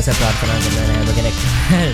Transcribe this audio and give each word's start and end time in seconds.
දවස 0.00 0.18
ප්‍රාර්ථනා 0.18 0.58
කරන 0.64 0.76
හැම 0.90 1.08
කෙනෙක්. 1.16 1.38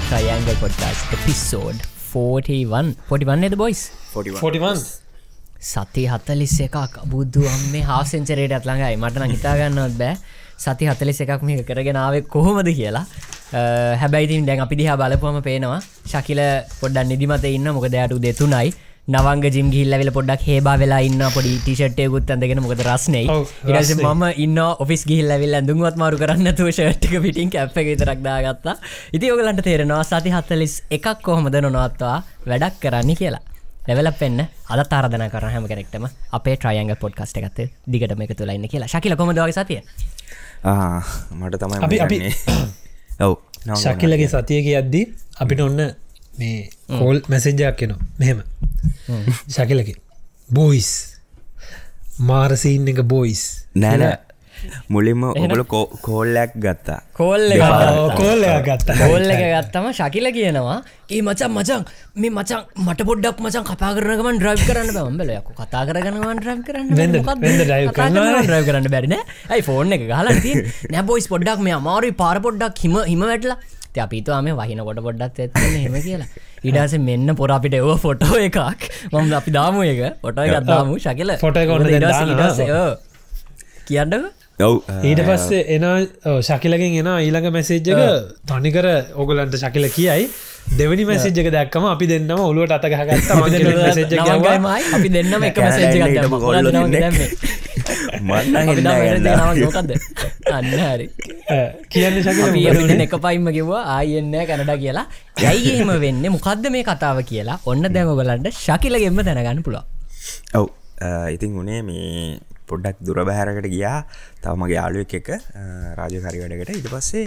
ට්‍රයන්ග 0.08 0.58
පොඩ්කාස් 0.60 0.98
පිස්සෝඩ් 1.24 1.78
41 2.10 2.92
පොටිවන්න 3.08 3.46
එද 3.48 3.54
බොයිස් 3.62 3.80
41 4.12 4.84
සති 5.70 6.04
හත්තලිස් 6.12 6.54
එකක්. 6.66 6.76
බුද්ධ 7.12 7.38
අම්මේ 7.54 7.82
හාසෙන්චරයට 7.88 8.54
අත්ළඟයි 8.58 9.00
මටන 9.00 9.34
හිතාගන්නවත් 9.34 9.96
බෑ. 10.02 10.14
සති 10.64 10.90
හතලිස් 10.90 11.18
එකක් 11.24 11.42
මේක 11.48 11.64
කරගෙනාවේ 11.70 12.22
කොහොමද 12.34 12.70
කියලා. 12.78 13.04
හැබැයිතින් 14.02 14.46
දැන් 14.50 14.62
අපි 14.66 14.78
දිහා 14.82 14.98
බලපුම 15.02 15.40
පේනවා. 15.48 15.80
ශකිල 16.12 16.42
පොඩ්ඩන් 16.80 17.10
නිදිමත 17.12 17.48
ඉන්න. 17.50 17.68
මොක 17.78 17.88
දෑටු 17.96 18.22
දෙතුනයි 18.26 18.70
නවංග 19.08 19.44
ජිම් 19.46 19.70
ගිල්ලවෙල 19.70 20.10
පොඩක් 20.10 20.40
හේබා 20.40 20.76
වෙලා 20.76 20.98
ඉන්න 20.98 21.22
පොඩි 21.34 21.58
ටිෂට්යකුත් 21.64 22.30
ඇඳගෙන 22.30 22.60
මොකද 22.62 22.80
රස්නේ. 22.80 23.22
ඉරස. 23.68 23.96
මම 24.02 24.24
ඉන්න 24.36 24.58
ඔෆිස් 24.58 25.06
ගිහිල්ලවිල් 25.06 25.54
ඇඳුම්වත් 25.54 25.96
මාරු 25.96 26.18
කරන්න 26.18 26.54
තුව 26.54 26.70
ෂට්ටික 26.70 27.22
පිටින් 27.22 27.50
කැප් 27.50 27.78
එක 27.78 27.98
තරක් 27.98 28.18
දාගත්තා. 28.18 28.76
ඉති 29.12 29.30
ඔගලන්ට 29.30 29.60
තේරෙනවා 29.60 30.02
සති 30.02 30.30
හත්තලිස් 30.30 30.82
එකක් 30.90 31.08
කොහොමද 31.22 31.56
නොනවත්වා? 31.56 32.24
වැඩක් 32.46 32.72
කරන්න 32.82 33.14
කියලා. 33.14 33.40
ලෙවල 33.88 34.10
පෙන්න්න 34.10 34.40
අද 34.70 34.86
තාරධන 34.86 35.28
කර 35.28 35.44
හැම 35.44 35.66
කෙනෙක්ටම 35.66 36.06
අපේ 36.32 36.56
ට්‍රයන්ග 36.56 36.94
පොඩ්කස්ට 36.94 37.38
එකත් 37.38 37.60
දිගට 37.88 38.18
මේක 38.18 38.32
තුලයින්න 38.38 38.68
කියලා. 38.68 38.86
ශකිල 38.86 39.14
කොමදවගේ 39.14 39.52
සතිය? 39.52 39.80
ආ, 40.64 41.00
මට 41.32 41.56
තමයි 41.56 41.78
අපි- 41.80 42.00
අපි-. 42.00 42.32
ඔව් 43.24 43.38
ශකිලගේ 43.74 44.26
සතියක 44.26 44.66
යද්දී 44.66 45.14
අපිට 45.40 45.60
ඔන්න 45.60 46.05
මේ 46.38 46.68
කෝල් 46.90 47.20
මැසෙන්ජයක් 47.28 47.76
කෙනවා 47.76 48.06
මෙහෙම. 48.18 48.42
ශකිලක. 49.48 49.90
බෝයිස් 50.50 50.90
මාරසීන් 52.22 52.88
එක 52.88 53.02
බෝයිස් 53.04 53.42
නෑන 53.76 54.18
මුලින්ම 54.88 55.22
ඔබල 55.24 55.62
කෝල්ලයක් 56.02 56.52
ගත්තා. 56.56 56.98
කෝල්ල 57.12 57.52
කෝල්ල 58.14 58.44
ගත්ත. 58.66 58.88
කෝල්ල 59.00 59.26
එක 59.26 59.42
ගත්තම 59.46 59.86
ශකිල 59.92 60.28
කියනවා 60.36 60.78
ඒ 61.08 61.20
මචන් 61.22 61.50
මචන් 61.52 61.82
මේ 62.16 62.30
මචන් 62.30 62.62
මට 62.84 63.06
පොඩ්ඩක් 63.10 63.42
මචන් 63.44 63.64
කතා 63.64 63.90
කරනගමන් 63.96 64.40
ඩ්‍රයි් 64.40 64.66
කරන්න 64.68 64.90
බම්බලයක 64.98 65.48
කතා 65.54 65.84
කරගනවන් 65.88 66.42
්‍රයි් 66.42 66.60
කරන්න 66.66 66.90
drive 67.64 68.66
කරන්න 68.68 68.90
බැරින 68.90 69.16
ඇයි 69.18 69.62
ෆෝන් 69.62 69.92
එක 69.92 70.06
ගහලති 70.08 70.52
නැබොයිස් 70.92 71.28
පොඩ්ඩක් 71.28 71.60
මේ 71.60 71.76
අමාරුයි 71.78 72.18
පාර 72.22 72.36
පොඩ්ඩක් 72.40 72.84
හිම 72.84 72.96
හිම 73.04 73.24
වැටලා 73.24 73.58
අපිතුවා 74.00 74.42
මේ 74.42 74.52
වහින 74.52 74.78
කොට 74.78 74.96
පොඩ්ඩක් 74.96 75.40
ඇත්න 75.40 75.76
හෙම 75.84 75.94
කියලා. 76.02 76.26
ඉඩස 76.64 76.92
මෙන්න 76.98 77.34
පොර 77.34 77.50
අපිට 77.52 77.74
එව 77.74 77.96
ෆොටෝ 77.96 78.36
එකක්. 78.36 78.58
මම 79.12 79.32
අපි 79.32 79.50
දාමු 79.50 79.82
එක 79.82 80.00
ොටෝ 80.22 80.44
එකක් 80.44 80.64
දාමු 80.64 80.98
ශකල. 80.98 81.30
ෆොටෝ 81.36 81.62
එක 81.62 81.70
ඊට 84.58 85.20
පස්සේ 85.20 85.62
එන 85.68 85.84
ඔව්, 85.84 86.40
ශකිලකින් 86.40 86.94
එන 86.96 87.08
ඊළඟ 87.14 87.48
මැසේජ්ජක 87.52 87.98
තනිකර 88.48 88.86
ඔගලන්ට 89.14 89.56
ශකිල 89.56 89.84
කියයි. 89.90 90.28
දෙවනි 90.72 91.04
මැසේජ්ක 91.04 91.50
දැක්කම 91.52 91.84
අපි 91.86 92.06
දෙන්නම 92.08 92.40
ඔලුවට 92.40 92.72
අතගහගත්ත 92.72 93.28
අපි 94.96 95.08
දෙන්නම 95.10 95.44
එක 95.44 95.54
කැනඩා 95.54 95.60
මසේජ් 95.60 95.98
ඉන්න 95.98 96.08
හිටපු 96.08 96.40
කොල්ලෝ 96.40 96.72
දෙන්නෙක්. 96.88 97.36
මන්න 98.22 98.56
අපි 98.64 98.80
හෙන්න 98.80 99.28
නෝකක්ද 99.60 99.92
අන්න 100.52 100.72
හරි. 100.72 101.06
කියන්න 101.90 102.18
අපිට 102.72 103.04
එක 103.06 103.14
පයිම 103.20 103.52
කිව්වා 103.52 103.84
ආයෙන්න 103.98 104.34
කැනඩ 104.48 104.74
කියලා. 104.78 105.06
යයිගේම 105.44 105.92
වෙන්න? 106.00 106.24
මොකක්ද 106.32 106.72
මේ 106.72 106.84
කතාව 106.84 107.20
කියලා? 107.28 107.60
ඔන්න 107.66 107.92
දැමගලන්ට 107.92 108.52
ශකිලගෙන්ම 108.64 109.20
දැනගන්න 109.22 109.62
පුළො 109.62 109.84
ඔව්. 110.54 110.68
ඉතින් 111.30 111.52
උනේ 111.54 111.82
මේ 111.84 112.40
පොඩ්ඩක් 112.70 113.02
දුර 113.06 113.20
බැහැරකට 113.28 113.68
ගියා. 113.74 113.98
තව 114.42 114.54
මගේ 114.62 114.78
යාලුවෙක් 114.80 115.14
එක 115.20 115.28
රාජකාරි 116.00 116.42
වැඩකට. 116.44 116.76
ඉට 116.80 116.88
පස්සේ 116.94 117.26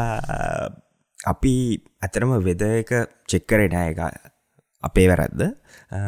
අ, 0.00 0.02
අපි 1.32 1.54
ඇතරම 2.04 2.36
වෙද 2.48 2.62
එක 2.70 2.92
චෙක්කරේ 3.32 3.68
නෑ 3.72 3.94
එක 3.94 4.00
අපේ 4.84 5.06
වැරැද්ද. 5.10 5.40
අ, 5.96 5.98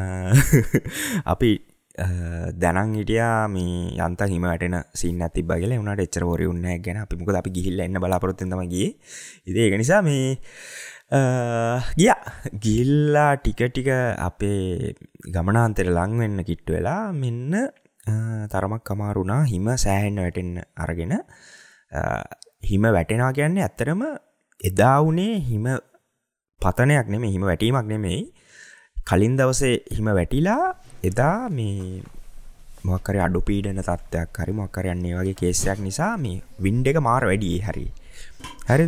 අපි 1.33 1.51
අ, 2.05 2.07
දැනන් 2.63 2.93
හිටියා 2.99 3.49
මේ 3.55 3.95
යන්ත 4.07 4.21
හිම 4.33 4.45
වැටෙන 4.51 4.77
සින්න 5.01 5.25
තිබ 5.35 5.51
කියල. 5.63 5.75
වනට 5.81 6.05
එච්චර 6.07 6.27
ොර 6.29 6.45
උන්න 6.53 6.69
ගැන. 6.85 7.01
අපිමක 7.05 7.33
අපි 7.41 7.51
ගිහිල්ල 7.57 7.81
එන්න 7.87 7.99
බලාපොරොත්තම 8.05 8.63
ගිය. 8.75 8.93
ඉදේ 9.51 9.67
එක 9.71 9.79
නිසා 9.83 10.03
මේ 10.07 10.39
ගිය. 11.99 12.13
ගිල්ලා 12.65 13.33
ටික 13.43 13.63
ටික 13.73 13.89
අපේ 14.29 14.95
ගමනාන්තෙර 15.35 15.89
ලංවෙන්න 15.99 16.45
කිට්ට 16.45 16.71
වෙලා 16.77 17.11
මෙන්න 17.23 17.55
අ, 17.57 17.67
තරමක් 18.49 18.83
කමාරුණා 18.85 19.43
හිම 19.45 19.67
සෑහෙන්න 19.77 20.19
වැටෙන්න 20.19 20.53
අරගෙන 20.77 21.13
අ, 21.93 22.03
හිම 22.63 22.83
වැටෙනා 22.91 23.31
කියන්නේ 23.33 23.65
ඇත්තරම 23.65 24.03
එදා 24.61 24.99
වනේ 25.03 25.35
හිම 25.43 25.67
පතනයක් 26.61 27.07
නෙමේ 27.09 27.31
හිම 27.31 27.43
වැටීමක් 27.45 27.87
නෙමෙයි. 27.87 28.21
කලින් 29.07 29.37
දවසේ 29.37 29.75
හිම 29.97 30.09
වැටිලා 30.11 30.63
එදා 31.05 31.49
මේ 31.51 32.03
මොකර 32.85 33.17
අඩු 33.19 33.41
පීඩන 33.43 33.81
තත්ත්වයක් 33.81 34.39
හරි 34.39 34.53
මොක්කර 34.53 34.87
යන්නේ 34.87 35.15
වගේ 35.17 35.35
කේසයක් 35.35 35.79
නිසා 35.81 36.13
මේ 36.19 36.43
වින්ඩ 36.61 36.87
එක 36.87 36.99
මාර 37.01 37.25
වැඩි 37.25 37.53
හරි 37.61 37.87
හරි 38.69 38.87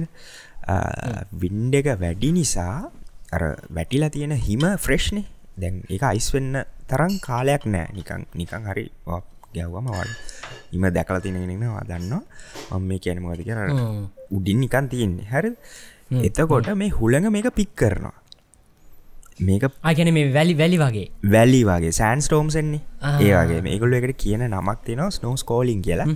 වින්ඩ 1.35 1.75
එක 1.75 1.89
වැඩි 1.99 2.31
නිසා 2.33 2.75
අර 3.33 3.43
වැටිලා 3.71 4.11
තියෙන 4.11 4.35
හිම 4.39 4.65
ෆ්‍රෙශ්නේ 4.79 5.25
දැන් 5.63 5.83
එක 5.97 6.03
අයිස් 6.13 6.29
වෙන්න 6.35 6.63
තරම් 6.91 7.19
කාලයක් 7.27 7.67
නෑ. 7.75 7.89
නිකං 7.99 8.27
නිකං 8.41 8.67
හරි 8.71 8.87
ගැව්වම 9.55 9.87
වල් 9.97 10.11
ඉම 10.77 10.85
දැකල 10.97 11.21
තිනෙනවා 11.27 11.85
දන්නවා. 11.91 12.23
මම 12.79 12.89
මේ 12.89 12.99
කියන 13.05 13.23
මොකද 13.23 13.43
කිය 13.45 13.55
උඩින් 14.37 14.61
නිකන් 14.65 14.89
තියෙන්නේ. 14.95 15.29
හරි 15.33 15.51
එතකොට 16.29 16.71
මේ 16.83 16.91
හුළඟ 16.99 17.31
මේක 17.37 17.51
පික් 17.55 17.75
කරනවා. 17.83 18.17
මේක 19.49 19.65
අයකැන 19.83 20.13
මේ 20.15 20.33
වැලි 20.37 20.55
වැලි 20.61 20.79
වගේ. 20.85 21.09
වැලි 21.35 21.61
වගේ. 21.65 21.93
සෑන් 22.01 22.23
ස්ටෝම්සෙන්නේ 22.23 22.83
ආ. 23.01 23.19
ඒ 23.19 23.35
වගේ. 23.41 23.61
මේගොල්ල 23.69 23.99
එකට 23.99 24.17
කියන 24.25 24.47
නමක් 24.49 24.79
තියෙනවා 24.87 25.11
ස්නෝස් 25.19 25.45
කෝලින් 25.45 25.83
කියලා 25.83 26.09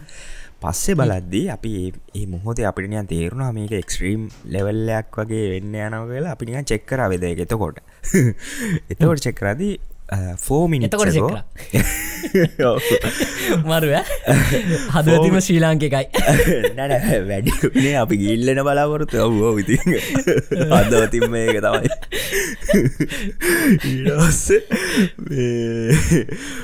පස්සේ 0.64 0.94
බලද්දී 0.94 1.46
අපි 1.54 1.72
ඒ 2.18 2.26
මොහොත 2.26 2.60
අපිනියන් 2.64 3.08
තේරුණා 3.10 3.50
මේක 3.56 3.72
එක්ස්ට්‍රීම් 3.78 4.28
ලෙවල්ලයක් 4.54 5.18
වගේ 5.20 5.48
වෙන්න 5.54 5.74
යනව 5.80 6.12
කියලා 6.12 6.36
අපිනිියන් 6.36 6.70
චෙක්කර 6.70 7.02
වෙද 7.14 7.26
එතකොට 7.32 7.82
එතකොට 8.90 9.26
චෙක්කරදී 9.26 9.74
ෆෝමිනි 10.38 10.86
එතකොට 10.86 11.12
check 11.12 11.74
මරුව. 13.64 13.94
හදවතිම 14.94 15.36
ශ්‍රී 15.40 15.60
ලාංකකයි 15.60 15.90
නැන 16.76 16.92
වැඩිනේ 17.28 17.96
අපි 17.96 18.16
ගිල්ලන 18.18 18.60
බලාපොරොත්තු. 18.62 19.16
ඔව්ෝ 19.24 19.52
ඉති 19.58 19.78
අදවතින් 20.70 21.26
මේක 21.34 21.58
තමයි 21.60 21.90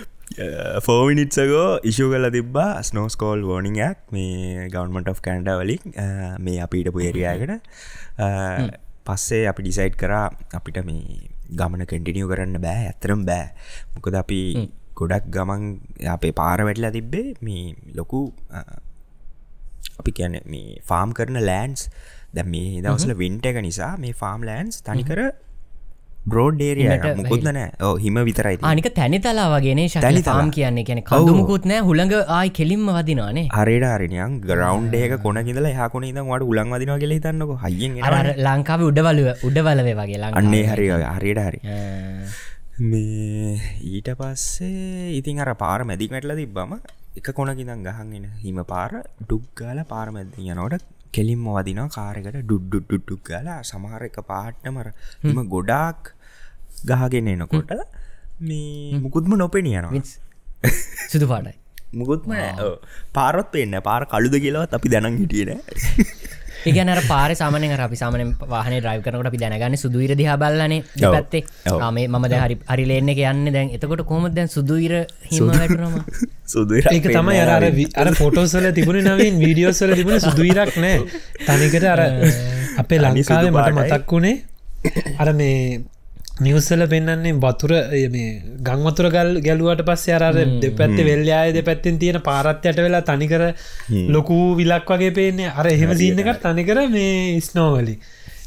ඊටස්ස 0.30 0.84
ෆෝමිනිට්සකෝ 0.86 1.80
ඉශු 1.82 2.10
කල 2.10 2.26
තිබා 2.30 2.82
ස්නෝස්කෝල් 2.82 3.42
වෝනිංයක් 3.42 3.98
මේ 4.12 4.68
ගවන්මට 4.68 5.08
of 5.08 5.20
කැන්ඩ 5.20 5.48
වලින්. 5.52 5.82
මේ 6.38 6.60
අපිටපු 6.60 7.00
ඒරයාකට 7.00 7.52
පස්සේ 9.06 9.46
අපි 9.48 9.62
ඩිසයිට් 9.62 9.96
කරා 9.96 10.30
අපිට 10.54 10.78
මේ 10.84 11.28
ගමන 11.52 11.86
කෙන්ටිනියෝ 11.86 12.28
කරන්න 12.28 12.60
බෑ 12.60 12.86
ඇතරම් 12.86 13.24
බෑ. 13.24 13.50
මොකද 13.94 14.14
අපි 14.14 14.40
ගොඩක් 14.94 15.26
ගමන් 15.30 15.62
අපේ 16.08 16.32
පාර 16.32 16.62
වැටලා 16.62 16.90
තිබ්බේ 16.90 17.34
මේ 17.42 17.74
ලොකු 17.94 18.22
අ, 18.50 18.62
අපි 19.98 20.12
කියන 20.12 20.38
මේ 20.46 20.78
ෆාම් 20.84 21.12
කරන 21.12 21.40
ලෑන්ස් 21.42 21.88
දැ 22.34 22.44
මේ 22.46 22.80
දවසල 22.82 23.14
වින්ට 23.16 23.46
එක 23.46 23.58
නිසා 23.60 23.96
මේ 23.98 24.12
ෆාම් 24.14 24.42
ලෑන්ස් 24.42 24.82
තනිකර 24.82 25.20
බ්‍රෝඩ් 26.28 26.56
ඩේරිය 26.60 26.86
හිමට 26.88 27.06
මුකුත්ද 27.20 27.46
නෑ 27.56 27.92
හිම 28.04 28.16
විතරයි 28.28 28.56
තියෙන්නේ. 28.56 28.70
ආනික 28.70 28.88
තැනිතලා 28.98 29.46
වගේ 29.54 29.74
ශකල 29.88 30.04
තැනිතලා. 30.04 30.34
ෆාම් 30.36 30.50
කියන්නේ. 30.56 30.84
කියන 30.88 31.00
කඳුමුකුත් 31.10 31.64
නෑ 31.70 31.80
හුළඟ 31.88 32.14
ආයි 32.36 32.50
කෙලින්ම 32.58 32.84
වදිනානේ 32.98 33.46
හරිට 33.56 33.86
හරිනියන් 33.92 34.36
ගරවන්් 34.50 34.92
ඒක 35.00 35.16
කොන 35.24 35.40
ඉදල 35.42 35.70
යහකොන 35.72 36.04
ඉද 36.10 36.20
වට 36.20 36.50
උලන් 36.52 36.76
වදින 36.76 36.94
කියල 37.04 37.16
තන්නක 37.26 37.56
හයිෙන් 37.64 37.98
ලංකාව 38.46 38.86
උඩවලුව 38.90 39.48
උඩවලවේ 39.48 39.96
වගේ 40.02 40.20
ලංකාව. 40.22 40.38
අන්නේ 40.42 40.64
හරි 40.70 40.86
හරියට 41.16 41.42
හරි. 41.48 41.60
මේ 42.90 43.56
ඊට 43.94 44.08
පස්සේ 44.20 45.10
ඉතින් 45.18 45.40
අර 45.44 45.54
පාර 45.64 45.80
මැදික් 45.88 46.12
වැටල 46.14 46.36
තිබ්බම 46.38 46.72
එක 47.18 47.28
කොනකිදම් 47.38 47.82
ගහන්ගෙන 47.88 48.30
හිම 48.44 48.58
පාර 48.70 48.92
ඩුක්ගාල 49.24 49.78
පාරමැද්දි 49.92 50.48
යනෝට 50.52 50.84
කෙලින්ම 51.12 51.46
වදිනවා 51.48 51.88
කාරකට 51.90 52.40
ඩුඩ්ඩුඩ්ඩුක් 52.42 53.22
ගලා 53.28 53.60
සමහර 53.62 54.02
එක 54.02 54.18
පාට්ටමර 54.26 54.88
හිම 55.22 55.40
ගොඩාක් 55.48 56.12
ගහගෙන 56.86 57.28
එනකොට 57.28 57.72
මේ 58.42 58.98
මුකුත්ම 58.98 59.34
නොපෙනියනවා. 59.36 60.02
සුදු 61.10 61.26
පාටයි 61.26 61.56
මුකුත්ම 61.94 62.32
නෑ. 62.32 62.52
ඔව්. 62.60 62.74
පාරොත් 63.12 63.48
පෙන්න්න 63.52 63.80
පාර 63.82 64.02
කළුද 64.06 64.36
කියලවත් 64.38 64.76
අපි 64.78 64.88
දැනන් 64.88 65.18
හිටියන 65.18 65.50
ඒගැන 66.62 67.02
පාර 67.04 67.30
සාමන 67.34 67.64
අපි 67.80 67.96
සාමන 67.96 68.34
වාහන 68.46 68.74
්‍රයිව 68.78 69.02
කරනට 69.02 69.26
අපි 69.26 69.38
දැනගන්න 69.38 69.76
සුදුීර 69.76 70.12
දිහා 70.14 70.36
බල්ලනේ 70.36 70.80
ඔව්. 70.80 71.12
පැත්තේ. 71.12 71.44
ආමේ 71.78 72.06
මම 72.08 72.26
හරි 72.36 72.56
හරි 72.66 72.84
ලේන්න 72.86 73.10
යන්න 73.10 73.52
දැන් 73.52 73.70
එතකොට 73.70 74.04
කොමද 74.04 74.34
දැන් 74.34 74.48
සුදුීර 74.48 74.94
හිම 75.26 75.48
වැටනම 75.50 75.94
සුදු 76.46 76.80
ඒක 76.94 77.06
තමයි 77.08 77.40
අර 77.46 77.68
අර 77.96 78.08
ෆොටෝසල 78.14 78.68
තිබුණ 78.72 79.00
නවින් 79.06 79.38
වීඩියෝසල 79.38 79.94
තිබුණ 79.94 80.20
සුදුීරක් 80.20 80.76
නෑ 80.78 80.98
තනිකට 81.46 81.86
අර 81.86 82.04
අපේ 82.80 83.00
ලංකාවේ 83.00 83.52
මට. 83.52 83.74
මතක් 83.78 84.10
වුණේ 84.10 84.36
අර 85.18 85.32
මේ 85.34 85.56
නිවස්සල 86.40 86.82
පෙන්න්නන්නේ 86.92 87.32
වතුර 87.36 87.72
මේ 88.12 88.28
ගංවතුර 88.68 89.06
ගල් 89.14 89.30
ගැලුවට 89.46 89.82
පස්සේ 89.88 90.14
අර 90.18 90.36
දෙ 90.62 90.70
පැත්ත 90.78 90.98
වෙල්යාය 91.08 91.52
දෙ 91.52 91.62
පැත්තෙන් 91.62 91.98
තියෙන 91.98 92.18
පාරත්යට 92.22 92.78
වෙලා 92.78 93.02
තනිකර 93.02 93.42
ලොකු 94.08 94.38
විලක් 94.56 94.92
වගේ 94.92 95.12
පේන්නේ. 95.12 95.50
අර 95.50 95.66
එහෙම 95.66 95.92
සිීන්නකට 95.94 96.42
තනිකර 96.46 96.80
මේ 96.88 97.40
ස්නෝවලි 97.40 97.96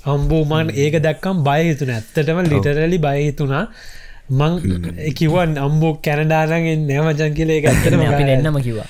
හම්බූමන් 0.06 0.72
ඒක 0.76 0.98
දැක්කම් 1.00 1.44
බයහිතුන 1.44 1.94
ඇත්තටම 1.98 2.42
ලිටරලි 2.46 3.00
බයහිතුනා 3.00 3.66
මං 4.32 4.54
කිවන් 5.14 5.58
අම්බෝ 5.60 5.94
කැනඩානගෙන් 6.02 6.88
නෑමජන් 6.90 7.36
කියල. 7.40 7.52
එක 7.52 7.66
ඇත්තටම 7.66 8.06
අපි 8.12 8.24
දෙන්නම 8.32 8.62
කිව්වා. 8.62 8.90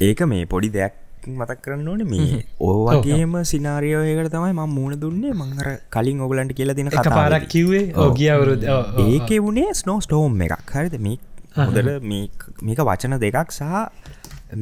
ඒක 0.00 0.20
මේ 0.26 0.44
පොඩි 0.46 0.70
දෙයක් 0.70 1.01
මතක් 1.30 1.58
කරන්න 1.64 1.88
ඕන 1.88 2.02
මේ 2.12 2.38
ඕවගේම 2.68 3.34
සිනාරියෝයකට 3.52 4.32
තමයි 4.34 4.52
ම 4.52 4.62
මුණ 4.76 4.96
දුන්නේ. 5.02 5.32
මංහර 5.40 5.68
කලින් 5.96 6.20
ඔගලන්ට 6.26 6.54
කියලා 6.58 6.76
දින 6.78 6.90
පාරක් 6.90 7.46
කිව්වේ? 7.54 7.84
ඕගියවරුද 8.04 8.64
ඒක 9.06 9.30
වුණේ 9.46 9.74
ස්නෝ 9.82 9.98
ස්ටෝම් 10.00 10.40
එකක්. 10.46 10.74
හරිද? 10.76 10.98
මේ 11.06 11.18
හොදර 11.56 11.88
මේක 12.12 12.80
වචන 12.88 13.18
දෙකක් 13.24 13.50
සහ 13.58 13.62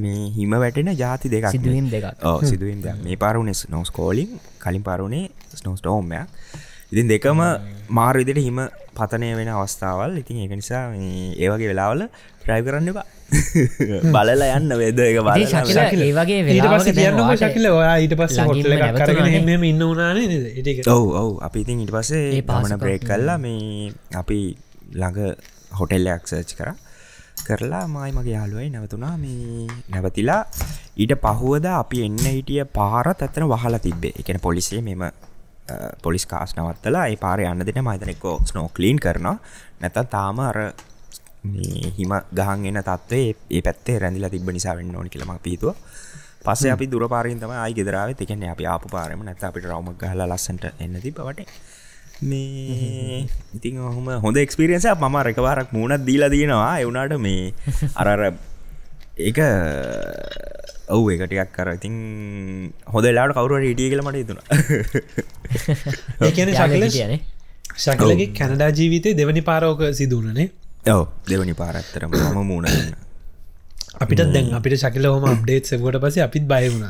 මේ 0.02 0.30
හිම 0.36 0.52
වැටෙන 0.62 0.90
ජාති 1.02 1.28
දෙකක් 1.34 1.50
සිදුවීම් 1.54 1.86
දෙකක්. 1.90 2.24
ඕ 2.30 2.40
සිදුවීම් 2.50 2.82
මේ 3.04 3.16
පාරුණේ 3.24 3.54
ස්නෝස් 3.60 3.90
කෝලින් 3.90 4.40
කලින් 4.64 4.84
පාරුණේ 4.88 5.30
ස්නෝස් 5.60 5.80
ටෝම්යක් 5.80 6.28
ඉතින් 6.92 7.06
දෙකම 7.06 7.40
මාර 7.88 8.14
විදිට 8.16 8.38
හිම 8.38 8.58
පතනය 8.94 9.30
වෙන 9.38 9.48
අවස්ථාවල්. 9.50 10.18
ඉතින් 10.18 10.42
ඒක 10.42 10.54
නිසා 10.58 10.82
මේ 10.90 11.34
ඒවගේ 11.36 11.70
වෙලාවල 11.72 12.02
ට්‍රයි 12.42 12.62
කරන්න 12.66 12.90
එපා. 12.92 13.06
බලල 14.14 14.42
යන්න 14.46 14.74
වේද 14.80 14.98
එක 14.98 15.20
බල 15.22 15.30
ඒ 15.38 16.10
වගේ 16.18 16.40
ඊට 16.40 16.66
වෙලාවක 16.66 16.74
පස්ස 16.74 16.90
දැන් 16.90 17.14
කියන්න 17.14 17.22
ඔයාට 17.22 17.44
ශකිල 17.44 17.70
ඔයා 17.70 17.94
ඊට 18.02 18.16
පස්ස 18.18 18.42
හොටල 18.42 18.74
එකක් 18.74 18.98
කරගෙන 18.98 19.22
නැවතුනානේ. 19.22 19.46
මෙම 19.46 19.66
ඉන්න 19.70 19.86
උනානේ 19.86 20.84
ඔව් 20.88 21.06
ඔව්. 21.14 21.30
අපි 21.46 21.64
ඉතින් 21.64 21.86
ඉට 21.86 21.94
පස්සේ. 21.94 22.42
පමණ 22.42 22.82
බ්‍රේක් 22.82 23.06
කල්ලා 23.06 23.38
මේ 23.38 23.90
අපි 24.22 24.40
ළඟ 24.92 25.18
හොටෙල්ලයක් 25.78 26.26
සර්ච් 26.26 26.58
කර. 26.58 26.74
කරලා 27.46 27.86
මයි 27.88 28.12
මගේ 28.12 28.36
යාලුවයි 28.36 28.68
නැවතුනා 28.68 29.14
මේ 29.16 29.66
නැවතිලා 29.88 30.42
ඊට 30.98 31.14
පහුවද 31.22 31.66
අපි 31.72 32.06
එන්න 32.06 32.22
හිටිය 32.26 32.64
පාරත් 32.74 33.22
ඇත්තන 33.22 33.46
වහලා 33.48 33.84
තිබ්බේ. 33.88 34.14
එකන 34.18 34.42
පොලිසිය 34.42 34.82
මෙම 34.82 35.10
පොලිස් 36.02 36.26
කාස් 36.26 36.54
නවත්තලා 36.56 37.06
ඒ 37.06 37.16
පාර 37.16 37.40
යන්න 37.42 37.66
දෙන 37.66 37.84
මයිතනෙක්කෝ 37.84 38.36
ස්නෝ 38.44 38.68
කලීන් 38.70 38.98
කරනවා. 38.98 39.36
නැත 39.80 39.98
තාම 40.10 40.40
අර 40.40 40.58
මේ 41.44 41.92
හිම 41.96 42.12
ගහන් 42.32 42.66
එන 42.68 42.82
තත්වේ 42.82 43.34
ඒ 43.50 43.62
පැත්තේ 43.62 43.98
රැඳිලා 43.98 44.30
තිබ 44.30 44.48
නිසා 44.50 44.76
වෙන්න 44.76 44.96
ඕනි 44.96 45.08
කියලම 45.08 45.32
පීතුව 45.42 45.74
පස්සේ 46.44 46.72
අපි 46.72 46.86
දුර 46.86 47.04
පාරින්තම 47.08 47.52
අයි 47.56 47.74
ගෙදරාව 47.74 48.12
තිකන 48.14 48.44
අපි 48.46 48.66
ආපු 48.66 48.88
පාරම 48.88 49.24
නැත 49.24 49.42
අපිට 49.42 49.64
රවම 49.64 49.88
ගහලා 49.96 50.26
ලස්සට 50.26 50.64
එන්න 50.78 51.00
තිබවට 51.00 51.40
මේ 52.22 53.24
ඉතින් 53.56 53.80
ඔහොම 53.80 54.08
හොඳ 54.20 54.36
එක්ස්පිරියන්ස 54.36 54.86
මම 54.92 55.16
රකවාරක් 55.22 55.72
මුණත් 55.72 56.06
දීලා 56.06 56.30
තියෙනවා 56.30 56.72
එවුනාට 56.78 57.16
මේ 57.18 57.52
අරර 57.96 58.22
ඒක 59.20 59.38
ඔවු 60.90 61.10
එකටයක් 61.14 61.50
කර 61.56 61.68
ඉතින් 61.72 61.94
හොදලාට 62.94 63.34
කවරුවට 63.36 63.66
හිටිය 63.66 63.90
කියල 63.90 64.02
මට 64.02 64.26
තුන 64.28 64.40
ඒකන 66.26 66.48
යාළුවෙක් 66.50 66.56
ශකල 66.56 66.84
හිටියනේ. 66.86 67.20
ශකලගේ 67.78 68.28
කැනඩා 68.38 68.70
ජීවිතය 68.72 69.14
දෙවනි 69.14 69.42
පාරෝක 69.42 69.80
සිදුවනනේ 69.94 70.48
ඔව 70.88 71.04
දෙවනි 71.28 71.54
පාරත්තරම 71.54 72.10
මම 72.16 72.40
මුණන්න 72.44 73.09
අපිට 73.94 74.20
දැන් 74.28 74.52
අපිට 74.52 74.74
ශකල 74.76 75.06
හොම 75.06 75.24
අප්ඩේට් 75.26 75.66
සකොට 75.66 75.96
පස 75.98 76.18
අපිත් 76.20 76.44
බයවුණ 76.46 76.84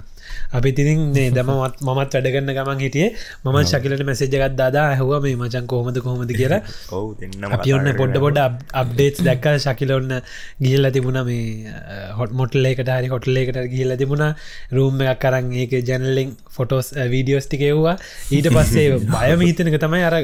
අපි 0.52 0.70
තිරින් 0.72 1.00
දමත් 1.14 1.80
මමත් 1.86 2.14
වැඩගන්න 2.16 2.50
ගමන් 2.50 2.80
හිටියේ 2.80 3.08
මම 3.44 3.58
ශකිලට 3.64 4.02
මැසේජගත් 4.04 4.56
දාදා 4.58 4.84
ඇහුව 4.90 5.12
මේ 5.22 5.34
මචන් 5.34 5.66
කොහොමද 5.66 5.98
කොහොමද 5.98 6.32
කියලා. 6.32 6.60
ඔවු 6.96 7.08
දෙන්න 7.20 7.46
අපි 7.48 7.72
ඔන්න 7.72 7.88
පොඩ්ඩ 7.96 8.20
පොඩ 8.20 8.40
අප්ඩේට් 8.74 9.22
දැක්ක. 9.22 9.48
ශකිල 9.58 9.94
ඔන්න 9.96 10.12
ගිල්ල 10.60 10.90
තිබුණ 10.90 11.20
මේ 11.22 11.72
හොට 12.18 12.36
මොටල්ලේකට 12.40 12.92
හරි 12.92 13.12
හොටල්ලේකට 13.14 13.60
ගිල්ල 13.70 13.96
තිබුණ. 13.96 14.26
රූම් 14.72 15.02
එකක් 15.04 15.24
කරන් 15.24 15.50
ඒක 15.56 15.74
ජැනලිං 15.84 16.36
ෆොටෝස් 16.50 16.92
වීඩියෝස් 17.08 17.48
ටිකෙව්වා 17.48 17.96
ඊට 18.30 18.52
පස්සේ 18.52 18.86
බයම 19.16 19.48
හිතනක 19.48 19.80
තමයි 19.80 20.04
අර 20.04 20.18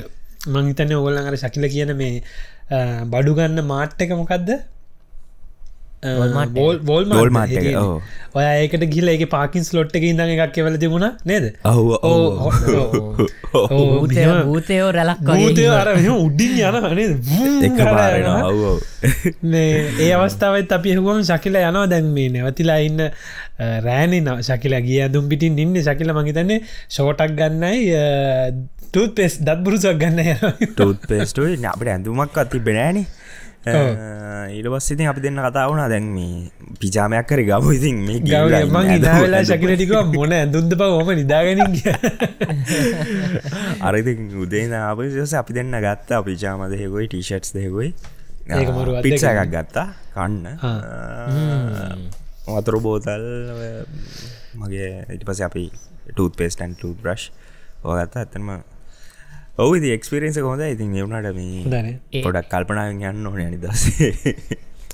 මංහිතන්න 0.49 0.95
ඔගොල්ලන් 0.95 1.27
අර 1.27 1.37
ශකිල 1.39 1.69
කියන 1.71 1.97
මේ 1.97 2.15
බඩුගන්න 3.11 3.67
මාට්ට 3.67 4.03
එක 4.03 4.17
මොකක්ද 4.17 4.57
Walmart 7.17 7.53
එක, 7.53 7.77
ඔව්. 7.77 8.01
ඔය 8.37 8.45
ඒකට 8.45 8.85
ගිල 8.93 9.09
එක 9.09 9.25
පාකින් 9.33 9.65
ස්ලොට් 9.65 9.95
එක 9.97 10.05
ඉඳ 10.05 10.21
එකක් 10.21 10.53
කෙවල 10.53 10.77
තිබුණ 10.77 11.17
නේද? 11.25 11.57
භූතය 14.45 14.77
රැලක් 14.93 15.21
භූතය 15.23 15.65
අර 15.73 15.89
උඩින් 15.97 16.61
යන 16.61 16.77
ඒ 20.03 20.13
අවස්ථාවත් 20.13 20.73
අපි 20.73 20.97
හුවම 20.99 21.23
ශකිල 21.25 21.57
යනවා 21.57 21.87
දැන් 21.87 22.13
මේ 22.13 22.29
නැවතිලා 22.29 22.83
ඉන්න 22.83 23.11
රෑනි 23.83 24.21
ශකිල 24.43 24.81
ගිය 24.83 25.09
දුම් 25.09 25.29
පිටින් 25.29 25.59
ඉන්න. 25.59 25.83
ශකිල 25.83 26.13
මහිතන්නේ 26.13 26.61
ෂෝටක් 26.89 27.35
ගන්නයි 27.35 27.95
තුත් 28.93 29.15
පෙස් 29.15 29.41
දත් 29.41 29.61
බුරුසක් 29.61 29.99
ගන්න 30.01 30.21
ටූත් 30.73 31.07
පේස්ටුව 31.09 31.65
අපට 31.67 31.89
ඇඳුමක් 31.89 32.37
අති 32.37 32.61
බෙනෑන 32.61 33.07
ඊට 33.67 34.67
පස්සිති 34.71 35.07
අපි 35.07 35.21
දෙන්න 35.21 35.39
කතා 35.43 35.67
වුණා. 35.69 35.89
දැන් 35.89 36.07
මේ 36.15 36.51
පිජාමයක් 36.81 37.27
කර 37.27 37.41
ගම 37.43 37.67
ඉතින් 37.73 37.97
මේ 38.07 38.19
ගිහිල්ලා 38.21 38.61
ඉන්න 38.61 38.71
මං 38.71 38.77
ඇඳුම- 38.77 38.97
ඉදාවෙලා 38.97 39.43
ශකිලටික 39.43 39.93
මොන 40.15 40.33
ඇඳුන්ද 40.33 40.73
පව 40.75 40.93
ොම 41.01 41.09
නිදාගෙනින් 41.13 41.73
අරති 43.81 44.13
උදේ 44.37 44.65
ආපස 44.73 45.35
අපි 45.35 45.53
දෙන්න 45.53 45.75
ගත්තා 45.81 46.23
පිජාම 46.23 46.63
දෙහෙකොයි 46.71 47.07
ටීෂට්ස් 47.09 47.53
පික්ස 49.03 49.23
දෙකක්. 49.23 49.35
එකක් 49.35 49.51
ගත්තා 49.51 49.87
කන්න. 50.15 50.47
වතුර 52.47 52.77
බෝතල් 52.79 53.25
මගේ 54.57 55.05
ඉට 55.11 55.25
පස 55.27 55.41
අපි 55.43 55.71
ටූත් 56.15 56.37
පේස්ටන් 56.37 56.79
ටූ 56.79 56.95
බ්‍රශ් 56.95 57.31
ඕගත්තා 57.85 58.23
ඇතනම 58.23 58.63
ඔවු 59.59 59.75
එක්ස්පිරෙන්ස 59.93 60.39
කොහොඳ 60.39 60.65
ඉතින් 60.67 60.95
එවුණට 60.97 61.29
මේ 61.35 61.65
දන 61.67 61.87
ඒ- 62.13 62.23
පොඩක් 62.23 62.49
කල්පනාවෙන් 62.51 63.03
යන්න 63.11 63.27
ඕන 63.27 63.39
නිදසේ 63.51 64.11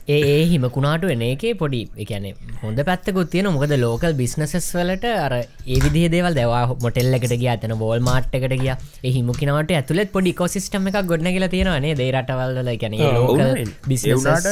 ඒ 0.08 0.18
ඒ 0.28 0.44
හිමකුණාට 0.46 1.04
එන 1.06 1.20
එකේ 1.22 1.52
පොඩි 1.54 1.80
එකන 1.96 2.24
හොඳ 2.62 2.78
පැත්තකුත් 2.88 3.28
තියෙන 3.30 3.48
මොකද 3.56 3.74
ලෝකල් 3.78 4.14
බිස්නසස් 4.14 4.66
වලට 4.76 5.06
අර 5.18 5.34
ඒ 5.34 5.78
විදි 5.84 6.02
දේවල් 6.08 6.34
දෙවා 6.34 6.62
මොටෙල්ලකට 6.84 7.34
ගිය 7.34 7.50
ඇතන 7.52 7.74
බෝල් 7.78 8.00
මාට්කට 8.00 8.54
ගිය. 8.54 8.72
එහිමුකිනවට 9.04 9.70
ඇතුලෙත් 9.72 10.12
පොඩි 10.12 10.32
කොසිස්ටම 10.32 10.88
එකක් 10.90 10.98
ගොඩන 11.06 11.30
කියලා 11.30 11.48
තියෙනවානේ 11.48 11.94
දේරටවල්ල 11.94 12.72
ගැන 12.76 12.98
ලෝකල් 13.18 13.62
බිස්නට 13.86 14.48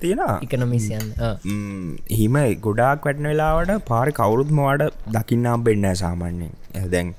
තියෙනවා. 0.00 0.38
ඉකනොමිසියන් 0.42 1.06
ම්, 1.46 1.96
හිම. 2.10 2.36
ගොඩාක් 2.60 3.04
වැටන 3.04 3.28
වෙලාවට 3.32 3.84
පාරි 3.88 4.12
කවුරුත්මවාට 4.12 4.84
දකින්නම් 5.16 5.64
බෙන්න 5.64 5.88
සාමාන්‍යෙන් 5.96 6.52
දැන් 6.90 7.14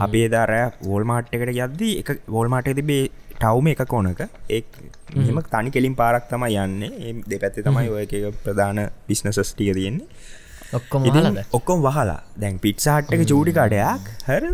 අපේ 0.00 0.26
දරය 0.28 0.60
වෝල්මාට්කට 0.82 1.56
යද්දී 1.58 1.94
එක 2.02 2.10
වෝල්මාට 2.28 2.72
තිබේ 2.74 3.02
ටවම 3.38 3.70
එක 3.72 3.84
කොනක. 3.86 4.20
ඒ 4.48 4.62
මෙම 5.16 5.40
තනි 5.46 5.70
කෙලින් 5.70 5.94
පාරක් 5.94 6.28
තම 6.30 6.44
යන්න. 6.46 6.82
ඒ 6.82 7.14
දෙපැත්තේ 7.24 7.64
තමයි 7.64 7.88
ඔය 7.88 8.04
එක 8.04 8.42
ප්‍රධාන 8.44 8.82
බිස්නසස් 9.08 9.52
ටිය 9.52 9.74
තියෙන්නේ. 9.74 10.06
ඔක්කොම 10.72 11.06
ඔක්කොම් 11.52 11.82
වහලා. 11.82 12.18
දැන් 12.36 12.58
පිට්සාට්ක 12.58 13.14
චූටි 13.24 13.52
කඩයක්. 13.52 14.12
හර. 14.26 14.44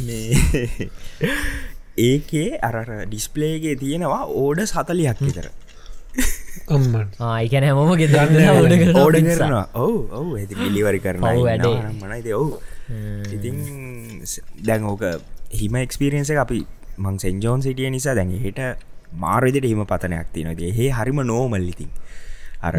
මේ 0.00 0.90
ඒකේ 2.08 2.58
අර 2.62 2.76
ඩිස්පලේගේ 3.06 3.76
තියෙනවා 3.76 4.24
ඕඩ 4.36 4.62
සතලියක් 4.64 5.20
විතර. 5.20 5.50
ආයිකැන 6.70 7.66
හැමෝම 7.66 7.94
ගෙද 7.98 8.14
ඕඩ 8.96 9.18
කරනවා 9.20 9.66
ඔවු 9.74 9.98
ඔවු. 10.12 10.36
ඇති 10.36 10.54
පිලිවරි 10.54 11.00
කරන 11.00 11.22
වැඩේ. 11.22 11.76
මනයිද 11.98 12.30
ඔවු. 12.34 12.60
ඉතින් 13.30 13.56
දැන් 14.66 14.86
ඕක 14.86 15.04
හිම 15.52 15.76
එක්ස්පිරියන්ස 15.76 16.30
එක 16.30 16.42
අපි 16.44 16.60
මං 17.00 17.18
සෙන්ජෝන් 17.18 17.62
සිටිය 17.62 17.90
නිසා 17.90 18.14
දැන් 18.14 18.32
හෙට 18.38 18.60
මාරවිදිට 19.14 19.66
හිම 19.66 19.84
පතනයක් 19.84 20.28
තිනොද 20.32 20.60
ඒ 20.62 20.88
හරිම 20.90 21.20
නෝමල් 21.24 21.64
ඉතින්. 21.64 21.90
අර 22.60 22.74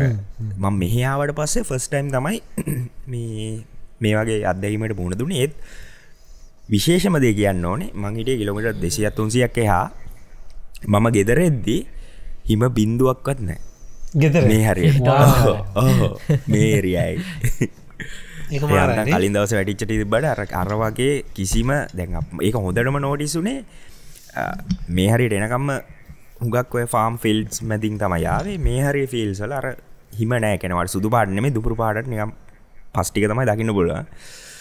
මං 0.55 0.75
මෙහාවට 0.75 1.33
පස්සේ 1.33 1.63
ෆස්ටයිම් 1.63 2.11
තමයි 2.11 2.41
මේ 3.11 3.47
මේ 3.99 4.13
වගේ 4.15 4.43
අත්දැීමට 4.45 4.97
මුණ 4.97 5.17
දුන 5.17 5.33
ඒත් 5.33 5.57
විශේෂම 6.69 7.17
දේ 7.17 7.33
කියන්න 7.33 7.65
ඕනේ. 7.65 7.91
මංහිටේ 7.95 8.37
කිලොමිට 8.37 8.77
දෙසියත් 8.77 9.15
තුන්සියක් 9.15 9.57
එහා. 9.57 9.85
මම 10.87 11.05
ගෙදරෙද්දී 11.09 11.81
හිම 12.45 12.61
බින්දුවක්වත් 12.69 13.39
නෑ 13.41 13.59
ගෙතර 14.13 14.43
මේ 14.43 14.63
හරි 14.65 14.91
මේරියයි. 16.47 17.15
කලින් 19.07 19.33
දවස 19.33 19.53
වැටිච්චට 19.55 19.93
බඩ 20.05 20.25
අර 20.27 20.41
අරවාගේ 20.61 21.23
කිසිම 21.31 21.71
දැන් 21.91 22.17
ඒක 22.41 22.55
හොඳටම 22.57 22.97
නෝටිසුනේ 22.99 23.63
මේ 24.89 25.09
හරිට 25.13 25.33
එනකම්ම 25.33 25.71
හුගක් 26.41 26.75
ඔය 26.75 26.85
ෆාම් 26.87 27.17
ෆිල්ස් 27.17 27.61
මැතින් 27.63 27.97
තම 27.97 28.15
යාවේ 28.25 28.57
මේ 28.59 28.81
හරි 28.81 29.03
ෆිල්සල 29.07 29.51
අර 29.53 29.67
හිම 30.19 30.31
නෑ 30.35 30.57
කෙනවට 30.57 30.93
සුදු 30.95 31.09
පාටනෙම 31.09 31.49
දුපුරු 31.53 31.75
පාට 31.75 32.07
නිකම් 32.07 32.31
පස්්ටික 32.93 33.27
තමයි 33.29 33.45
දකින්න 33.47 33.73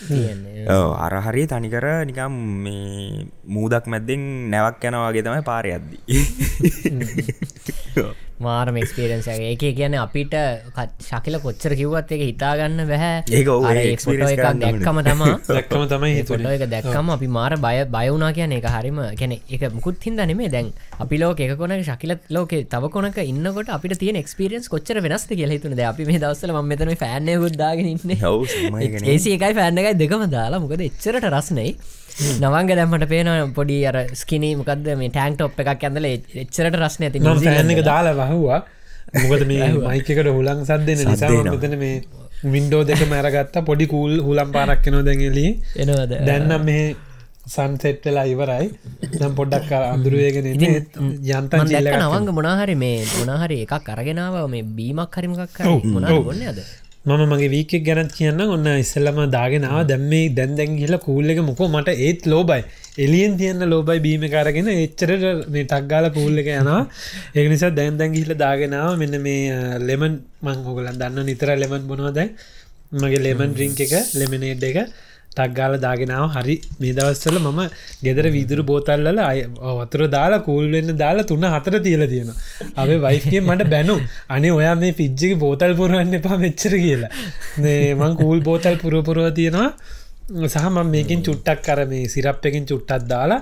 තියෙන්නේ. 0.09 0.67
අරහරි 0.99 1.45
තනිකර 1.47 1.87
නිකම් 2.07 2.33
මේ 2.65 3.27
මූදක් 3.47 3.85
මැද්දෙන් 3.87 4.23
නැවක් 4.51 4.85
යනවාගේ 4.85 5.23
තමයි 5.23 5.43
පාරය 5.43 5.71
අද්දී 5.77 6.01
මාරම 8.41 8.77
එක්ස්පිරන්ස 8.83 9.29
එක. 9.29 9.65
කියන 9.77 9.95
අපිට 10.01 10.35
ශකිල 11.01 11.37
කොච්චර 11.45 11.73
කිව්වත් 11.77 12.13
එක 12.17 12.23
හිතාගන්න 12.23 12.83
බැහැ 12.91 13.23
ඒක 13.31 13.49
ඔව්, 13.49 13.65
අර 13.65 13.77
ඒක 13.77 13.87
ඒ 13.87 13.95
experience 13.95 14.33
ෆොටෝ 14.33 14.35
එකක් 14.35 14.43
කරන්න 14.43 14.63
ඕනේ. 14.63 14.81
දැක්කම 14.81 15.01
තමා 15.09 15.35
දැක්කම 15.57 15.85
තමයි 15.93 16.55
එක 16.57 16.65
දැක්කම 16.75 17.13
අපි 17.17 17.29
මාර 17.29 17.57
බය 17.59 17.77
බයවුනා 17.97 18.33
කියන 18.33 18.57
එක 18.59 18.69
හරිම 18.75 19.01
කැන 19.21 19.37
එක 19.37 19.63
මුකුත් 19.77 20.03
හිද 20.03 20.19
නෙමේ 20.23 20.51
දැන් 20.51 20.73
අපි 20.99 21.23
ලෝක 21.23 21.41
එක 21.41 21.55
කොන 21.59 21.77
ශකිල 21.83 22.17
ලෝක 22.31 22.57
තව 22.75 22.91
කොනක 22.91 23.21
ඉන්නකොට 23.25 23.73
අපිට 23.77 23.99
තිය 23.99 24.17
එක්ස්පිරියන්ස් 24.23 24.69
කොච්චර 24.69 25.01
වෙනස් 25.01 25.27
කියල 25.31 25.51
හිතුන. 25.51 25.79
අපි 25.93 26.05
මේ 26.05 26.19
දවසල 26.19 26.53
ම 26.53 26.69
මෙතන 26.73 26.95
ෆෑනය 26.97 27.39
ගුද්දාගෙන 27.45 27.93
ඉන්න. 27.95 28.17
හව් 28.17 28.43
සමයගෙන 28.49 29.09
ඒසි 29.15 29.37
එකයි 29.37 29.55
ෆෑන්න 29.55 29.83
එකයි 29.83 29.97
දෙකම 30.03 30.27
දාලා. 30.31 30.61
මොකද 30.61 30.81
එච්චරට 30.81 31.29
රස්නයි 31.31 31.69
නවංග 32.43 32.71
දැම්මට 32.81 33.07
පේන 33.13 33.31
පොඩි 33.59 33.79
අර 33.91 33.97
ස්කිනී 34.23 34.55
මොකක්ද 34.61 34.89
මේ 35.03 35.11
ටෑන්ක් 35.17 35.37
ටොප් 35.41 35.61
එකක් 35.65 35.85
ඇඳල 35.89 36.09
එච්චරට 36.13 36.79
රස්න 36.83 37.09
ඇති 37.09 37.19
එක 37.77 37.83
දාලා 37.91 38.17
වහවා. 38.23 38.61
මොකද 39.23 39.45
මේ 39.51 39.69
මයිකට 39.91 40.33
හුලං 40.39 40.65
සද්දෙන 40.71 40.99
නිසා 41.03 41.21
සද්දෙනවා. 41.21 41.55
මෙතන 41.55 41.77
මේ 41.85 41.95
වින්ඩෝ 42.55 42.83
දෙක 42.89 43.01
මැරගත්ත 43.13 43.57
පොඩි 43.71 43.87
කූල් 43.93 44.13
හුලම් 44.27 44.51
පාරක්කනෝ 44.57 45.03
දැඟලී 45.09 45.53
එනවද? 45.85 46.13
දැන්නම් 46.29 46.67
මේ 46.69 46.85
සන්සෙට් 47.55 48.05
වෙලා 48.07 48.27
ඉවරයි. 48.33 48.67
නම් 49.21 49.33
පොඩ්ඩක් 49.39 49.73
අඳුරුවේගෙන 49.79 50.47
චිල්ල 50.61 51.89
නවංග 52.03 52.29
මොනාහරි 52.39 52.77
මේ 52.85 52.99
මොනාහරි 53.21 53.59
එකක් 53.65 53.91
අරගෙනාව. 53.95 54.37
මේ 54.55 54.65
බීමක් 54.79 55.19
හරිමක් 55.19 55.43
කර 55.57 55.67
ඔව්, 55.73 55.81
මොනා 55.97 56.17
ඔව්. 56.19 56.31
ගොන්න 57.07 57.17
අද 57.17 57.27
මම 57.27 57.33
මගේ 57.33 57.49
වීකෙක් 57.49 57.85
ගැනත් 57.85 58.13
කියන්න 58.13 58.41
ඔන්න 58.47 58.67
ඉස්සල්ලම 58.67 59.19
දාගෙනාව 59.31 59.87
දැම්මේ 59.87 60.35
දැන් 60.35 60.55
දැන් 60.55 60.77
කියල 60.77 60.99
කූල්ල 60.99 61.31
එක 61.31 61.39
මොකෝ? 61.41 61.69
මට 61.69 61.89
ඒත් 61.89 62.27
ලෝබයි 62.27 62.65
එලියෙන් 62.99 63.39
තියන්න 63.39 63.65
ලෝබයි 63.65 64.01
බීම 64.01 64.21
කරගෙන 64.21 64.69
එච්චරට 64.69 65.49
මේ 65.49 65.65
ටක්ගාල 65.65 66.13
කූල්ල 66.13 66.37
එක 66.39 66.51
යනවා. 66.53 66.89
ඒ 67.35 67.49
නිසා 67.49 67.71
දැන් 67.71 67.97
දැන් 67.97 68.13
හිල 68.13 68.35
දාගෙනාව 68.35 68.99
මෙන්න 68.99 69.17
මේ 69.19 69.79
ලෙමන් 69.81 70.21
මං 70.43 70.59
හොගලන් 70.63 70.99
දන්න 70.99 71.25
නිතර 71.25 71.57
ලෙමන් 71.57 71.89
බොනවාදයි 71.89 72.29
මගේ 72.93 73.25
ලෙමන් 73.27 73.57
රිංක 73.57 73.81
එක 73.81 73.95
ලෙමනේඩ් 74.15 74.63
එක. 74.63 74.79
ටක්ගාල 75.33 75.75
දාගෙනාව 75.85 76.25
හරි 76.37 76.57
මේ 76.81 76.93
දවස්සල 76.93 77.37
මම 77.41 77.61
ගෙදර 78.07 78.27
විදුරු 78.37 78.63
බෝතල්ල 78.71 79.21
අය 79.31 79.41
වතුර 79.81 80.03
දාලා 80.17 80.41
කූල් 80.49 80.67
වෙන්න 80.75 80.91
දාලා 81.03 81.29
තුන්න 81.31 81.47
හතර 81.55 81.77
තියල 81.87 82.03
තියෙන 82.13 82.31
අපේ 82.77 82.99
වයිගේ 83.07 83.43
මට 83.49 83.71
බැනු 83.75 83.97
අනේ 84.29 84.53
ඔයා 84.59 84.75
මේ 84.83 84.93
පිච්ජික 85.01 85.33
බෝතල් 85.45 85.73
පුරුවන්න 85.81 86.19
එපා 86.21 86.39
මෙච්චර 86.45 86.75
කියලා. 86.85 87.13
මේ 87.63 87.95
මං 87.95 88.13
කූල් 88.23 88.39
බෝතල් 88.49 88.77
පුරපුරුව 88.83 89.31
තියෙනවා. 89.39 89.71
සහ 90.47 90.67
මම 90.67 90.91
මේකින් 90.95 91.21
චුට්ටක් 91.27 91.63
කර 91.67 91.81
මේ 91.93 92.05
සිරප් 92.09 92.45
එකින් 92.49 92.67
චුට්ටත් 92.67 93.07
දාලා 93.13 93.41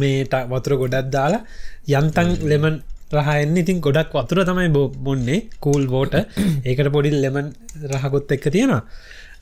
මේට 0.00 0.34
වතුර 0.52 0.74
ගොඩක් 0.82 1.10
දාලා 1.16 1.42
යන්තන් 1.90 2.30
ලෙමන් 2.50 2.76
රහන්න 3.16 3.56
ඉතින් 3.62 3.78
ගොඩක් 3.86 4.14
වතුර 4.18 4.38
තමයි 4.48 4.70
බෝ 4.76 4.86
බොන්නේ 5.06 5.40
කූල් 5.64 5.84
බෝට 5.86 6.14
ඒකට 6.18 6.88
පොඩි 6.94 7.10
ලෙමන් 7.24 7.48
රහගොත් 7.92 8.32
එක්ක 8.36 8.46
තියෙනවා. 8.54 8.82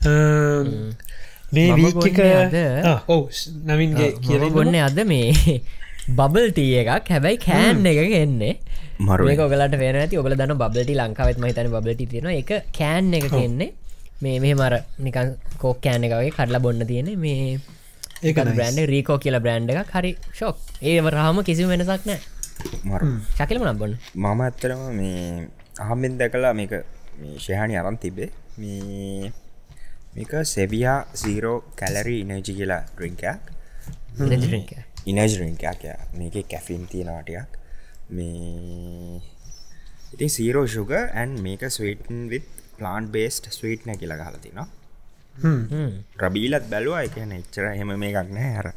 අම්, 0.03 0.67
මේ 1.51 1.67
මම 1.67 1.77
වීක 1.77 1.95
බොන්නේ 1.95 2.33
අද- 2.37 3.03
ඔව් 3.07 3.21
නවින්ගේ 3.67 4.09
කියල 4.19 4.43
ගොන්න 4.51 4.75
අද 4.81 4.99
මේ 5.05 5.61
බබල් 6.17 6.47
ටිය 6.51 6.77
එකක්. 6.81 7.09
හැබැයි 7.09 7.37
කෑන් 7.39 7.85
එක 7.87 7.99
එන්නේ. 8.17 8.53
මරු 9.01 9.25
මේක 9.25 9.39
ඔගලට 9.41 9.75
වේ 9.75 9.91
ඇති 9.95 10.17
ඔබල 10.17 10.33
දන්න 10.35 10.57
බබලටි 10.57 10.95
ලංකාවත් 10.95 11.37
මහිතන 11.37 11.69
බලටි 11.75 12.05
තියෙන 12.07 12.27
එක 12.33 12.51
කෑන් 12.71 13.13
එක 13.13 13.25
කියන්නේ 13.29 13.69
මේ 14.21 14.39
මෙහ 14.39 14.53
මර 14.53 14.73
නිකන් 14.99 15.29
කෝක් 15.57 15.77
කෑන 15.81 16.03
එකගේ 16.03 16.31
කඩලා 16.31 16.61
බොන්න 16.61 16.85
තියෙන 16.85 17.09
මේ 17.17 17.57
nice. 18.45 18.55
බ්‍රන්ඩ් 18.55 18.79
රීකෝ 18.87 19.17
කියල 19.17 19.37
බ්‍රන්ඩ් 19.39 19.73
එක 19.73 19.89
හරි 19.91 20.11
ෂොක් 20.31 20.57
ඒ 20.83 20.97
රහම 21.09 21.41
කිසි 21.43 21.65
වෙනසක් 21.65 22.05
නෑ 22.05 22.19
මරු 22.85 23.07
ශකිලම 23.33 23.65
නබොන්න 23.67 23.97
මම 24.15 24.41
ඇත්තරම 24.41 24.81
මේ 24.93 25.47
අහමෙන් 25.79 26.17
දැකලා 26.17 26.53
මේක 26.53 26.73
මේ 27.19 27.37
ශයහනි 27.39 27.75
අරන් 27.75 27.97
තිබේ 27.97 28.29
මේ 28.57 29.31
මේක 30.13 30.33
සෙවියා 30.45 30.99
සීරෝ 31.15 31.57
කැලරි 31.75 32.15
ඉනජි 32.23 32.41
කියලා 32.47 32.81
ඩ්‍රිංකයක් 32.89 33.41
ඉනජ 35.07 35.35
රිංකයක් 35.41 35.83
මේක 36.13 36.35
කැෆින් 36.47 36.83
තියෙනවාටයක් 36.87 37.59
මේ 38.11 39.21
ඉති 40.13 40.27
සීරෝ 40.37 40.65
ශුග 40.67 40.91
ඇන් 40.97 41.39
මේක 41.45 41.63
ස්වීටන් 41.69 42.21
විත් 42.33 42.47
ප්ලාන්් 42.77 43.07
බේස්ට 43.15 43.49
ස්වීට්න 43.51 43.97
කියලා 43.97 44.21
ගහලතිනවා 44.21 44.67
ප්‍රබීලත් 46.17 46.65
බැලවා. 46.69 47.01
එක 47.07 47.15
එච්චර 47.17 47.65
හෙම 47.79 47.91
මේකක් 48.03 48.29
නෑ 48.37 48.51
හර 48.57 48.67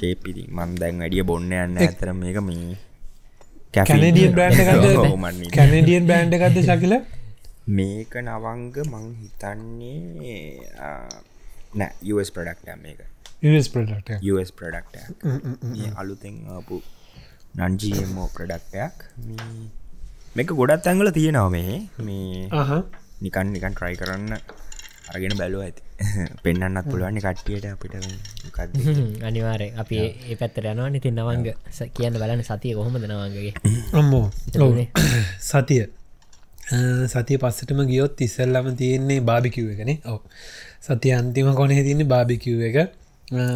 ශේපිති 0.00 0.44
මන් 0.48 0.74
දැන් 0.80 1.02
වැඩිය 1.02 1.24
බොන්න 1.30 1.52
යන්න 1.52 1.78
ඇතර 1.78 2.12
මේක 2.14 2.40
මේ 2.48 2.76
කැනඩියන් 3.74 4.32
බ්‍රන්ඩ් 4.32 5.16
මන්නේ 5.16 5.52
කැනඩියන් 5.56 6.08
බ්‍රන්ඩ් 6.08 6.36
එකක්ද 6.38 6.60
ශකිල 6.64 6.94
මේක 7.68 8.14
නවංග 8.16 8.76
මං 8.82 9.08
හිතන්නේ 9.20 10.60
නෑ 11.74 12.12
US 12.12 12.30
ප්‍රඩක්ට 12.32 12.68
මේක. 12.80 13.00
ප්‍රඩක්ට 13.68 14.24
US 14.24 14.52
ප්‍රඩක්ට 14.52 14.96
අලුතෙන් 15.94 16.38
ආපු 16.48 16.78
නන්ජීමෝ 17.58 18.28
ප්‍රඩක්ටයක් 18.36 19.04
මේක 20.36 20.54
ගොඩත් 20.60 20.88
ඇංගල 20.88 21.12
තියෙනවා 21.12 21.50
මේ. 21.50 21.76
මේ 22.00 22.48
නිකන් 23.20 23.52
නිකන් 23.52 23.76
ට්‍රයි 23.76 24.00
කරන්න 24.00 24.32
අරගෙන 25.12 25.36
බැලුව 25.36 25.66
ඇති. 25.66 25.82
පෙන්න්නත් 26.44 26.88
පුළුවන්නේ 26.88 27.20
කට්ටියට 27.20 27.68
අපිට 27.68 27.94
අනිවාරය 29.28 29.68
අපි 29.76 30.00
ඒ 30.00 30.40
පැත්තර 30.40 30.72
යනවා 30.72 30.88
නිතින් 30.88 31.20
නවංග 31.20 31.52
කියන්න 31.92 32.16
බලන්න 32.16 32.44
සතිය 32.44 32.74
කොහොමද 32.74 33.04
නවංගගේ? 33.04 33.54
අම්මෝ. 33.92 34.26
සතිය 35.52 35.84
සතිය 36.68 37.38
පස්සටම 37.38 37.80
ගියොත් 37.86 38.20
ඉස්සල්ලම 38.20 38.66
තියෙන්නේ 38.76 39.20
බාබිකිව් 39.22 39.70
එකන 39.74 39.92
ඔව. 40.06 40.20
සතිය 40.80 41.12
අන්තිම 41.12 41.54
කොනෙ 41.54 41.82
තින්නේ 41.82 42.04
බාබිකිව් 42.06 42.60
එක. 42.62 42.76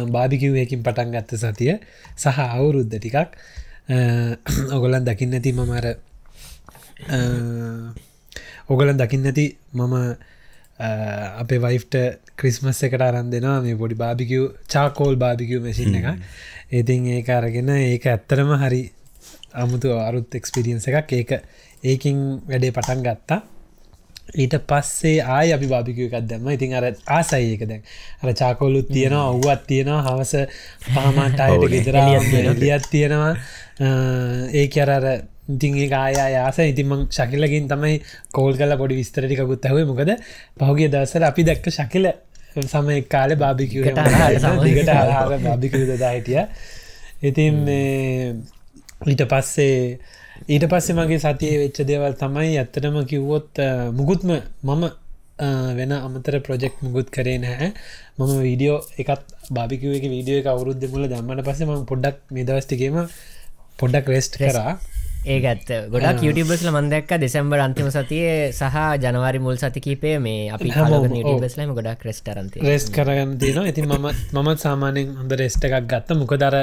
බාබිකිව් 0.09 0.55
එකින් 0.57 0.83
පටන් 0.83 1.13
ගත්ත 1.13 1.37
සතිය 1.37 1.73
සහ 2.17 2.39
අවුරුද්ධ 2.39 2.95
ටිකක්. 2.95 3.37
ඔගොලන් 4.71 5.05
දකින්න 5.05 5.33
ඇති 5.33 5.51
මමර 5.53 5.85
ඔගලන් 8.69 8.97
දකින්න 8.97 9.25
ඇති 9.25 9.45
මම 9.73 9.95
අපේ 11.41 11.59
වයිෆ්ට 11.59 11.95
ක්‍රිස්මස් 12.35 12.83
එකට 12.83 13.01
අරන් 13.01 13.29
දෙෙනවා 13.29 13.61
මේ 13.61 13.75
පොඩි 13.75 13.95
බාබිකිව් 13.95 14.43
චාකෝල් 14.67 15.15
බාබිකිව් 15.15 15.61
මසින් 15.61 15.95
එක 15.95 16.07
ඉතින් 16.71 17.05
ඒක 17.17 17.29
අරගෙන 17.29 17.69
ඒක 17.69 18.07
ඇත්තරම 18.07 18.55
හරි 18.57 18.83
අමුතු 19.53 19.93
අරුත් 19.99 20.35
එක්ස්පිරියන්ස 20.35 20.87
එකක්. 20.89 21.13
ඒක 21.13 21.31
ඒකින් 21.83 22.17
වැඩේ 22.43 22.71
පටන් 22.71 23.03
ගත්තා. 23.03 23.39
ඊට 24.33 24.55
පස්සේ 24.65 25.17
ආය 25.29 25.51
අපි 25.53 25.67
බාභිකව 25.67 26.05
එකක් 26.07 26.27
දැම්ම. 26.27 26.47
ඉතින් 26.49 26.73
අර 26.73 26.85
ආසයි 27.09 27.51
ඒක 27.51 27.67
දැන්. 27.67 27.83
අර 28.21 28.33
චාකෝලුත් 28.33 28.87
තියෙනවා 28.89 29.27
ඔව්වත් 29.29 29.67
තියෙනවා 29.67 30.01
හවස 30.07 30.33
පහමන්ටායට 30.85 31.67
ගෙදර 31.69 31.99
එලියත් 31.99 32.89
තියෙනවා. 32.89 33.33
ඒක 34.53 34.77
අර 34.77 34.91
අර 34.91 35.05
ඉතින් 35.49 35.77
ඒ 35.77 35.89
ආය 35.93 36.35
ආස 36.37 36.59
ඉතින්මං 36.61 37.07
ශකිලකින් 37.09 37.67
තමයි 37.67 37.95
කෝල් 38.31 38.53
කල 38.55 38.77
පොඩි 38.77 38.95
විස්තරටිකුත් 38.95 39.65
ඇහුවේ. 39.65 39.85
මොකද 39.85 40.11
පහුගේ 40.57 40.89
දවසල 40.89 41.23
අපි 41.23 41.43
දැක්ක 41.43 41.67
ශකිල 41.69 42.11
සම 42.63 42.89
කාල 43.05 43.35
බාභිකවට 43.35 43.97
ආහාර 43.97 44.39
සමග. 44.39 44.63
දිගට 44.65 44.89
ආහාර 44.89 45.39
බාභිකව 45.39 45.85
දදා 45.89 46.13
හිටිය. 46.13 46.41
ඉතින් 47.23 47.55
ඊට 49.05 49.23
පස්සේ 49.25 49.99
ඊට 50.53 50.65
පස්සේ 50.71 50.97
මගේ 50.97 51.19
සතිය 51.23 51.53
වෙච්ච 51.63 51.79
දේවල් 51.89 52.15
තමයි 52.23 52.57
ඇත්තටම 52.61 52.97
කිව්වොත් 53.11 53.61
මුකුත්ම 53.99 54.33
මම 54.63 54.83
වෙන 55.77 55.91
අමතර 55.97 56.35
ප්‍රජෙක්් 56.47 56.75
මුකුත් 56.85 57.07
කරේ 57.15 57.37
නැහැ. 57.43 57.69
මම 58.17 58.33
වීඩියෝ 58.47 58.79
එකත් 59.01 59.23
බාිකුව 59.57 59.93
එක 59.99 60.05
වීඩියෝ 60.15 60.41
එක 60.41 60.49
අවුරුද්ධ 60.53 60.89
මුල 60.93 61.07
දම්මට 61.13 61.45
පස්සේ 61.47 61.69
ම 61.69 61.85
පොඩ්ඩක් 61.91 62.17
නිදවස්ටිකීම 62.37 62.99
පොඩ්ඩක් 63.81 64.13
රෙස්ට් 64.15 64.37
කරා. 64.41 64.73
ඇත්ත. 65.25 65.69
ගොඩක් 65.93 66.19
කියටබස්ල 66.21 66.69
මන්දක්ක 66.75 67.11
දෙසම්බර් 67.23 67.59
අන්තිම 67.65 67.89
සතිය 67.95 68.25
සහ 68.51 68.77
ජනවාරි 69.03 69.39
මුල් 69.39 69.57
සතිකීපේ 69.57 70.15
මේ 70.25 70.49
අපි. 70.55 70.71
නිටබස්ලම 71.17 71.75
ගොඩක් 71.77 72.01
ක්‍රස්ටරන්ති 72.03 72.65
රෙස්ට් 72.69 72.91
කරගන්න 72.95 73.37
තියෙනවා. 73.43 73.69
ඉතින් 73.71 73.85
මම 73.89 74.07
මමත් 74.33 74.59
සාමානෙන් 74.65 75.13
හොඳ 75.19 75.37
රෙස්ට 75.43 75.63
එකක් 75.69 75.87
ගත්ත. 75.91 76.17
මොකදර 76.21 76.55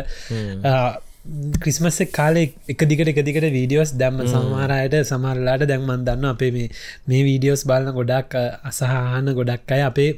ක්‍රිස්මස් 1.57 2.01
කාලෙ 2.13 2.43
එක 2.67 2.81
දිකට 2.83 3.09
එක 3.09 3.21
දිකට 3.23 3.47
වීඩියෝස් 3.51 3.93
දැම්ම 3.95 4.25
සමහරයට 4.25 4.97
සමරලාට 5.05 5.67
දැන්මන් 5.67 6.07
දන්න 6.07 6.25
අපේ 6.27 6.51
මේ 6.51 6.71
මේ 7.07 7.23
වීඩියෝස් 7.25 7.67
බලන්න 7.67 7.95
ගොඩක් 7.95 8.35
අසහාන 8.65 9.29
ගොඩක් 9.35 9.71
අය 9.71 9.83
අපේ 9.83 10.11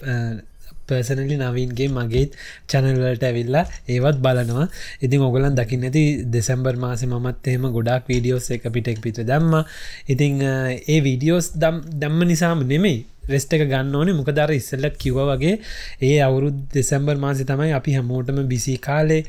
පර්සනලි 0.88 1.36
නවීන්ගේ 1.38 1.88
මගේත් 1.90 2.38
චැනල්වලට 2.66 3.24
ඇවිල්ලා 3.24 3.64
ඒවත් 3.88 4.18
බලනවා. 4.18 4.66
ඉතින් 5.00 5.22
ඔගලන් 5.22 5.58
දකින්න 5.58 5.86
ඇති 5.88 6.02
දෙසැම්බර් 6.26 6.76
මාස 6.76 7.02
මත් 7.04 7.46
එහෙම 7.46 7.66
ගොඩක් 7.70 8.06
වීඩියෝස් 8.06 8.50
එක 8.50 8.70
පිටෙක් 8.70 9.00
පිට 9.00 9.22
දැම්ම. 9.24 9.64
ඉතිං 10.08 10.42
ඒ 10.42 11.00
වීඩියෝස් 11.00 11.52
දම් 11.56 11.82
දැම්ම 11.96 12.22
නිසාම 12.24 12.62
නෙමෙයි. 12.64 13.06
රෙස්ට 13.28 13.52
එක 13.52 13.66
ගන්න 13.66 13.94
ඕනේ. 13.94 14.14
මොක 14.14 14.30
දර 14.30 14.52
ඉස්සල්ලත් 14.52 14.96
කිව 14.96 15.18
වගේ 15.30 15.58
ඒ 16.00 16.18
අවුරුද් 16.20 16.58
දෙසැම්බර් 16.72 17.16
මාසි 17.18 17.44
තමයි 17.44 17.72
අපි 17.72 17.94
හැමෝටම 17.94 18.42
බිසි 18.46 18.78
කාලේ 18.80 19.22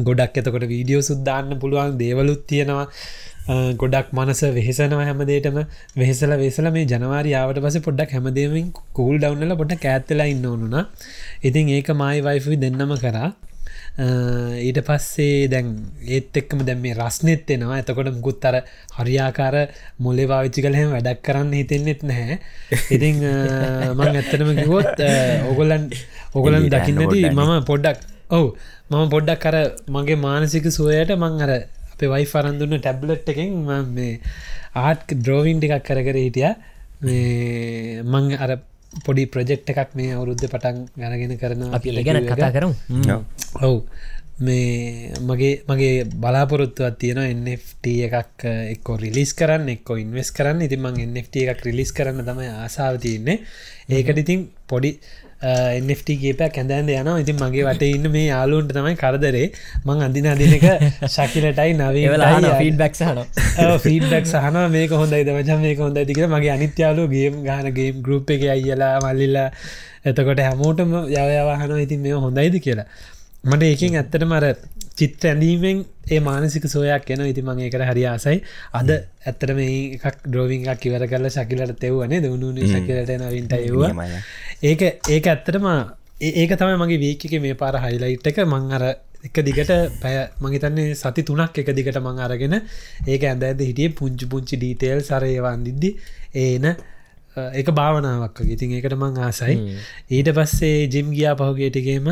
ගොඩක් 0.00 0.40
එතකොට 0.40 0.64
වීඩියෝ 0.68 1.02
සුද්දාන්න 1.02 1.58
පුළුවන් 1.58 1.98
දේවලුත් 1.98 2.42
තියෙනවා. 2.46 2.86
ගොඩක් 3.76 4.08
මනස 4.12 4.42
වෙහෙසනව 4.56 5.00
හැමදේටම 5.00 5.56
වෙහෙසල 5.96 6.32
වෙසල 6.38 6.66
මේ 6.70 6.86
ජනවාරියාවට 6.86 7.62
පස 7.64 7.78
පොඩ්ඩක් 7.86 8.12
හැමදේමින් 8.16 8.72
කූල් 8.92 9.16
ඩවන්නල 9.18 9.56
පොට 9.56 9.74
කෑත්තලා 9.78 10.28
ඉන්න 10.34 10.44
ඕනුන 10.46 10.76
ඉතින් 11.42 11.68
ඒක 11.68 11.90
මයි 11.94 12.20
වයිෆි 12.20 12.60
දෙන්නම 12.64 12.94
කරා. 12.96 13.30
ඊට 14.62 14.78
පස්සේ 14.80 15.48
දැන් 15.48 15.74
ඒත් 16.08 16.36
එක්කම 16.36 16.62
දැම් 16.64 16.80
මේ 16.80 16.94
රස්නෙත් 16.94 17.50
එෙනවා. 17.50 17.76
ඇතකොට 17.76 18.08
මුකුත් 18.14 18.44
අර 18.44 18.56
හරියාකාර 18.98 19.56
මොලේ 19.98 20.26
පාවිච්චි 20.26 20.64
කලහෙම 20.64 20.94
වැඩක් 20.94 21.20
කරන්න 21.22 21.52
හිතෙන්නෙත් 21.52 22.02
නැහැ. 22.04 22.38
ඉතිං 22.90 23.20
මං 23.98 24.08
ඇත්තටම 24.12 24.54
කිවොත් 24.62 25.04
ඔගොලන් 25.50 25.90
ඔගොලන් 26.34 26.70
දකින්නදී 26.70 27.28
මම 27.30 27.52
පොඩ්ඩක් 27.66 28.11
ඔවු. 28.32 28.48
මම 28.90 29.06
පොඩ්ඩක් 29.14 29.44
කර 29.44 29.56
මගේ 29.88 30.18
මානසික 30.26 30.66
සුවයට 30.70 31.12
මං 31.16 31.40
අර 31.46 31.52
අපේ 31.92 32.12
වයි 32.12 32.26
ෆරන්දුන්න 32.32 32.78
ටැබ්ලට් 32.78 33.32
එකෙන් 33.32 33.56
මේ 33.90 34.12
ආට් 34.76 35.16
ද්‍රෝවින් 35.24 35.60
ටිකක් 35.60 35.86
කරකර 35.88 36.18
හිටිය. 36.18 36.50
මේ 37.02 38.02
මං 38.04 38.32
අර 38.38 38.52
පොඩි 39.00 39.26
ප්‍රජෙක්් 39.26 39.68
එකක් 39.74 39.94
මේ 39.94 40.16
අවුරුද්ධ 40.16 40.46
පටන් 40.46 40.82
ගණගෙන 40.96 41.38
කරන 41.38 41.62
අපි 41.72 41.96
ගැන 42.00 42.26
කතා 42.26 42.52
කරම්. 42.56 42.74
ඔවු. 43.60 43.78
මේ 44.38 45.12
මගේ 45.20 45.52
මගේ 45.68 46.04
බලාපොරොත්තුවත් 46.14 46.98
තියෙන 46.98 47.20
NFT 47.36 47.84
එකක් 48.08 48.44
එක්කෝ 48.74 48.96
රිලිස් 48.96 49.32
කරන්න 49.34 49.68
එක්කෝ 49.68 49.96
ඉන්වස් 49.96 50.32
කරන්න. 50.32 50.64
ඉතින් 50.66 50.80
මං 50.80 51.00
NFT 51.06 51.44
එකක් 51.44 51.64
රිලිස් 51.68 51.92
කරන්න 51.92 52.24
තමයි 52.24 52.48
ආසාාව 52.56 52.96
තියන්නේ. 52.98 53.38
ඒකට 53.90 54.22
ඉතින් 54.24 54.48
පොඩි 54.66 54.90
එන්ට 55.42 56.10
ගේපයක් 56.22 56.58
ඇඳන්ද 56.60 56.90
යන 56.94 57.10
ඉතින් 57.14 57.38
මගේ 57.42 57.64
වට 57.68 57.88
ඉන්න 57.96 58.10
මේ 58.14 58.26
යාලුන්ට 58.26 58.74
තමයි 58.76 58.94
කරදරේ. 59.02 59.46
මං 59.86 60.02
අඳින 60.06 60.28
අදිනක 60.32 60.66
ශකිලටයි 61.08 61.74
නවේ 61.78 62.52
ෆීඩ්බක් 62.60 62.94
සහන 62.94 63.22
ෆීඩක් 63.86 64.28
සහන 64.32 64.58
මේක 64.74 64.94
හොඳයි 65.00 65.24
දමචන් 65.28 65.64
මේක 65.66 65.80
හොඳ 65.84 65.98
දික 66.10 66.20
මගේ 66.34 66.52
අනිත්‍යාලු 66.56 67.08
ගේම් 67.14 67.40
ගානගේම් 67.48 68.02
ගරුප් 68.02 68.30
එක 68.30 68.44
අයියලා 68.54 68.94
මල්ලිල්ලා 69.06 69.48
එතකොට 70.04 70.44
හැමෝටම 70.46 70.94
යවයවාහන 71.08 71.74
ඉතින් 71.80 72.00
මේ 72.00 72.22
හොඳයිද 72.26 72.56
කියලා. 72.66 72.86
මට 73.44 73.62
ඒකින් 73.64 73.98
ඇත්තට 73.98 74.24
මර 74.24 74.44
චිත්‍ර 74.96 75.28
ඇඳීමෙන් 75.28 75.84
ඒ 76.08 76.20
මානසික 76.20 76.66
සෝයක් 76.66 77.10
එන 77.10 77.24
ඉති 77.24 77.42
මගේ 77.42 77.68
එකට 77.68 77.84
හරි 77.84 78.04
ආසයි. 78.06 78.42
අද 78.72 78.90
ඇත්තට 78.90 79.54
මේ 79.54 79.72
එකක් 79.96 80.20
ඩ්‍රෝවිංක් 80.24 80.68
කිවර 80.78 81.06
කරල 81.06 81.28
ශකිලට 81.30 81.78
තෙව්වනේ 81.78 82.20
දවුණු 82.20 82.52
ශකිලට 82.66 83.12
නවින්ට 83.20 83.56
ඒවා 83.58 84.10
ඒක 84.62 84.82
ඒක 85.08 85.26
ඇත්තටම 85.26 85.66
ඒක 86.22 86.52
තමයි 86.56 86.76
මගේ 86.78 87.00
වීකක 87.00 87.40
මේ 87.40 87.56
පාර 87.56 87.78
හයිලයිට් 87.78 88.26
එක. 88.26 88.44
මං 88.46 88.72
අර 88.72 88.84
එක 89.22 89.36
දිගට 89.40 89.70
පැය 90.00 90.16
මගේතන්නේ 90.38 90.94
සති 90.94 91.22
තුනක් 91.24 91.58
එක 91.58 91.70
දිගට 91.72 91.98
මං 91.98 92.18
අරගෙන 92.20 92.58
ඒක 93.06 93.22
ඇඳ 93.24 93.44
ඇද 93.44 93.60
හිටිය 93.62 93.92
පුංචි 93.92 94.26
පුංචි 94.26 94.56
ඩීටේල් 94.56 95.02
සරයවන්දිද්දි 95.02 95.90
ඒන 96.36 96.66
එක 97.34 97.68
භාවනාවක් 97.72 98.42
ඉතින් 98.46 98.72
ඒකට 98.72 98.96
මං 98.96 99.20
ආසයි. 99.20 99.78
ඊට 100.10 100.32
පස්සේ 100.32 100.88
ජිම් 100.88 101.14
ගියා 101.14 101.34
පහුගේටගේම 101.34 102.10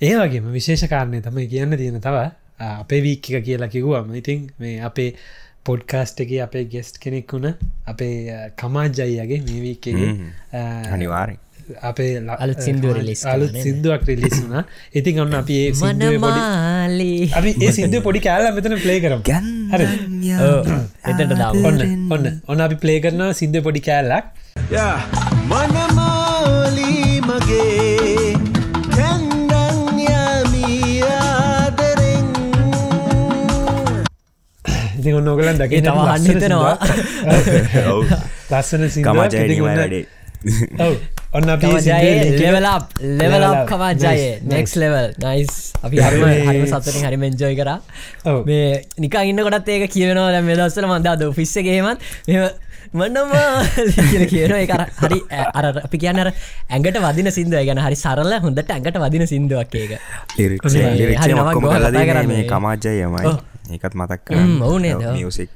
ඒ 0.00 0.14
වගේම 0.18 0.44
විශේෂ 0.52 0.84
කාරණය 0.90 1.20
තමයි 1.22 1.46
කියන්න 1.52 1.76
තියෙන 1.78 1.98
තව 2.02 2.18
අපේ 2.64 3.00
වීක්ක 3.02 3.28
කියලා 3.46 3.68
කිව්වම 3.72 4.14
ඉතින් 4.14 4.44
මේ 4.60 4.76
අපේ 4.88 5.10
පොඩ්කාස්ට් 5.66 6.22
එක 6.24 6.30
අපේ 6.44 6.64
ගෙස්ට් 6.74 7.00
කෙනෙක් 7.02 7.32
වුණ 7.34 7.48
අපේ 7.86 8.14
කමාජ්ජයියගේ 8.62 9.40
මේ 9.46 9.60
වීකගේ 9.64 10.10
අනිවාරය 10.92 11.34
අපේ 11.82 12.10
අලුත් 12.36 12.60
සිින්දුව 12.66 12.94
රිලිස් 12.98 13.24
අලුත් 13.26 13.58
සිින්දුවක් 13.64 14.06
රිලිස් 14.10 14.36
වුණ. 14.36 14.64
ඉතින් 14.94 15.20
ඔන්න 15.24 15.34
අපි 15.40 15.56
අපි 17.32 17.50
ඒ 17.60 17.72
සිින්දුව 17.72 18.02
පොඩි 18.06 18.24
කෑල්ල 18.26 18.54
මෙතන 18.56 18.78
ප්ලේ 18.84 18.98
කරම්. 19.04 19.20
ගැන් 19.22 19.46
එතට 21.10 21.22
දම්. 21.32 21.42
ඔන්න 21.68 21.78
ඔන්න. 22.14 22.26
ඔන්න 22.46 22.64
අපි 22.66 22.80
ප්ලේ 22.84 22.98
කරනවා 23.04 23.32
සිින්දුව 23.40 23.66
පොඩි 23.68 23.82
කෑල්ලක්. 23.88 24.24
මනමාලී 25.50 27.20
මගේ 27.28 27.77
ඉතින් 34.98 35.14
ඔන්න 35.14 35.28
ඔගලන් 35.28 35.58
දකි 35.58 35.82
තවහන්න 35.82 36.26
හිතනවා. 36.26 36.74
ලස්සන 38.50 38.88
වැඩේ. 39.76 40.06
ඔන්න 41.36 41.50
අපි 41.50 41.70
ලෙවලප් 42.40 42.94
ලෙවලප් 43.20 43.64
කමාජය 43.68 44.20
නෙක්ස් 44.44 44.72
ලෙවල් 44.80 45.10
නයිස් 45.18 45.56
අපි 45.82 45.96
හරිම 45.98 46.24
හරිම 46.46 46.64
සතුරින් 46.68 47.04
හරිම 47.04 47.26
එන්ජෝයි 47.28 47.58
කර. 47.58 47.70
ඔව්. 48.24 48.46
මේ 48.46 48.70
නිකා 48.98 49.24
ඉන්න 49.24 49.42
කොටත් 49.44 49.68
ඒක 49.68 49.90
කියවෙනවා 49.90 50.30
දැ 50.32 50.42
මේ 50.42 50.56
දස්සල 50.56 50.88
මන්දාද 50.88 51.26
ෆිස්සගේමත් 51.34 52.00
මන්නමා 52.94 53.64
කියල 54.10 54.24
කියන 54.30 54.52
එක 54.58 54.72
හරි 55.02 55.18
අර 55.58 55.64
අපි 55.84 55.98
කියන්න 55.98 56.20
අර 56.22 56.30
ඇඟට 56.70 56.98
වදින 57.06 57.30
සිින්දුව 57.30 57.64
ගැන 57.68 57.80
හරි 57.80 57.96
සරල 57.96 58.32
හොඳට 58.44 58.70
ඇඟට 58.70 58.98
වදින 59.04 59.26
සිින්දුවක් 59.26 59.74
ඒක. 59.74 59.92
මේ 62.28 62.44
කමාජයමයි. 62.46 63.36
ඒකත් 63.68 63.94
මතක්. 63.94 64.28
මියසික් 65.12 65.50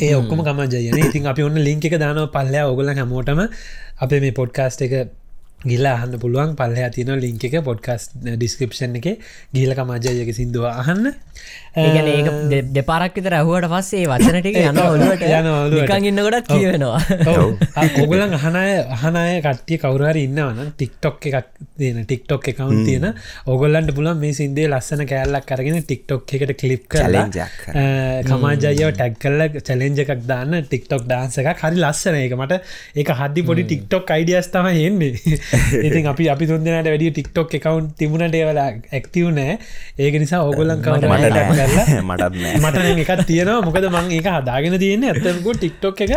ඒ 0.00 0.14
ඔක්කොම 0.16 0.42
කමජයන 0.42 0.98
ඉතින් 0.98 1.26
අපි 1.26 1.42
ඔන්න 1.42 1.58
ලිංක 1.68 1.84
එක 1.84 1.96
දානව. 2.02 2.26
පල්ලයා 2.34 2.66
ඔගල 2.72 2.90
හැමෝටම 2.90 3.40
අපේ 4.00 4.20
මේ 4.20 4.32
පොඩ්කාස්ට් 4.32 4.82
එක 4.82 4.94
ගිල්ල 5.64 5.86
අහන්න 5.86 6.18
පුළුවන් 6.18 6.54
පල්ල 6.56 6.88
තින 6.90 7.10
ලිංක 7.16 7.44
එක 7.44 7.60
පොඩ්කස් 7.64 8.08
ඩිස්ක්‍රපෂන් 8.16 8.96
එක. 8.96 9.20
ගීල 9.54 9.74
කමාජයක 9.74 10.34
සිින්දුව 10.34 10.64
අහන්න. 10.64 11.12
දෙ- 12.50 12.62
දෙපාරක් 12.62 13.14
විතර 13.14 13.34
ඇහුවට 13.34 13.68
පස්සේ 13.68 14.06
වචනටික 14.06 14.56
යන 14.56 14.78
ඔලුවට 14.78 15.22
යන 15.22 15.46
ඉන්නකොටත් 16.06 16.48
කියවෙනවා. 16.48 17.00
ඔගලන් 18.02 18.34
අහනය 18.34 18.64
අහනය 18.88 19.40
කට්ටිය 19.40 19.78
කවුරහරි 19.78 20.24
ඉන්නවන 20.24 20.72
ටික්ටොක් 20.76 21.26
එකක් 21.26 21.46
තියෙන 21.78 22.04
ටික්ටොක් 22.04 22.48
එකකවුන් 22.48 22.84
තියෙන 22.84 23.06
ඔගොල්ලන්ට 23.46 23.94
පුලන් 23.94 24.16
මේ 24.16 24.32
සින්දේ 24.32 24.66
ලස්සන 24.68 25.04
කෑල්ලක් 25.06 25.46
කරගෙන 25.46 25.82
ටික්ටොක් 25.82 26.34
එකට 26.34 26.56
කලිප් 26.60 26.88
කරන්න. 26.88 27.30
කමාජයව 28.24 28.90
ටැක් 28.96 29.20
කල්ල 29.20 29.46
චලෙන්ජ 29.60 30.00
එකක් 30.00 30.26
දාන්න 30.26 30.62
ටික්ටොක් 30.62 31.04
ඩාන්ස 31.06 31.38
එකක්. 31.38 31.56
හරි 31.62 31.76
ලස්සන 31.76 32.14
එක 32.16 32.32
මට 32.34 32.60
ඒක 32.96 33.08
හදදි 33.12 33.42
පොඩි 33.42 33.62
ටික්ටොක් 33.64 34.10
අයිඩියස් 34.10 34.50
තම 34.50 34.66
හෙන්නේ 34.66 35.38
ඉතින් 35.86 36.08
අපි 36.12 36.28
අපි 36.32 36.48
තුන්දනට 36.50 36.88
වැඩිය 36.88 37.10
ටික්ටොක් 37.10 37.54
එකකවුන්් 37.58 37.90
තිබුණට 37.98 38.34
ඒවලා 38.34 38.66
ඇක්තිව 38.92 39.30
නෑ. 39.36 39.56
ඒක 39.98 40.18
නිසා 40.22 40.42
ඔගොල්ලන් 40.46 40.82
කවර 40.84 41.06
මට 41.08 41.30
කරලා 41.30 41.68
නෑ. 41.70 42.00
මටත් 42.08 42.34
මට 42.58 43.06
එකක් 43.06 43.24
තියෙනවා. 43.26 43.64
මොකද 43.66 43.88
මං 43.90 44.12
ඒක 44.18 44.28
හදාගෙන 44.30 44.78
තියෙන්නේ 44.78 45.14
ඇත්තකු 45.14 45.56
ටික්ටොක් 45.56 46.04
එක. 46.06 46.14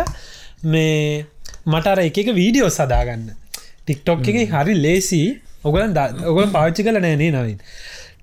මේ 0.66 1.24
මටර 1.66 2.04
එක 2.04 2.22
එක 2.22 2.30
වීඩියෝ 2.36 2.70
සදාගන්න 2.70 3.26
ටික්ටොක් 3.84 4.24
එක 4.24 4.54
හරි 4.54 4.78
ලේසි 4.78 5.24
ඔගලන් 5.64 5.98
ඔගලන් 6.24 6.54
පාච්චි 6.54 6.86
කල 6.86 7.00
නෑනේ 7.00 7.32
නවින්. 7.32 7.58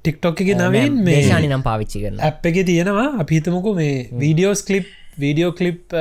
ටික්ටොක් 0.02 0.41
එක 0.41 0.56
නවින් 0.56 1.04
මේ 1.06 1.19
දේශානි 1.19 1.50
නම් 1.50 1.63
පාවිච්චි 1.65 2.00
කරන 2.04 2.17
ඇප් 2.21 2.45
එක 2.45 2.63
තියෙනවා. 2.65 3.10
අපිහිතමකු 3.21 3.76
මේ 3.78 3.93
වීඩියෝස් 4.24 4.63
කලිප් 4.65 4.88
වීඩියෝ 5.17 5.52
කලිප් 5.54 5.95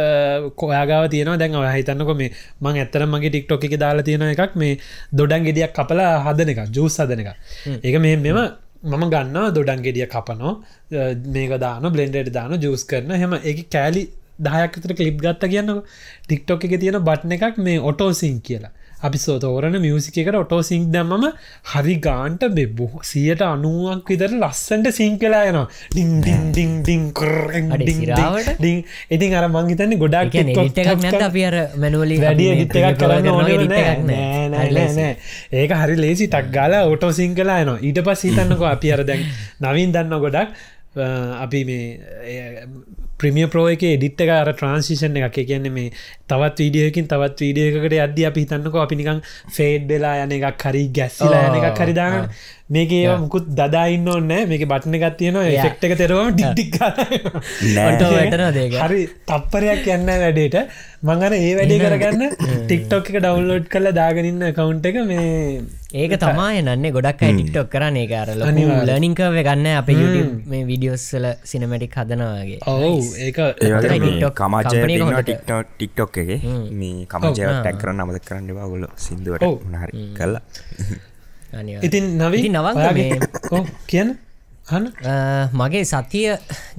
කොයාගාව 0.57 1.11
තියෙන 1.11 1.39
දැන් 1.39 1.55
ඔය 1.57 1.69
හිතන්නක 1.69 2.11
මේ 2.17 2.31
මං 2.61 2.77
ඇත්තර 2.77 3.07
මගේ 3.07 3.31
ටික්ටොක් 3.31 3.65
එක 3.65 3.77
දාලා 3.77 4.05
තියෙන 4.05 4.27
එකක් 4.29 4.57
මේ 4.57 4.79
දොඩන් 5.13 5.45
ගෙඩියක් 5.45 5.75
කපලා 5.75 6.11
හදන 6.21 6.53
එක 6.55 6.61
ජූස් 6.71 6.99
හදන 6.99 7.25
එක 7.25 7.31
ඒක 7.83 8.01
මේ 8.01 8.17
මෙම 8.19 8.41
මම 8.85 9.05
ගන්න 9.09 9.53
දොඩන් 9.53 9.83
ගෙඩිය 9.83 10.07
කපනෝ 10.09 10.55
මේක 11.29 11.53
දාන 11.59 11.91
බ්ලෙන්ඩට 11.91 12.33
දාන 12.33 12.57
ජූස් 12.59 12.85
කරන 12.85 13.13
හෙම 13.15 13.39
එක 13.45 13.67
කෑලි 13.69 14.05
දහයක්තර 14.41 14.95
කලිප් 14.95 15.19
ගත්ත 15.21 15.49
කියන්න 15.49 15.73
ටික්ටොක් 16.25 16.65
එක 16.65 16.77
තියෙන 16.81 17.01
බට්න 17.03 17.37
එකක් 17.37 17.59
මේ 17.61 17.81
ඔටෝසිං 17.83 18.41
කියලා 18.43 18.73
අපි 19.03 19.19
සෝතෝරන 19.19 19.77
මියසික 19.85 20.21
එකට 20.23 20.41
ඔටෝ 20.43 20.61
සිංක් 20.63 20.89
දැම්මම 20.95 21.27
හරි 21.73 21.97
ගාන්ට 22.07 22.43
බෙබ්බු 22.59 22.89
සියට 23.03 23.45
අනුවක් 23.49 24.13
විතර 24.13 24.33
ලස්සන්ට 24.35 24.93
සිං 24.93 25.19
කලා 25.19 25.45
යනවා 25.51 25.67
ඩිං 28.61 28.79
ඉතින් 29.11 29.39
අර 29.41 29.47
මංහිතන්නේ 29.49 30.01
ගොඩක් 30.05 30.39
නිට 30.43 30.83
එකක් 30.85 31.05
නැත 31.05 31.23
අපි 31.29 31.47
අර 31.51 31.57
මැනුවලි 31.77 32.21
වැඩිය 32.25 32.51
එකක් 32.57 32.99
කරන්න 33.01 33.31
ඒක 35.53 35.73
හරි 35.75 35.97
ලේසි 35.97 36.27
ටක් 36.27 36.53
ගාලා 36.53 36.83
ඔටෝ 36.93 37.13
සිං 37.13 37.35
කලා 37.35 37.61
යනවා. 37.65 37.79
ඊට 37.81 38.03
පස් 38.07 38.27
හිතන්නක 38.27 38.63
අපි 38.75 38.93
අර 38.93 39.03
දැන් 39.05 39.25
නවින් 39.61 39.95
දන්න 39.95 40.23
ගොඩක්. 40.25 40.49
අපි 41.45 41.61
මේ 41.65 41.87
ප්‍රමිය 43.21 43.49
ප්‍රෝ 43.49 43.67
එක 43.73 43.85
ඩිට්ට 43.85 44.33
අර 44.33 44.53
ට්‍රන්සිෂන් 44.53 45.21
එක 45.21 45.41
කියන්නේ 45.41 45.73
මේ 45.73 45.91
තවත් 46.27 46.57
වීඩියෝකින් 46.61 47.11
තවත් 47.11 47.45
වීඩියෝකට 47.45 47.99
අද 48.01 48.23
අපි 48.27 48.45
හිතන්නක 48.45 48.79
අපි 48.79 49.01
නිකං 49.01 49.23
ෆේඩ් 49.51 49.87
වෙලා 49.89 50.17
යන 50.25 50.37
එකක් 50.39 50.65
හරි 50.65 50.87
ගැස්සිලා 50.93 51.45
යන 51.49 51.61
එකක් 51.61 51.85
හරිදාගන්න 51.85 52.33
මේක 52.71 52.93
ඒ 52.99 53.17
මුකුත් 53.23 53.47
දදායින්න 53.59 54.09
ඕන්න 54.13 54.33
මේක 54.51 54.63
බට්න 54.73 54.95
එකක් 54.99 55.17
තියෙන 55.21 55.39
ෆෙක්ට 55.65 55.83
එක 55.87 55.95
තෙරවම 56.01 56.29
දේක 58.59 58.79
හරි 58.85 59.01
තප්පරයක් 59.31 59.85
යන්න 59.97 60.07
වැඩේට. 60.23 60.57
මංගන 61.09 61.35
ඒ 61.37 61.53
වැඩේ 61.59 61.81
කරගන්න 61.83 62.25
ටික්ටොක් 62.69 63.11
එක 63.11 63.19
ඩවන්ලෝඩ් 63.19 63.67
කල 63.75 63.87
දාගනින්න 63.99 64.43
කවුන්් 64.59 64.81
එක 64.91 64.97
මේ 65.11 65.29
ඒක 66.01 66.13
තමයි 66.23 66.63
නන්නේ 66.63 66.93
ගොඩක් 66.97 67.23
අයි 67.27 67.35
ටික්ටොක් 67.37 67.69
කරන 67.75 67.97
එක 68.05 68.13
අර 68.21 68.29
ලනිංකව 68.91 69.39
ගන්න 69.49 69.69
අප 69.81 69.89
මේ 70.53 70.63
විඩියෝස්සල 70.71 71.27
සිනමටික් 71.51 71.99
හදනවාගේ 72.01 72.61
ඔවු 72.73 72.93
එක 73.29 73.39
හොඳට. 75.03 75.27
ටික්ටොක් 75.27 75.67
ටික්ටොක් 75.75 76.19
එක. 76.25 76.31
මේ 76.81 77.07
කමජය 77.13 77.45
ඔව්. 77.49 77.55
ටැක් 77.61 77.77
කරන්න 77.83 78.03
අමද 78.07 78.19
කරන්න 78.29 78.51
බවගොල 78.57 78.85
සිින්දුවට. 79.07 79.47
නහරි 79.75 79.93
කල්ලා. 80.19 80.43
ඉතින් 81.83 82.05
නවී 82.19 82.49
නවංග 82.51 82.77
හන්න 84.67 84.87
අ, 85.05 85.15
මගේ 85.53 85.85
සතිය 85.85 86.29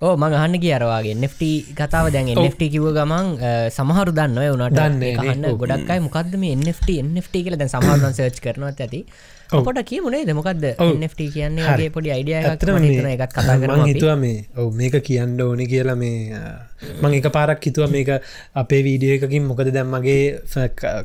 ඕ 0.00 0.14
මඟ 0.16 0.34
අහන්න 0.34 0.56
කියරවාගේ 0.58 1.14
නෙෆ්ට 1.16 1.42
කතාව. 1.74 2.06
දැන් 2.10 2.26
නෙෆ්ට 2.38 2.62
කිව 2.68 2.86
ගමන් 2.92 3.26
සමහරු 3.70 4.12
දන්න 4.12 4.38
ඔය 4.38 4.48
උනට. 4.50 4.74
හන්න 5.20 5.42
ගොඩක්යි 5.60 6.00
මොකක්ද 6.02 6.34
මේ 6.36 6.54
නෙෆ්ට 6.58 6.88
නෙෆ්ට 7.10 7.34
කියල 7.36 7.54
සමහරන් 7.66 8.12
සර්ච් 8.12 8.38
කරනවත් 8.40 8.80
ඇති 8.80 9.00
පොට 9.60 9.80
කියමුණේ 9.84 10.24
දෙමකක්ද. 10.26 10.64
නෙෆ්ට 10.98 11.20
කියන්නේ 11.28 11.64
පොඩි 11.90 12.10
අයිඩිය 12.10 12.36
එකත් 13.14 13.32
කතා 13.32 13.56
මං 13.56 13.62
කරන 13.62 13.86
හිතුවා 13.88 14.16
මේ 14.16 14.36
ඔව 14.56 14.68
මේක 14.74 14.94
කියන්න 15.02 15.40
ඕනි 15.42 15.66
කියලා 15.66 15.96
මේ 15.96 16.42
මං 17.02 17.14
එක 17.14 17.26
පාරක් 17.30 17.64
හිතුව 17.64 17.90
මේක 17.90 18.08
අපේ 18.56 18.82
වීඩියෝ 18.82 19.18
එකකින් 19.18 19.44
මොකද 19.44 19.68
දැම්මගේ 19.70 20.20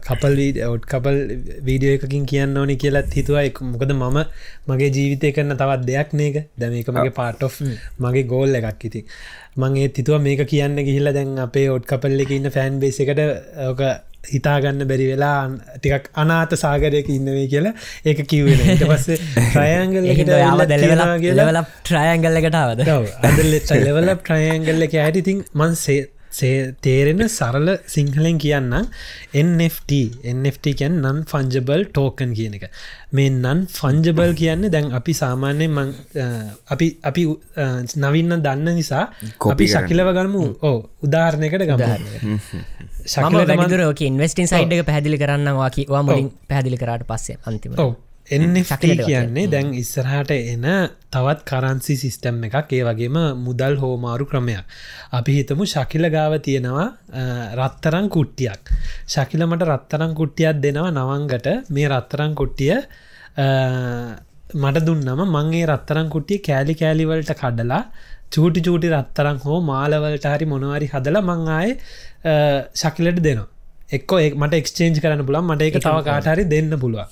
කපල් 0.04 0.38
ඔට් 0.68 0.86
කපල් 0.86 1.18
වීඩියෝ 1.64 1.98
එකකින් 1.98 2.26
කියන්න 2.26 2.58
ඕනි 2.58 2.76
කියලත් 2.78 3.14
හිතුවා. 3.14 3.44
එක- 3.44 3.62
මොකද 3.64 3.92
මම 3.94 4.18
මගේ 4.68 4.90
ජීවිතය 4.92 5.32
කරන්න 5.32 5.58
තවත් 5.58 5.86
දෙයක් 5.86 6.14
නේක 6.14 6.36
දැ 6.58 6.70
මේක 6.70 6.88
මගේ 6.90 7.14
පාට 7.14 7.44
ඔ් 7.44 7.50
මගේ 8.00 8.24
ගෝල් 8.26 8.56
එකක් 8.56 8.86
ඉති 8.86 9.02
මං 9.58 9.78
ඒ 9.78 9.88
හිතුව 9.92 10.22
මේක 10.22 10.42
කියන්න 10.48 10.76
ගිහිල්ල 10.80 11.12
දැන් 11.14 11.38
අපේ 11.40 11.68
ඔට් 11.70 11.86
කපල්ල 11.86 12.22
එක 12.22 12.32
ඉන්න 12.32 12.50
ෆෑන් 12.50 12.80
බේස 12.80 13.00
එකට 13.00 13.22
ඕක 13.68 13.82
හිතාගන්න 14.30 14.84
බැරි 14.90 15.08
වෙලා 15.12 15.38
ටිකක් 15.76 16.10
අනාත 16.16 16.58
සාගරයක 16.58 17.10
ඉන්නවේ 17.12 17.46
කියලා 17.48 17.74
ඒක 18.06 18.22
කිව්වෙන 18.28 18.62
ඊට 18.66 18.84
පස්සේ 18.88 19.18
තියෙනවා 20.74 21.18
කියලා 21.24 21.40
දෙලවල 21.46 21.64
ට්‍රයන්ගල්ල 21.82 22.42
එකටාවද 22.44 22.86
අද 23.24 23.42
ලෙවල 23.88 24.14
ප්‍රයන්ගල්ල 24.24 24.88
එක 24.88 24.96
ඇයට 25.00 25.24
ඉතින් 25.24 25.42
මන් 25.56 25.76
සේ 25.80 26.56
තේරෙන 26.82 27.22
සරල 27.28 27.70
සිංහලෙන් 27.88 28.36
කියන්න 28.38 28.74
NFT 29.42 29.92
NFT 30.32 30.74
කියන් 30.80 30.98
නන් 31.02 31.22
ෆංජබල් 31.26 31.86
ටෝකන් 31.88 32.34
කියන 32.38 32.58
එක. 32.58 32.66
මේ 33.12 33.30
නන් 33.32 33.62
ෆංජබල් 33.72 34.34
කියන්නේ 34.36 34.70
දැන් 34.70 34.92
අපි 34.94 35.14
අ, 36.18 36.28
අපි 36.68 36.88
අපි 37.04 37.24
නවින්න 38.04 38.36
දන්න 38.40 38.70
නිසා 38.76 39.06
අපි. 39.54 39.68
ශකිලව 39.74 40.12
ගන්නමු 40.12 40.44
ඕ 40.64 40.76
උදාහරණයකට 41.02 41.66
ගම 41.66 41.82
මම 43.08 43.30
ශකිලට 43.30 43.54
වැඩිදුර 43.54 43.86
ඕක 43.86 44.02
ඉන්වස්ටින් 44.04 44.48
සයිඩ් 44.48 44.76
එක 44.76 44.84
පැදිලි 44.86 45.18
කරන්නවා 45.18 45.70
කිවා 45.70 46.04
මුලින් 46.04 46.30
පැදිලි 46.50 46.78
කරට 46.78 47.08
පස්සේ 47.08 47.40
අන්තිම 47.46 47.80
කියන්නේ 49.02 49.48
දැන් 49.48 49.70
ඉස්සරහට 49.74 50.32
එන 50.34 50.66
තවත් 51.10 51.46
කරන්සි 51.46 51.96
සිිස්ටම් 51.96 52.42
එකක්. 52.44 52.74
ඒ 52.74 52.84
වගේම 52.84 53.18
මුදල් 53.38 53.78
හෝමාරු 53.78 54.26
ක්‍රමයක්. 54.26 54.66
අපි 55.12 55.32
හිතමු 55.38 55.64
ශකිල 55.66 56.10
ගාව 56.10 56.36
තියෙනවා 56.42 56.88
රත්තරං 57.60 58.10
කුට්ටියක්. 58.10 58.74
ශකිලමට 59.08 59.64
රත්තරං 59.64 60.14
කුට්ටියක් 60.14 60.60
දෙනවා 60.60 60.92
නවංගට. 60.92 61.48
මේ 61.70 61.88
රත්තරං 61.88 62.36
කුට්ටිය 62.36 62.76
මට 64.56 64.86
දුන්නම 64.86 65.24
මංගේ 65.28 65.66
රත්තරං 65.66 66.10
කුට්ටිය 66.10 66.40
කෑලි 66.42 66.76
කෑලිවලට 66.76 67.34
කඩලා 67.34 67.84
චූටි 68.30 68.62
චූටි 68.62 68.88
රත්තරං 68.90 69.40
හෝ 69.40 69.60
මාලවලට 69.62 70.26
හරි 70.26 70.46
මොනවාරි 70.46 70.88
හදල 70.88 71.18
මං 71.22 71.48
ආය 71.50 71.70
ශකිලට 72.74 73.22
දෙනවා. 73.22 73.48
එක්කෝ 73.90 74.20
ඒ 74.20 74.34
මට 74.34 74.60
එක්ස්චේන්ජ් 74.62 75.00
කරන්න 75.04 75.26
පුළන් 75.28 75.46
මට 75.46 75.70
එක 75.70 75.80
තව 75.80 76.04
කාටහරි 76.08 76.44
දෙන්න 76.54 76.74
පුළුව 76.80 77.08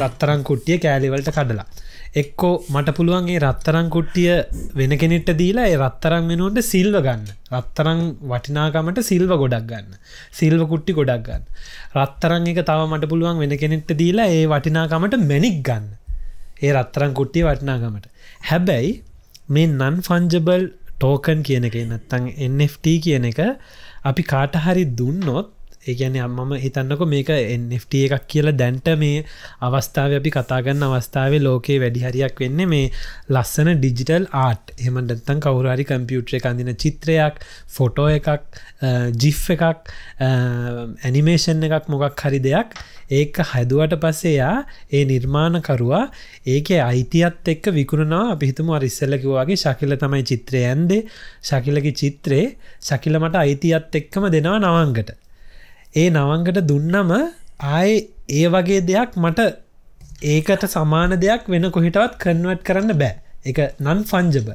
රත්තරං 0.00 0.42
කුට්ටිය 0.48 0.78
කෑලිවලට 0.78 1.30
කඩලා. 1.36 1.66
එක්කෝ 2.14 2.52
මට 2.72 2.94
පුළුවන්ගේ 2.98 3.40
රත්තරං 3.40 3.88
කුට්ටිය 3.94 4.30
වෙන 4.78 4.92
කෙනෙට 5.02 5.30
දීලා 5.40 5.66
ඒ 5.70 5.76
රත්තරං 5.76 6.28
වෙනුවට 6.30 6.68
සිල්ව 6.70 6.96
ගන්න. 7.06 7.24
රත්තරං 7.52 8.00
වටිනාකමට 8.30 9.00
සිල්ව 9.10 9.32
ගොඩක් 9.42 9.66
ගන්න. 9.70 9.98
සිල්ව 10.32 10.62
කුට්ටි 10.72 10.96
ගොඩක් 10.98 11.26
ගන්න. 11.26 11.44
රත්තරං 11.96 12.48
එක 12.52 12.62
තව 12.70 12.86
මට 12.90 13.10
පුළුවන් 13.12 13.42
වෙන 13.42 13.56
කෙනෙක්ට 13.62 13.92
දීලා 14.02 14.28
ඒ 14.28 14.46
වටිනාකමට 14.46 15.18
මැනික් 15.30 15.58
ගන්න. 15.68 15.90
ඒ 16.62 16.72
රත්තරං 16.72 17.16
කුට්ටිය 17.18 17.46
වටිනාකමට. 17.48 18.06
හැබැයි 18.50 18.92
මේ 19.48 19.66
නන් 19.68 19.98
ෆංජබල් 20.06 20.70
ටෝකන් 20.96 21.42
කියන 21.46 21.68
එක 21.68 21.76
නැත්තං 21.90 22.30
NFT 22.52 22.96
කියන 23.04 23.26
එක 23.30 23.42
අපි 24.06 24.22
කාටහරි 24.22 24.84
දුන්නොත් 24.92 25.55
ඒගැන 25.86 26.18
අම්මම 26.20 26.54
හිතන්නක 26.56 27.02
මේක 27.06 27.32
NFT 27.32 28.02
එකක් 28.08 28.26
කියලා 28.28 28.56
දැන්ට 28.60 28.90
මේ 28.96 29.24
අවස්ථාව 29.62 30.16
අපි 30.18 30.34
කතාගන්න 30.36 30.86
අවස්ථාවේ 30.88 31.40
ලෝකයේ 31.40 31.80
වැඩිහරියක් 31.82 32.42
වෙන්න 32.44 32.64
මේ 32.66 32.90
ලස්සන 33.28 33.72
ඩිජිටල් 33.76 34.28
ආට් 34.36 34.74
එමටත්තන් 34.80 35.42
කවුරරි 35.44 35.86
කම්පියුට්‍ර 35.86 36.38
එකන්දින 36.40 36.72
චිත්‍රයක් 36.76 37.40
ෆොටෝ 37.68 38.08
එකක් 38.10 38.28
ජිෆ් 39.16 39.42
එකක් 39.50 39.90
ඇනිමේෂන් 40.20 41.66
එකක් 41.68 41.88
මොකක් 41.88 42.22
හරි 42.22 42.40
දෙයක්. 42.40 42.76
ඒක 43.10 43.38
හැදුවට 43.50 43.94
පස්සේ 44.02 44.34
යා 44.34 44.64
ඒ 44.90 45.04
නිර්මාණකරවා 45.04 46.02
ඒක 46.46 46.70
අයිතියත් 46.82 47.52
එක්ක 47.54 47.70
විකුණනවා. 47.72 48.32
අපිහිතුම 48.32 48.72
අරිස්සල්ලකිවගේ 48.72 49.56
ශකිල 49.56 49.96
තමයි 49.96 50.24
චිත්‍රය 50.24 50.64
ඇන්දේ. 50.64 51.06
ශකිලකි 51.42 51.92
චිත්‍රේ 51.94 52.46
ශකිල 52.80 53.20
මට 53.20 53.36
අයිතියත් 53.36 53.94
එක්කම 53.94 54.28
දෙනවා 54.28 54.58
නවංගට. 54.60 55.25
ඒ 55.96 56.08
නවංගට 56.10 56.60
දුන්නම 56.70 57.10
ආය 57.72 57.92
ඒ 58.30 58.46
වගේ 58.48 58.80
දෙයක් 58.90 59.16
මට 59.16 59.40
ඒකට 60.24 60.64
සමාන 60.68 61.12
දෙයක් 61.24 61.48
වෙන 61.48 61.70
කොහිටවත් 61.70 62.16
කන්වට් 62.22 62.62
කරන්න 62.68 62.92
බෑ. 62.98 63.14
එක 63.44 63.58
නන් 63.80 64.00
ෆංජබ 64.10 64.48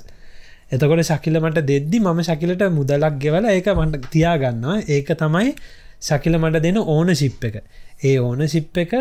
එතකොට 0.71 1.03
ශකිල 1.03 1.37
මට 1.39 1.63
දෙද්දි 1.69 1.99
මම 1.99 2.19
ශකිලට 2.23 2.63
මුදලක් 2.71 3.15
ගෙවල 3.19 3.45
ඒක 3.47 3.67
මට 3.75 4.11
තියාගන්නවා. 4.13 4.77
ඒක 4.87 5.09
තමයි 5.21 5.49
ශකිල 6.01 6.37
මට 6.39 6.61
දෙන 6.63 6.77
ඕන 6.85 7.15
ශිප් 7.15 7.43
එක. 7.43 7.55
ඒ 8.03 8.17
ඕන 8.19 8.47
ශිප් 8.47 8.77
එක 8.77 8.93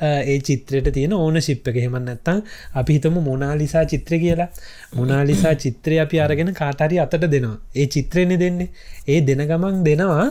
අ, 0.00 0.08
ඒ 0.22 0.38
චිත්‍රයට 0.40 0.88
තියෙන 0.92 1.12
ඕන 1.14 1.40
ශිප් 1.40 1.68
එක. 1.68 1.76
හෙමන් 1.84 2.04
නැත්තං 2.08 2.42
අපි 2.74 2.98
හිතම 2.98 3.16
මොනාලිසා 3.28 3.84
චිත්‍ර 3.86 4.18
කියලා. 4.18 4.48
මොනාලිසා 4.96 5.54
චිත්‍රය 5.56 6.00
අපි 6.00 6.20
අරගෙන 6.20 6.50
කාටරි 6.54 6.98
අතට 6.98 7.14
දෙනවා. 7.26 7.56
ඒ 7.76 7.86
චිත්‍රයනෙ 7.86 8.36
දෙන්නේ. 8.38 8.68
ඒ 9.08 9.20
දෙන 9.22 9.46
ගමන් 9.46 9.84
දෙනවා. 9.84 10.26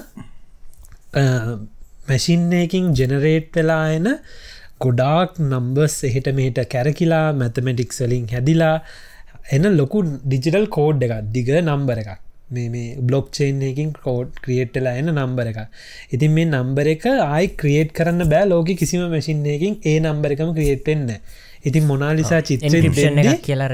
මැසින්නයකින් 2.09 2.91
ජෙනරේට් 2.99 3.55
වෙලා 3.55 3.85
එන 3.97 4.09
ගොඩාක් 4.85 5.39
නම්බස් 5.41 5.95
එහෙට 6.09 6.29
මෙට 6.39 6.59
කැරකිලා 6.73 7.25
මැතමටික්සලින් 7.41 8.27
හැදිලා 8.33 8.75
එන 9.51 9.65
ලොකු 9.79 10.03
ඩිජිටල් 10.03 10.67
කෝඩ් 10.77 11.07
එකක් 11.07 11.15
දිග 11.35 11.49
නම්බර 11.61 11.99
එකක්. 12.03 12.13
මේ 12.51 12.69
මේ 12.69 12.97
බ්ලොක් 13.01 13.27
චේන්යකින් 13.31 13.93
කෝඩ් 14.05 14.33
ක්‍රියේට්ලා 14.43 14.95
එන 15.01 15.09
නම්බර 15.13 15.47
එක 15.51 15.59
ඉතින් 16.15 16.31
මේ 16.35 16.45
නම්බර 16.47 16.87
එක 16.93 17.05
ආයි 17.11 17.47
ක්‍රියේට් 17.61 17.93
කරන්න 17.97 18.29
බෑ 18.33 18.49
ලෝක 18.51 18.69
කිසිම 18.81 19.05
මැසින්නයකින් 19.13 19.79
ඒ 19.91 19.97
නම්බර 19.99 20.35
එකම 20.35 20.51
ක්‍රියේට්ෙන්න 20.57 21.09
ඉතින් 21.65 21.87
මොනාලිසා 21.91 22.41
චිත්‍ර 22.49 22.67
එන්ක්‍රපෂන් 22.69 23.21
එක 23.23 23.41
කියලර 23.47 23.73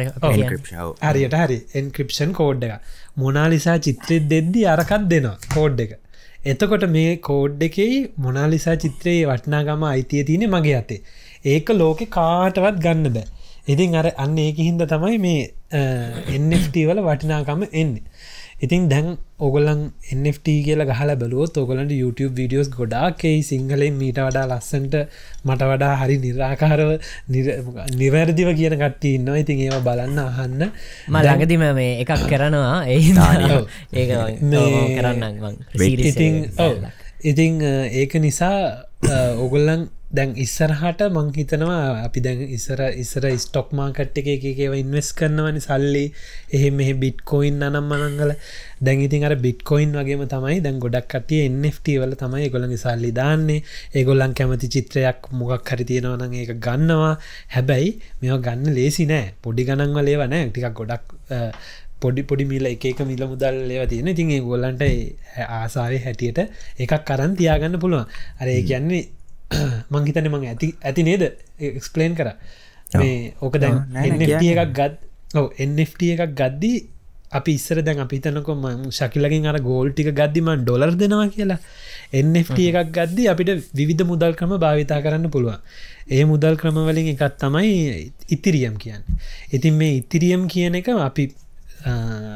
හරියට 1.07 1.35
හරි. 1.41 1.59
එන්ක්‍රපෂන් 1.81 2.35
කෝඩ් 2.39 2.67
එක 2.67 2.75
මොනාලිසා 3.17 3.77
චිත්‍රෙත් 3.87 4.29
දෙද්දි 4.33 4.67
අරකත් 4.75 5.09
දෙනවා 5.13 5.37
කෝඩ් 5.55 5.83
එක 5.85 5.97
එතකොට 6.45 6.83
මේ 6.89 7.17
කෝඩ් 7.17 7.63
එකෙයි 7.63 7.95
මොනාලිසා 8.17 8.75
චිත්‍රයේ 8.75 9.25
වටනාගම 9.25 9.83
අයිතිය 9.83 10.23
තියෙන 10.23 10.49
මගේ 10.49 10.75
අතේ. 10.75 11.01
ඒක 11.45 11.69
ලෝකෙ 11.71 12.05
කාටවත් 12.07 12.79
ගන්න 12.79 13.13
බෑ. 13.13 13.25
ඉතින් 13.67 13.95
අර 13.95 14.07
අන්න 14.17 14.37
ඒක 14.37 14.57
හින්ද 14.57 14.85
තමයි 14.87 15.17
මේ 15.17 15.51
එන්ට 15.71 16.77
වල 16.87 17.01
වටිනාකම 17.01 17.65
එන්නේ. 17.73 18.03
ඉතින් 18.61 18.89
දැන් 18.89 19.05
ඔගොලන් 19.39 19.81
NFT 20.13 20.47
කියල 20.65 20.81
ගහල 20.83 21.11
බලුවොත් 21.15 21.57
ඔගලන්ට 21.57 21.91
YouTube 21.93 22.33
වීඩියෝස් 22.35 22.69
ගොඩාක්කෙයි 22.69 23.43
සිංහලෙන් 23.43 23.93
මීට 23.95 24.19
වඩා 24.19 24.45
ලස්සන්ට 24.49 24.95
මට 25.45 25.61
වඩා 25.63 25.93
හරි 25.95 26.17
නිරාකාරව 26.19 26.89
නිවැරදිව 27.95 28.49
කියන 28.53 28.75
කට්ටි 28.75 29.13
ඉන්නවා. 29.15 29.37
ඉතින් 29.37 29.59
ඒවා 29.61 29.81
බලන්න 29.81 30.19
අහන්න. 30.19 30.61
ම 31.07 31.15
ළඟදිම 31.19 31.63
මේ 31.73 31.91
එකක් 32.01 32.11
කරනවා. 32.27 32.75
ඒ 32.85 32.99
මේ- 34.75 34.97
කරන්න 34.97 35.23
ඉතින් 36.09 36.33
ඔව්. 36.59 36.75
ඉතින් 37.23 37.53
අ, 37.63 37.71
ඒක 37.93 38.13
නිසා 38.17 38.59
ඔගොල්ලන් 39.37 39.87
දැන් 40.11 40.31
ඉස්සරහට 40.35 41.01
මං 41.07 41.27
හිතනවා 41.35 42.01
අපි 42.01 42.21
දැන් 42.21 42.39
ඉස්සර 42.49 42.79
ඉස්සර 42.95 43.25
ස්ටොක් 43.37 43.67
මාකට් 43.71 44.15
එක 44.17 44.29
එකව 44.29 44.73
ඉන්වස් 44.73 45.09
කරනවනි 45.13 45.61
සල්ලි. 45.61 46.05
එහෙ 46.51 46.69
මෙහ 46.71 46.89
බිට්කොයින් 46.95 47.61
අනම් 47.61 47.77
මනංගල. 47.83 48.31
දැන්ඉතින් 48.81 49.25
අර 49.25 49.35
බිට්කොයින් 49.37 49.93
වගේම 49.93 50.23
තමයි 50.25 50.63
දැන් 50.65 50.79
ගොඩක් 50.79 51.05
කටිය 51.07 51.45
NFT 51.47 51.99
වල 52.01 52.15
තමයි 52.15 52.49
ගොලඟ 52.49 52.73
සල්ලි 52.75 53.11
දාන්නේ. 53.13 53.61
ඒගොල්ලන් 53.93 54.33
කැමති 54.33 54.67
චිත්‍රයක් 54.67 55.29
මොකක් 55.33 55.69
හරි 55.69 55.85
තියෙනවන 55.85 56.33
ඒක 56.35 56.55
ගන්නවා. 56.59 57.13
හැබැයි 57.49 57.93
මෙ 58.21 58.33
ගන්න 58.39 58.73
ලේසි 58.73 59.05
නෑ. 59.05 59.35
පොඩි 59.43 59.67
ගණන්ව 59.69 60.01
ලේවනෑ 60.01 60.49
ටිකක් 60.49 60.73
ගොඩක් 60.73 61.05
පොඩි 62.01 62.23
පොඩි 62.23 62.45
මිල 62.45 62.65
එක 62.65 62.85
එක 62.85 63.05
මිල 63.05 63.23
මුදල් 63.27 63.61
ලේව 63.69 63.85
තියෙන 63.85 64.07
ඉතින් 64.07 64.33
ඒ 64.33 64.41
ගොල්ලන්ට 64.41 64.83
ආසාාවේ 65.37 66.01
හැටියට 66.01 66.43
එකක් 66.79 66.97
කරන් 67.05 67.37
තියාගන්න 67.37 67.77
පුළුවන්. 67.77 68.09
අර 68.41 68.47
ඒ 68.47 68.61
කියන්නේ 68.63 69.05
මංහිතන 69.91 70.29
මං 70.29 70.45
ඇති 70.45 70.73
ඇති 70.83 71.03
නේද? 71.03 71.25
එක්ස්පලේන් 71.71 72.15
කර. 72.15 72.31
මේ 72.93 73.33
ඕක 73.41 73.57
දැන් 73.57 73.83
NFT 74.05 74.53
එකක් 74.53 74.73
ගත් 74.73 74.93
ඔව 75.35 75.51
NFT 75.61 76.13
එකක් 76.15 76.33
ගද්දී 76.35 76.77
අපි 77.31 77.53
ඉස්සර 77.53 77.81
දැන් 77.81 77.99
අපි 77.99 78.19
තනකො 78.19 78.55
ම 78.55 78.89
ශකිලකින් 78.89 79.45
අර 79.45 79.57
ගෝල්ටික 79.59 80.09
ගද්දිම 80.13 80.49
ඩොලර් 80.63 80.95
දෙනවා 80.95 81.29
කියලා. 81.29 81.59
NFT 82.13 82.69
එකක් 82.71 82.89
ගද්දි 82.91 83.27
අපිට 83.27 83.51
විවිධ 83.73 84.05
මුදල් 84.05 84.33
ක්‍රම 84.33 84.55
භාවිතා 84.57 85.01
කරන්න 85.01 85.29
පුළුවන්. 85.29 85.59
ඒ 86.09 86.23
මුදල් 86.25 86.57
ක්‍රමවලින් 86.57 87.11
එකත් 87.13 87.37
තමයි 87.37 88.13
ඉතිරියම් 88.29 88.77
කියන්න. 88.77 89.05
ඉතින් 89.53 89.73
මේ 89.73 89.99
ඉතිරියම් 90.01 90.47
කියන 90.47 90.75
එක 90.75 90.89
අපි 90.99 91.29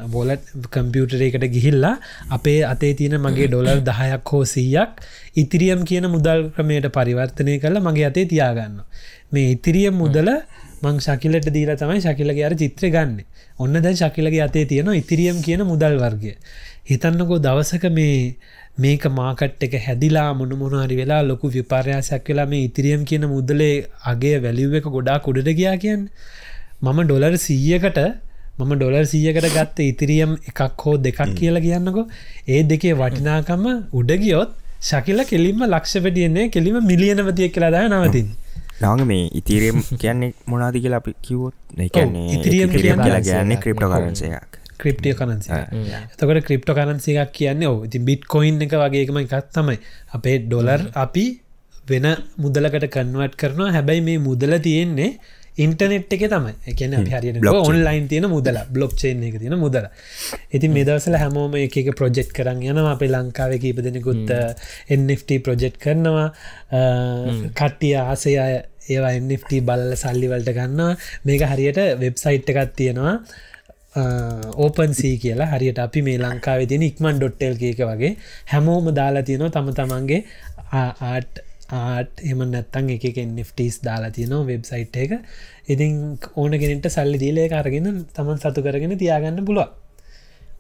බෝලට් 0.08 0.44
කම්පියුටරේකට 0.70 1.46
ගිහිල්ලා 1.50 1.96
අපේ 2.30 2.60
අතේ 2.64 2.94
තියෙන 2.94 3.18
මගේ 3.20 3.48
ඩොලර් 3.48 3.82
දහයක් 3.82 4.28
හෝ 4.28 4.44
සීයක් 4.46 5.04
ඉතිරියම් 5.36 5.84
කියන 5.84 6.08
මුදල් 6.08 6.50
ක්‍රමයට 6.50 6.88
පරිවර්තනය 6.90 7.60
කරලා 7.60 7.84
මගේ 7.84 8.06
අතේ 8.06 8.26
තියාගන්න 8.26 8.78
මේ 9.32 9.52
ඉතිරියම් 9.52 9.96
මුදල 9.96 10.30
මං 10.84 11.00
ශකිලට 11.00 11.48
දීලා 11.50 11.78
තමයි 11.78 12.02
ශකිලගේ 12.02 12.46
අර 12.46 12.56
චිත්‍ර 12.56 12.88
ගන්න. 12.88 13.20
ඔන්න 13.60 13.76
දැන් 13.76 13.96
ශකිලගේ 13.96 14.42
අතේ 14.42 14.66
තියෙන 14.66 14.92
ඉතිරියම් 14.94 15.38
කියන 15.42 15.64
මුදල් 15.66 15.96
වර්ගය. 15.98 16.34
හිතන්නකෝ 16.86 17.40
දවසක 17.40 17.86
මේ 17.92 18.36
මේක 18.78 19.04
මාකට් 19.12 19.64
එක 19.64 19.76
හැදිලා 19.80 20.30
මොනමොනහරි 20.34 20.96
වෙලා 20.98 21.22
ලොකු 21.24 21.52
විපාර්යාසයක් 21.52 22.28
වෙලා 22.28 22.48
මේ 22.48 22.64
ඉතිරියම් 22.64 23.06
කියන 23.06 23.26
මුදලේ 23.28 23.76
අගේ 24.06 24.38
වැලිව් 24.40 24.76
එක 24.76 24.88
ගොඩා 24.90 25.18
කුඩට 25.20 25.50
ගියා 25.54 25.78
කියන්න. 25.78 26.10
මම 26.82 27.00
ඩොලර් 27.04 27.36
සීයකට 27.38 28.00
මම 28.54 28.74
ඩොලර් 28.76 29.06
සීයකට 29.06 29.48
ගත්ත 29.50 29.80
ඉතිරියම් 29.84 30.34
එකක් 30.50 30.84
හෝ 30.86 30.96
දෙකක් 31.00 31.20
කියලා 31.34 31.64
කියන්නකෝ. 31.64 32.06
ඒ 32.48 32.62
දෙකේ 32.64 32.94
වටිනාකම 32.96 33.66
උඩගියොත් 33.94 34.52
ශකිල 34.82 35.24
කෙලින්ම 35.26 35.64
ලක්ෂ 35.66 36.04
වැඩියන්නේ 36.06 36.48
කෙලිම 36.50 36.78
මිලියනවතිය 36.86 37.50
කියලා 37.50 37.72
දා 37.76 37.86
නවතින් 37.90 38.28
නවග 38.82 39.08
මේ 39.12 39.24
ඉතිරියම් 39.34 39.80
කියන්නේ 40.02 40.34
මොනාදි 40.46 40.84
කියලා 40.84 41.02
අපි 41.04 41.16
කිව්වොත්? 41.22 41.56
එකන්නේ 41.80 42.28
ඉතිරියම් 42.36 42.76
කියලා 42.76 43.22
කියන්නේ 43.22 43.62
ක්‍රිප්ට 43.64 43.88
කරන්සයක් 43.88 44.60
ක්‍රිප්ටිය 44.78 45.14
කරන්සි 45.16 45.50
එතකට 45.54 46.46
ක්‍රිප්ට 46.48 46.74
කරන්සියක් 46.78 47.32
කියන්නේ 47.34 47.70
ඕ 47.70 47.78
ඉති 47.88 48.06
බිට් 48.10 48.28
කොයින් 48.28 48.62
එක 48.62 48.76
වගේකම 48.78 49.22
එකත් 49.22 49.54
තමයි. 49.54 49.80
අපේ 50.14 50.38
ඩොලර් 50.42 50.90
අපි 50.96 51.26
වෙන 51.90 52.06
මුදලකට 52.38 52.92
කන්වට් 52.96 53.36
කරනවා. 53.36 53.72
හැබැයි 53.72 54.06
මේ 54.10 54.20
මුදල 54.28 54.54
තියෙන්නේ 54.68 55.12
ඉන්ටනෙට් 55.58 56.14
එක 56.14 56.26
තමයි. 56.32 56.54
එකන 56.66 56.96
හරියට 57.06 57.46
ඔන්ලයින් 57.46 58.08
තියෙන 58.08 58.28
මුදල 58.30 58.58
බ්ලොක් 58.72 58.96
චේන් 58.96 59.24
එක 59.24 59.38
තියෙන 59.38 59.58
මුදල. 59.60 59.86
ඉතින් 60.52 60.74
මෙදවසල 60.74 61.18
හැමෝම 61.18 61.56
එක 61.60 61.78
ප්‍රජෙක්් 61.96 62.34
කරන්න 62.34 62.64
යන 62.64 62.82
අපේ 62.84 63.12
ලංකාව 63.12 63.58
කීප 63.62 63.82
දෙනෙකුත් 63.86 64.34
NFT 64.98 65.40
ප්‍රජෙක්් 65.46 65.78
කරනවා. 65.80 66.28
කට්ටිය 67.54 67.96
ආසය 68.02 68.36
ඒවා 68.36 69.14
NFT 69.14 69.62
බල්ල 69.62 69.96
සල්ලිවලට 69.96 70.54
ගන්නවා. 70.58 70.98
මේක 71.26 71.46
හරියට 71.46 71.82
වෙබ්සයිට් 72.02 72.50
එකත් 72.50 72.76
තියෙනවා. 72.76 73.16
ඕපන්සී 74.58 75.16
කියලා. 75.18 75.52
හරියට 75.54 75.80
අපි 75.80 76.02
මේ 76.02 76.18
ලංකාව 76.18 76.66
තින 76.68 76.82
ඉක්මන් 76.82 77.22
ඩොට්ටෙල් 77.22 77.58
එක 77.62 77.86
වගේ. 77.86 78.16
හැමෝම 78.52 78.94
දාලා 78.96 79.24
තියෙනවා 79.24 79.54
තම 79.54 79.74
තමන්ගේ 79.78 80.24
ආට් 80.74 81.46
ආට් 81.74 82.24
එම 82.24 82.44
නැත්තන් 82.48 82.90
එක 82.96 83.06
ෆ්ටස් 83.44 83.78
දාලා 83.88 84.12
තියනවා 84.12 84.44
වෙබ්සයිට් 84.46 84.98
එක. 84.98 85.14
ඉතින් 85.68 86.20
ඕන 86.36 86.60
කෙනෙට 86.62 86.90
සල්ලි 86.90 87.22
දීලේ 87.24 87.48
අරගෙන 87.54 87.90
තමන් 88.16 88.44
සතු 88.44 88.66
කරගෙන 88.68 88.98
තියාගන්න 88.98 89.46
පුළුව 89.46 89.72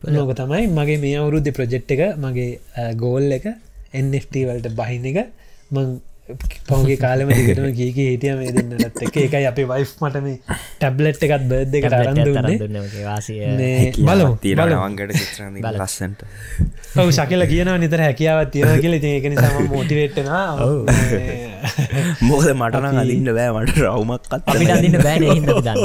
ලෝක 0.09 0.31
තමයි 0.35 0.67
මගේ 0.69 0.99
මේ 0.99 1.17
අවුරුද්ධ 1.17 1.51
ප්‍රජෙක්් 1.51 1.85
එක 1.87 2.01
මගේ 2.17 2.49
ගෝල් 2.95 3.29
එක 3.31 3.45
NFT 3.95 4.43
වලට 4.47 4.75
බහින 4.75 5.05
එක. 5.05 5.29
මං 5.71 5.87
පහුගේ 6.23 6.95
කාලම 6.95 7.27
දිගටම 7.29 7.65
කියක 7.75 7.97
හිටිය 7.97 8.33
මේ 8.33 8.51
දෙන්නත් 8.55 8.99
එක 9.05 9.15
එකයි 9.17 9.47
අපේ 9.49 9.65
වයිෆ් 9.67 9.89
මටම 9.99 10.27
ටැබ්ලෙට් 10.77 11.23
එකත් 11.27 11.43
බර්ධ 11.49 11.75
එකට 11.79 11.95
අරන්දුන්නේ 11.97 13.89
බලු 13.99 14.27
තිරවන්ගට 14.39 15.11
ලස්සන්ට. 15.73 16.23
ඔව 16.95 17.09
ශකල 17.09 17.43
කියන 17.51 17.71
නිතර 17.77 18.03
හැකියාවත් 18.05 18.53
තියෙන 18.53 18.79
කියල. 18.79 18.95
ඒකන 19.03 19.35
සම 19.35 19.67
මෝටිවේට්න 19.67 20.29
මෝද 22.23 22.47
මටන 22.53 23.01
අදින්න 23.03 23.29
බෑ. 23.39 23.49
මට 23.57 23.75
රවමක්ත් 23.83 24.31
අපිට 24.37 24.71
අදින්න 24.77 24.97
බෑ 25.03 25.17
දන්න 25.19 25.77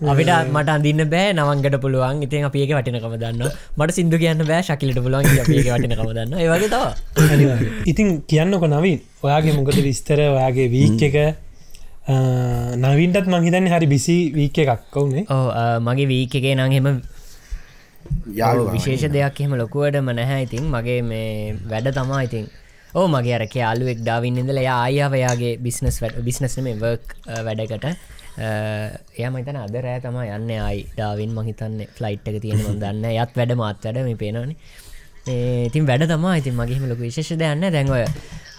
අපිට 0.10 0.30
මට 0.50 0.68
අදින්න 0.74 1.06
බෑ 1.14 1.30
නවන්ගට 1.30 1.78
පුළුවන්. 1.86 2.26
ඉතින් 2.26 2.50
අපඒක 2.50 2.74
වටිනකම 2.74 3.16
දන්න 3.22 3.46
මට 3.78 3.90
සිදු 3.92 4.16
කියන්න 4.18 4.44
බෑ 4.50 4.66
ශකිලට 4.66 4.98
පුළුවන් 4.98 5.30
ඒක 5.30 5.46
වටිනකම 5.46 6.10
දන්න 6.10 6.36
ඒවගේ 6.42 6.74
තව 6.74 6.84
ඉතින් 8.00 8.22
කියන්නකො 8.24 8.66
නවී 8.66 8.96
ඔයාගේ 9.22 9.54
මොකද 9.56 9.78
විස්තර? 9.86 10.20
ඔයාගේ 10.34 10.68
වීක් 10.74 11.02
එක? 11.08 11.16
නවින්ටත් 12.84 13.26
මහිතන්න 13.32 13.68
හරි 13.72 13.86
බිසි 13.86 14.16
වීක 14.34 14.58
එකක් 14.62 14.86
කවුනේ 14.94 15.24
ඕ 15.28 15.80
මගේ 15.86 16.08
වීක 16.12 16.34
එකේ 16.40 16.54
නං 16.56 16.72
හෙම 16.76 16.88
විශේෂ 18.74 19.12
දෙයක් 19.16 19.40
එහෙම 19.40 19.54
ලොකුවටම 19.62 20.08
නැහැ. 20.20 20.46
ඉතින් 20.46 20.64
මගේ 20.74 21.02
මේ 21.02 21.56
වැඩ 21.72 21.92
තමා 21.98 22.22
ඉතින්. 22.28 22.48
ඕ 22.94 23.06
මගේ 23.06 23.36
අරක 23.38 23.56
අලුවෙක් 23.72 24.00
ඩාවින් 24.00 24.40
ඉඳල 24.42 24.62
ආයාවයාගේ 24.64 25.54
බිස්නස් 25.66 26.00
වැඩ 26.02 26.24
බිස්නස්න 26.28 26.64
මේ 26.66 26.80
වර්ක් 26.82 27.16
වැඩකට. 27.46 27.86
එය 29.18 29.28
මතන 29.28 29.60
අද 29.64 29.74
රෑ 29.86 30.00
තම 30.04 30.20
යන්න 30.24 30.52
අයි 30.68 30.86
ඩාවින් 30.96 31.36
මහිතන්න 31.36 31.80
ෆ්ලයිට් 31.98 32.30
එක 32.32 32.40
තියෙන 32.46 32.80
දන්න 32.82 33.10
යත් 33.12 33.36
වැඩ 33.40 33.58
මාත් 33.62 33.84
වැඩ 33.84 34.06
මේ 34.08 34.22
පේනනි 34.24 34.56
ඉතින් 35.26 35.84
වැඩ 35.86 36.06
තමා 36.06 36.36
ඉතින් 36.36 36.54
මගේම 36.54 36.88
ලොක 36.88 36.98
විශේෂ 36.98 37.36
දෙයන්න 37.36 37.60
දැන්වය 37.66 38.04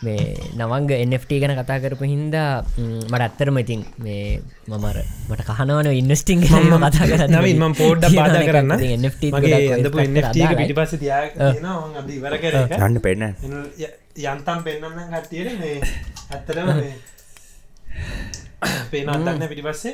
මේ 0.02 0.34
නවංග 0.54 0.92
NFT 1.00 1.40
ගැන 1.42 1.54
කතා 1.58 1.80
කරපු 1.80 2.06
හින්දා 2.06 2.62
මට 2.78 3.22
ඇත්තරම 3.22 3.58
ඉතින් 3.58 3.82
මේ 3.98 4.42
මමර 4.68 4.98
මට 5.30 5.42
කහනවන 5.50 5.90
ඉන්නස්ටිං 5.94 6.42
කතා 6.42 6.92
කර 6.92 7.26
නවින් 7.30 7.58
ම 7.60 7.74
පෝඩ්ඩ 7.74 8.14
පාද 8.14 8.38
කරන්න. 8.42 8.72
පිටිපස 10.58 10.94
යන්න 12.80 13.00
පෙන්න 13.00 13.24
යන්තම් 14.26 14.60
පෙන්න්න 14.64 14.86
ගත්තියට 15.14 15.60
මේ. 15.60 15.78
ඇත්තරම 16.30 16.70
පේනන්තන්න 18.92 19.48
පිටිපස්සේ. 19.48 19.94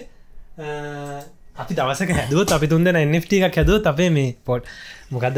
අපි 1.58 1.74
දවසක 1.74 2.12
හැදුවත් 2.14 2.52
අපි 2.52 2.68
තුන්දෙන 2.68 2.98
NFT 3.02 3.42
එකක් 3.42 3.60
හැදුවත් 3.60 3.86
අපේ 3.88 4.10
මේ 4.10 4.36
පොට් 4.46 4.64
මොකද 5.10 5.38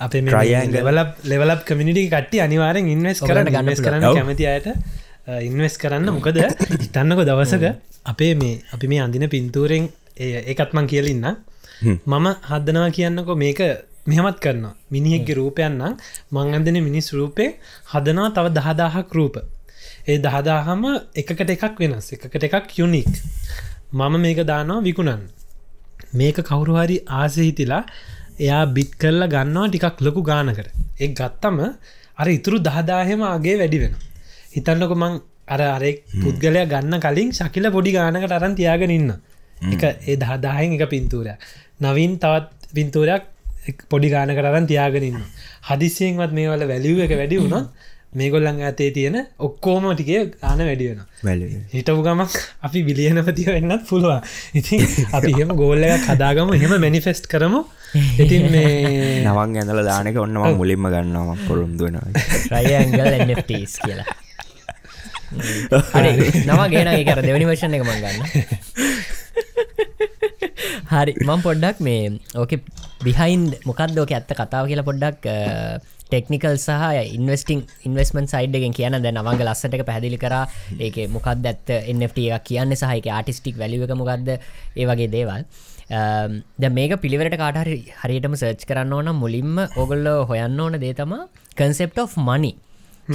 අපේ 0.00 0.22
ලෙවල 0.68 0.98
ලෙවලක් 1.24 1.64
කමිනිටි 1.64 2.04
කට්ටි 2.08 2.40
අනිවාරෙන් 2.40 2.88
ඉන්වස් 2.88 3.20
කරන්න 3.20 3.50
ගන්නස් 3.50 3.80
කරන්න 3.80 4.04
කැමති 4.10 4.46
අයට 4.46 4.68
ඉන්වස් 5.40 5.76
කරන්න 5.78 6.10
මොකද? 6.10 6.38
ඉතන්නක 6.78 7.20
දවසක 7.22 7.64
අපේ 8.04 8.34
මේ 8.34 8.60
අපි 8.72 8.86
මේ 8.88 9.00
අඳින 9.00 9.28
පින්තූරෙන් 9.28 9.88
ඒකත්මං 10.18 10.86
කියලින්න 10.86 11.26
මම 12.06 12.26
හදනවා 12.50 12.90
කියන්නකො 12.90 13.34
මේක 13.36 13.60
මෙහමත් 14.06 14.38
කරනවා. 14.38 14.74
මිනිහෙක්ගේ 14.90 15.34
රූපයන්නම් 15.34 15.96
මං 16.32 16.54
අදන 16.54 16.78
මිනිස් 16.82 17.12
රූපේ 17.12 17.50
හදනවා 17.92 18.30
තව 18.30 18.46
දහදාහක් 18.58 19.14
රූප. 19.14 19.36
ඒ 20.06 20.18
දහදාහම 20.18 20.82
එකට 21.14 21.50
එකක් 21.50 21.78
වෙනස් 21.80 22.12
එකට 22.12 22.44
එකක් 22.48 22.78
යුනික් 22.78 23.12
මම 23.92 24.14
මේක 24.20 24.40
දානවා 24.44 24.82
විකුණන් 24.82 25.24
මේක 26.14 26.36
කවුරුහරි 26.42 26.96
ආසහිතිලා 27.12 27.82
එයා 28.38 28.64
බිත් 28.68 28.90
කරලා 28.94 29.28
ගන්නවා 29.28 29.68
ටිකක් 29.68 30.00
ලොකු 30.00 30.22
ගානකට. 30.22 30.68
එක් 31.00 31.12
ගත්තම 31.12 31.58
අර 32.18 32.26
ඉතුරු 32.28 32.58
දහදාහෙම 32.60 33.22
අගේ 33.26 33.56
වැඩි 33.58 33.78
වෙන 33.78 33.94
හිතන්නක 34.54 34.92
මං 34.94 35.14
අර 35.48 35.60
අරෙක් 35.68 36.02
පුද්ගලය 36.22 36.64
ගන්න 36.66 37.00
කලින් 37.00 37.30
ශකිල 37.32 37.70
පොඩි 37.70 37.92
ගානකට 37.92 38.32
අරන් 38.32 38.54
තියාගෙන 38.54 38.90
ඉන්න. 38.90 39.12
එක 39.64 39.82
ඒ 39.82 40.16
දහදාහෙන් 40.16 40.74
එක 40.76 40.88
පින්තූරය 40.88 41.34
නවින් 41.80 42.18
තවත් 42.18 42.74
පින්තූරයක් 42.74 43.24
පොඩි 43.88 44.08
ගානකට 44.10 44.44
අරන් 44.44 44.66
තියාගෙනන්න 44.66 45.20
හදිසියෙන්වත් 45.68 46.32
මේ 46.32 46.48
වල 46.48 46.64
වැලිව් 46.68 46.98
එක 47.06 47.12
වැඩි 47.12 47.40
වුණොත් 47.40 47.66
මේගොල්ලන් 48.20 48.60
ඇතේ 48.68 48.90
තියෙන 48.96 49.16
ඔක්කෝම 49.46 49.86
ටිකේ 49.92 50.22
ගාන 50.32 50.60
වැඩි 50.68 50.88
වෙන 50.90 51.44
හිටපු 51.74 52.02
ගමක් 52.06 52.42
අපි 52.66 52.82
බිලියනපතිය 52.88 53.48
වෙන්නත් 53.54 53.86
පුළුවන්. 53.90 54.20
ඉතින් 54.60 54.84
අපි 55.18 55.32
හෙම 55.38 55.54
ගෝල්ල 55.62 55.86
කදාගම 56.06 56.52
හෙම 56.62 56.74
මැනිෆෙස්ට් 56.84 57.30
කරමු. 57.32 57.62
ඉතින් 58.24 58.44
මේ 58.54 59.22
නවන් 59.24 59.56
ඇඳල 59.60 59.80
දානක 59.90 60.20
ඔන්නම 60.26 60.44
මුලින්ම 60.60 60.90
ගන්නවා 60.94 61.38
පොරුම්දුවන 61.48 61.98
රයගල් 62.52 63.34
කියලා. 63.86 64.08
හරි 65.94 66.12
නම 66.46 66.60
ගෙන 66.72 66.90
කර 67.08 67.20
දෙවනි 67.26 67.46
වර්ෂණ 67.48 67.76
එක 67.76 67.84
මංගන්න 67.88 68.18
හරි 70.92 71.12
මං 71.26 71.40
පොඩ්ඩක් 71.46 71.82
මේ 71.86 72.04
ඕක 72.42 72.52
බිහයින්් 73.04 73.42
මොකක්දෝක 73.68 74.14
ඇත්ත 74.14 74.30
කතාව 74.40 74.70
කියලා 74.70 74.88
පොඩ්ඩක් 74.88 75.26
ටෙක්නිකල් 76.14 76.56
සහ 76.56 77.12
ඉන්වස්ටිං 77.18 77.60
ඉන්වස්මන් 77.88 78.26
සයිඩ්ගෙන් 78.32 78.74
කියන 78.78 78.96
දැ 79.04 79.12
නවංග 79.12 79.42
ලස්සට 79.48 79.76
පැදිලි 79.90 80.18
කර. 80.24 80.34
ඒක 80.78 80.96
මොකක්ද 81.10 81.46
ඇත්ත 81.50 81.70
එNFT 81.92 82.18
එක 82.38 82.44
කියන්න 82.50 82.74
සහහික 82.82 83.06
ආටිස්ටික් 83.18 83.56
වැලිවක 83.62 83.94
මොකක්ද? 84.00 84.28
ඒ 84.78 84.86
වගේ 84.90 85.10
දේවල්. 85.16 85.42
ද 86.62 86.72
මේක 86.78 86.92
පිළිවරට 87.04 87.36
කාටහරි 87.42 87.78
හරියටම 88.02 88.36
සර්ච් 88.40 88.62
කරන්න 88.70 88.92
ඕන 88.98 89.10
මුලින්ම 89.22 89.58
ඔගොල්ල 89.82 90.06
හොයන්න 90.30 90.60
ඕන 90.60 90.78
දේ 90.84 90.94
තම 90.94 91.14
කන්සෙප් 91.58 91.98
of 92.04 92.14
මනි 92.28 92.52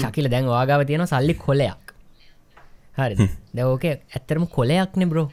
ශකිල 0.02 0.30
දැන් 0.34 0.46
වාගාව 0.54 0.86
තියෙන 0.90 1.08
සල්ලි 1.14 1.36
කොලයක්. 1.46 1.94
හරි 3.00 3.30
දැෝක 3.58 3.86
ඇත්තරම 3.90 4.46
කොලයක්නෙ 4.58 5.06
බ්‍රෝ 5.12 5.28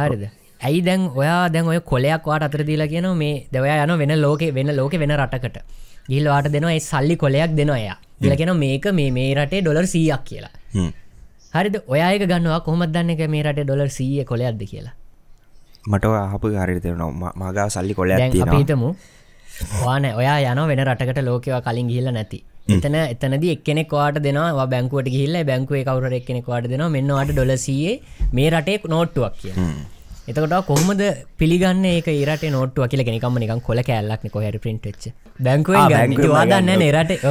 හරිද? 0.00 0.24
ඇයි 0.60 0.82
දැන් 0.88 1.08
ඔයා 1.20 1.40
දැන් 1.54 1.70
ඔය 1.72 1.80
කොලයක් 1.92 2.28
වාට 2.30 2.46
අතර 2.48 2.62
දීලා 2.68 2.90
කියන 2.92 3.08
මේ 3.22 3.46
දෙවයා 3.54 3.86
යන 3.86 3.96
වෙන 4.02 4.14
ලෝක 4.24 4.42
වෙන 4.58 4.76
ලෝක 4.80 4.94
වෙන 5.02 5.16
රටකට 5.20 5.58
ගිල්වාට 6.12 6.48
දෙනවා 6.56 6.78
සල්ලි 6.90 7.16
කොලයක් 7.22 7.56
දෙනවා 7.60 7.80
එයා. 7.84 7.96
දිලගෙන 8.22 8.52
මේක 8.64 8.86
මේ 8.98 9.10
මේ 9.16 9.30
රටේ 9.38 9.62
ඩොලර් 9.64 9.86
සීයක් 9.94 10.22
කියලා. 10.28 10.52
හරිද? 11.56 11.76
ඔයායක 11.94 12.24
ගන්නවා 12.30 12.60
කොහොමත් 12.68 12.92
දන්න 12.94 13.10
එක 13.14 13.22
මේ 13.34 13.42
රටේ 13.48 13.66
ඩොලර් 13.66 13.90
සීය 13.98 14.24
කොලයක්ද 14.32 14.62
කියලා? 14.72 14.94
මට 15.90 16.04
අහපු 16.22 16.54
හරිතෙනවා 16.62 17.34
මගා 17.42 17.68
සල්ලි 17.76 17.94
කොල 18.00 18.16
අපිතමු 18.16 18.90
වාන 19.84 20.04
ඔයා 20.20 20.40
යන 20.52 20.60
වෙන 20.72 20.82
රටකට 20.88 21.22
ලෝකවා 21.28 21.62
කලින් 21.68 21.88
ගිල්ල 21.94 22.10
නැති. 22.18 22.40
එතන 22.74 22.94
එතනද 23.00 23.44
එක්කෙනෙක් 23.54 23.90
වාට 23.98 24.18
දෙනවා 24.26 24.66
බැංකුවට 24.74 25.08
ගිල්ල 25.16 25.36
බැංකුව 25.50 25.82
කවර 25.88 26.14
එක්කෙනෙක් 26.20 26.46
වාට 26.52 26.68
දෙනවා 26.72 26.94
මෙන්නවාට 26.96 27.32
ඩොලසියේ 27.34 27.94
මේ 28.36 28.48
රටේ 28.54 28.78
නෝට්ටුවක් 28.94 29.34
කිය 29.42 29.52
එතකට 30.28 30.54
කොහොමද 30.68 31.02
පිළිගන්න 31.40 31.84
ඒක 31.88 32.06
ඒරට 32.08 32.44
නොට්ටුව 32.54 32.86
කියල? 32.92 33.02
ගෙනකම 33.08 33.34
නිකම් 33.42 33.60
කොල 33.66 33.80
කැල්ලක් 33.88 34.22
කොහර 34.34 34.56
පින්ට්ච 34.66 35.04
බැංකුව 35.46 35.74
වාදන්න 36.36 36.70
නේරට 36.82 37.10
එක 37.16 37.24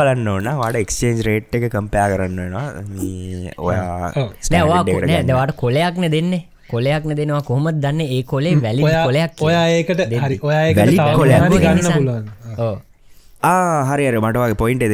බලන්න 0.00 0.28
ඕන. 0.32 0.48
වාට 0.60 0.76
එක්ස්චේන්ජ් 0.82 1.22
රේට් 1.28 1.56
එක 1.58 1.64
කම්පයා 1.74 2.08
කරන්නවා 2.12 2.66
ඔයා 3.68 4.12
නෑවා 4.52 4.82
දවාට 5.30 5.56
කොලයක්න 5.62 6.10
දෙන්නේ. 6.16 6.42
කොලයක්න 6.72 7.16
දෙනවා. 7.20 7.42
කොහොමත් 7.48 7.80
දන්න 7.84 8.00
ඒ 8.16 8.22
කොලේ 8.32 8.54
වැලි 8.66 8.82
කොලයක් 9.06 9.46
ඔයා 9.48 9.64
ඒකට 9.78 10.04
හරි 10.24 10.38
ඔයා 10.50 10.66
වැලි 10.80 10.98
කොලයක් 11.20 11.40
ගන්න. 11.64 11.88
පුළුවන්. 11.96 12.28
හරිර 13.88 14.14
මටවගේ 14.20 14.58
පොයින්ට 14.62 14.82
ය 14.82 14.86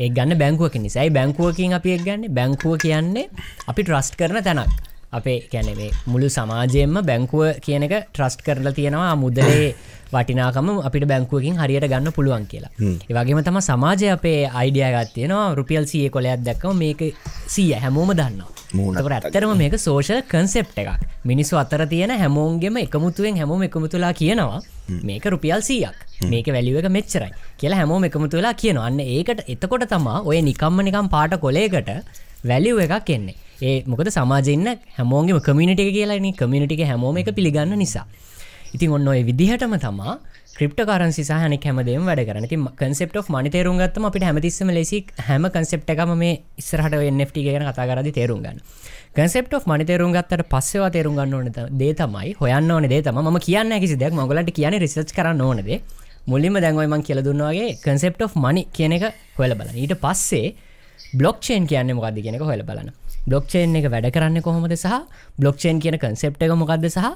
ඒ 0.00 0.08
ගන්න 0.16 0.38
බැංකුවක 0.44 0.76
නිසයි 0.84 1.08
බැංකුවකින් 1.18 1.74
අපි 1.80 1.96
එක් 1.96 2.06
ගන්න 2.06 2.22
බැංකුව 2.38 2.78
කියන්නේ 2.84 3.26
අපි 3.72 3.80
ට්‍රස්ට් 3.82 4.20
කරන 4.20 4.42
තැනක් 4.42 4.89
අපේ 5.12 5.38
කැනෙවේ 5.52 5.90
මුළු 6.06 6.28
සමාජයෙන්ම 6.30 6.98
බැංකුව 7.02 7.46
කියන 7.60 7.86
එක 7.86 7.94
ට්‍රස්ට් 7.94 8.44
කරලා 8.46 8.72
තියෙනවා 8.72 9.14
මුදලේ 9.16 9.74
වටිනාකම 10.12 10.68
අපිට 10.80 11.04
බැංකුවකින් 11.06 11.58
හරියට 11.60 11.86
ගන්න 11.92 12.12
පුළුවන් 12.12 12.46
කියලා. 12.46 12.70
ඒවගේම 13.08 13.42
තම 13.46 13.58
සමාජය 13.62 14.08
අපේ 14.14 14.38
අයිඩිය 14.60 14.88
ගත්තියනවා 14.94 15.44
රුපියල් 15.58 15.84
සිය 15.86 16.08
කොලයක් 16.08 16.44
දැක්කම 16.46 16.78
මේක 16.78 17.02
සීය 17.46 17.74
හැමෝම 17.84 18.12
දන්නවා. 18.12 18.48
ඇත්තරම 19.18 19.54
මේක 19.56 19.76
සෝෂල් 19.78 20.22
කන්සෙප් 20.32 20.72
එකක්. 20.76 21.04
මිනිස්සු 21.24 21.60
අතර 21.62 21.86
තියෙන 21.92 22.14
හැමෝන්ගෙම 22.14 22.80
එකමුතුවෙන් 22.84 23.36
හැමෝම 23.36 23.66
එකමුතුලා 23.68 24.12
කියනවා 24.12 24.62
මේක 25.02 25.26
රුපියල් 25.26 25.62
සීයක්. 25.62 25.98
මේක 26.28 26.48
වැලිුව 26.48 26.80
එක 26.82 26.90
මෙච්චරයි 26.90 27.30
කියලා 27.60 27.82
හැමෝම 27.82 28.08
එකමුතු 28.10 28.40
වෙලා 28.40 28.54
කියනවා. 28.54 28.88
අන්න 28.88 29.00
ඒකට 29.00 29.46
එතකොට 29.54 29.86
තමා 29.94 30.18
ඔය 30.22 30.40
නිකම්ම 30.42 30.82
නිකම් 30.88 31.12
පාට 31.14 31.38
කොලේකට 31.46 31.94
වැලිුව 32.44 32.82
එකක් 32.86 33.14
එන්නේ 33.18 33.38
ඒ 33.62 33.76
මොකද 33.86 34.08
සමාජන්න 34.10 34.68
හැමෝගේම 34.96 35.40
කමිනිට 35.40 35.80
කියලාන 35.96 36.28
කමිනිටික 36.34 36.82
හැමෝම 36.86 37.16
එක 37.16 37.30
පිළිගන්න 37.34 37.76
නිසා. 37.76 38.04
ඉතින් 38.74 38.92
ඔන්න 38.92 39.08
ඔය 39.08 39.20
විදිහටම 39.22 39.74
තමා 39.78 40.14
ක්‍රප්ට 40.52 40.80
කරන්සි 40.88 41.22
සහන 41.24 41.54
කැමදේම 41.58 42.06
වැඩ 42.08 42.22
කරන 42.28 42.46
ති 42.48 42.56
කන්සෙප් 42.80 43.14
මනි 43.28 43.50
තේරුම් 43.50 43.76
ගත්තම 43.78 44.06
අපිට 44.08 44.24
හැමතිස්සම 44.24 44.70
ලෙසි 44.70 44.98
හැම 45.28 45.44
කන්සෙප් 45.48 45.84
එකම 45.86 46.12
මේ 46.14 46.34
ඉස්සරහට 46.56 46.96
ට 47.30 47.44
ගැන 47.46 47.66
කතා 47.68 47.86
කරදි 47.90 48.12
තේරුම් 48.12 48.40
ගන්න. 48.40 48.60
කන්සෙප් 49.16 49.52
මනි 49.66 49.84
තේරුම් 49.84 50.12
ගත්තට 50.12 50.46
පස්සවා 50.48 50.90
තේරුම් 50.90 51.16
ගන්න 51.16 51.34
ඕන 51.34 51.76
දේ 51.78 51.92
තමයි 51.94 52.34
හොයන්න 52.40 52.70
ඕන 52.70 52.88
දේ 52.88 53.02
තම 53.02 53.20
ම 53.24 53.38
කියන්න 53.40 53.76
කිසි 53.80 53.96
දෙයක්. 53.96 54.14
මගලට 54.14 54.52
කියන 54.52 54.78
රිසච් 54.78 55.12
කරන්න 55.12 55.40
ඕනද 55.40 55.70
මුල්ලිම 56.26 56.56
දැන්වයිමන් 56.56 57.02
කියල 57.02 57.24
දුන්නවාගේ 57.24 57.76
කන්සෙප් 57.84 58.20
මනි 58.36 58.64
කියන 58.72 58.92
එක 58.92 59.06
හොල 59.36 59.54
බලන 59.54 59.76
ඊට 59.76 59.96
පස්සේ 59.98 60.54
බ්ලොක්්චේන් 61.14 61.66
කියන්න 61.66 61.96
මොකක්ද 61.96 62.20
කියනක 62.20 62.42
හොල 62.42 62.62
බලන්න. 62.62 62.99
බ්ලොක්්චේන් 63.28 63.76
එක 63.80 63.90
වැඩ 63.94 64.08
කරන්න 64.16 64.42
කොහොමද 64.46 64.74
සහ 64.76 64.96
බ්ලොක්්චේන් 65.40 65.80
කියන 65.84 65.98
කන්සෙප් 66.04 66.40
එක 66.46 66.56
මොකක්ද 66.62 66.86
සහ? 66.88 67.10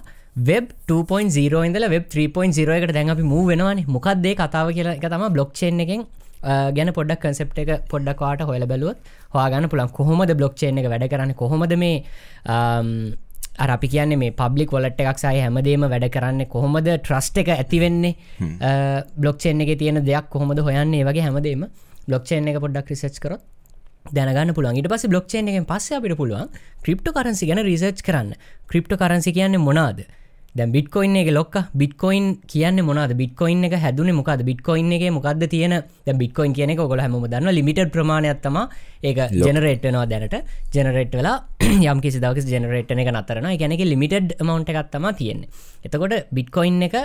වෙබ් 0.49 0.67
2.0 0.91 1.65
ඉඳල 1.69 1.89
වෙබ් 1.95 2.07
3.0 2.15 2.77
එකට 2.77 2.95
දැන් 2.97 3.11
අපි 3.15 3.25
මූ 3.33 3.47
වෙනවානේ. 3.51 3.87
මොකක්දේ 3.97 4.35
කතාව 4.41 4.75
කියලා 4.77 4.95
එක 4.99 5.07
තම 5.13 5.27
බ්ලොක්්චේන් 5.37 5.81
එකෙන් 5.85 6.07
ගැන 6.77 6.93
පොඩක් 6.99 7.21
කන්සෙප් 7.25 7.59
එක 7.63 7.71
පොඩ්ඩක්වාට 7.93 8.43
හොල 8.49 8.67
බැලුවත් 8.73 8.99
හවාගන්න 9.35 9.69
පුළන් 9.73 9.93
කොහොමද 9.99 10.33
බ්ලොක්්චේන් 10.41 10.81
එක 10.81 10.89
වැඩ 10.93 11.07
කරන්න? 11.13 11.35
කොහොමද 11.43 11.77
මේ 11.85 12.03
අපි 13.65 13.89
කියන්නේ 13.95 14.19
මේ 14.23 14.35
පබ්ලික් 14.41 14.75
වලට 14.77 15.01
එකක් 15.07 15.19
සය 15.25 15.39
හැමදේම 15.45 15.89
වැඩ 15.95 16.07
කරන්න? 16.17 16.45
කොහොමද 16.55 16.91
ට්‍රස්ට 16.91 17.41
එක 17.45 17.55
ඇතිවෙන්නේ 17.57 18.15
බ්ලොක්්චේන් 19.17 19.65
එක 19.65 19.79
තියෙන 19.83 20.05
දෙයක් 20.11 20.29
කොහොමද 20.35 20.59
හොයන්නේ? 20.69 21.07
වගේ 21.09 21.25
හැමදේම 21.29 21.67
බ්ලොක්්චේන් 22.09 22.51
එක 22.53 22.61
පොඩ්ඩක් 22.67 22.91
රිසච් 22.93 23.19
කරොත් 23.25 23.43
දැනගන්න 24.07 24.53
පුළන් 24.53 24.77
ඉට 24.77 24.89
පස 24.89 25.09
බ්ලොක්්චේන් 25.09 25.49
එකෙන් 25.49 25.65
පස්ස 25.65 25.97
අපිට 25.97 26.17
පුළුවන් 26.17 26.53
ක්‍රිප්ට 26.85 27.09
කරන්සි 27.11 27.47
ගැන 27.47 27.65
රිසර්ච් 27.65 28.05
කරන්න. 28.05 28.37
ක්‍රිප්ට 28.69 28.93
කරන්සි 28.95 29.33
කියන්නේ 29.33 29.61
මොනාද? 29.61 30.05
දැ 30.55 30.67
බිට්කොයින් 30.67 31.17
එක 31.17 31.31
ලොක් 31.33 31.57
බිට්කොයින් 31.75 32.27
කියන්න 32.47 32.79
මොනද? 32.85 33.13
බිට්කොයින් 33.13 33.65
එක 33.65 33.73
හැදුන 33.75 34.13
මොකද 34.15 34.45
බිට්කොයින් 34.45 34.93
එක 34.93 35.11
මොකක්ද 35.11 35.49
තියෙන? 35.49 35.83
බිට්කොයින් 36.07 36.55
කියන 36.55 36.77
ගොල 36.77 37.01
හම 37.01 37.17
දන්න 37.25 37.51
ලිමිට 37.51 37.81
ප්‍රමාණයක්ත්තම 37.91 38.59
ඒක 39.03 39.19
ජනරේට්නවා 39.33 40.07
දැනට. 40.07 40.37
ජනරේට් 40.71 41.13
වෙලා 41.13 41.43
යම් 41.91 42.01
කිසි 42.01 42.21
දවක 42.21 42.47
ජනරේට්න 42.47 43.01
එක 43.01 43.11
නතරන 43.11 43.51
ගැනෙක 43.57 43.83
ලිමිටඩ් 43.83 44.37
මවන්ට 44.39 44.71
එකත්තම 44.71 45.11
තියෙන්නේ. 45.13 45.49
එතකොට 45.83 46.31
බිට්කොයින් 46.31 46.83
එක 46.83 46.97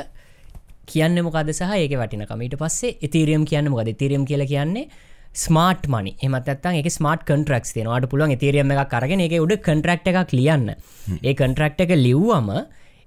කියන්න 0.86 1.24
මොකද 1.24 1.50
සහ 1.50 1.74
ඒක 1.74 1.96
වටිනකම. 1.96 2.42
ඊට 2.42 2.60
පස්සේ 2.60 2.98
ඉතිරියම් 3.02 3.50
කියන්න 3.50 3.72
මොකද 3.72 3.96
තිරියම් 3.96 4.30
කියල 4.30 4.46
කියන්නේ 4.46 4.90
ස්මාර්ට් 5.34 5.86
මනි 5.88 6.16
එමත්තත්තන් 6.26 6.80
එක 6.80 6.90
ස්මාර්ට් 6.90 7.26
කන්ට්‍රක්ස් 7.28 7.74
තියනවාට 7.76 8.10
පුළුවන් 8.10 8.34
තේරියම 8.38 8.72
එක 8.74 8.90
කරගෙන 8.90 9.22
එක 9.22 9.36
උඩ 9.38 9.62
කන්ට්‍රක්් 9.62 10.08
එකක් 10.12 10.34
ලියන්න. 10.34 10.74
ඒ 11.24 11.34
කන්ට්‍රක්් 11.34 11.82
එක 11.86 11.94
ලිව්වම 11.96 12.50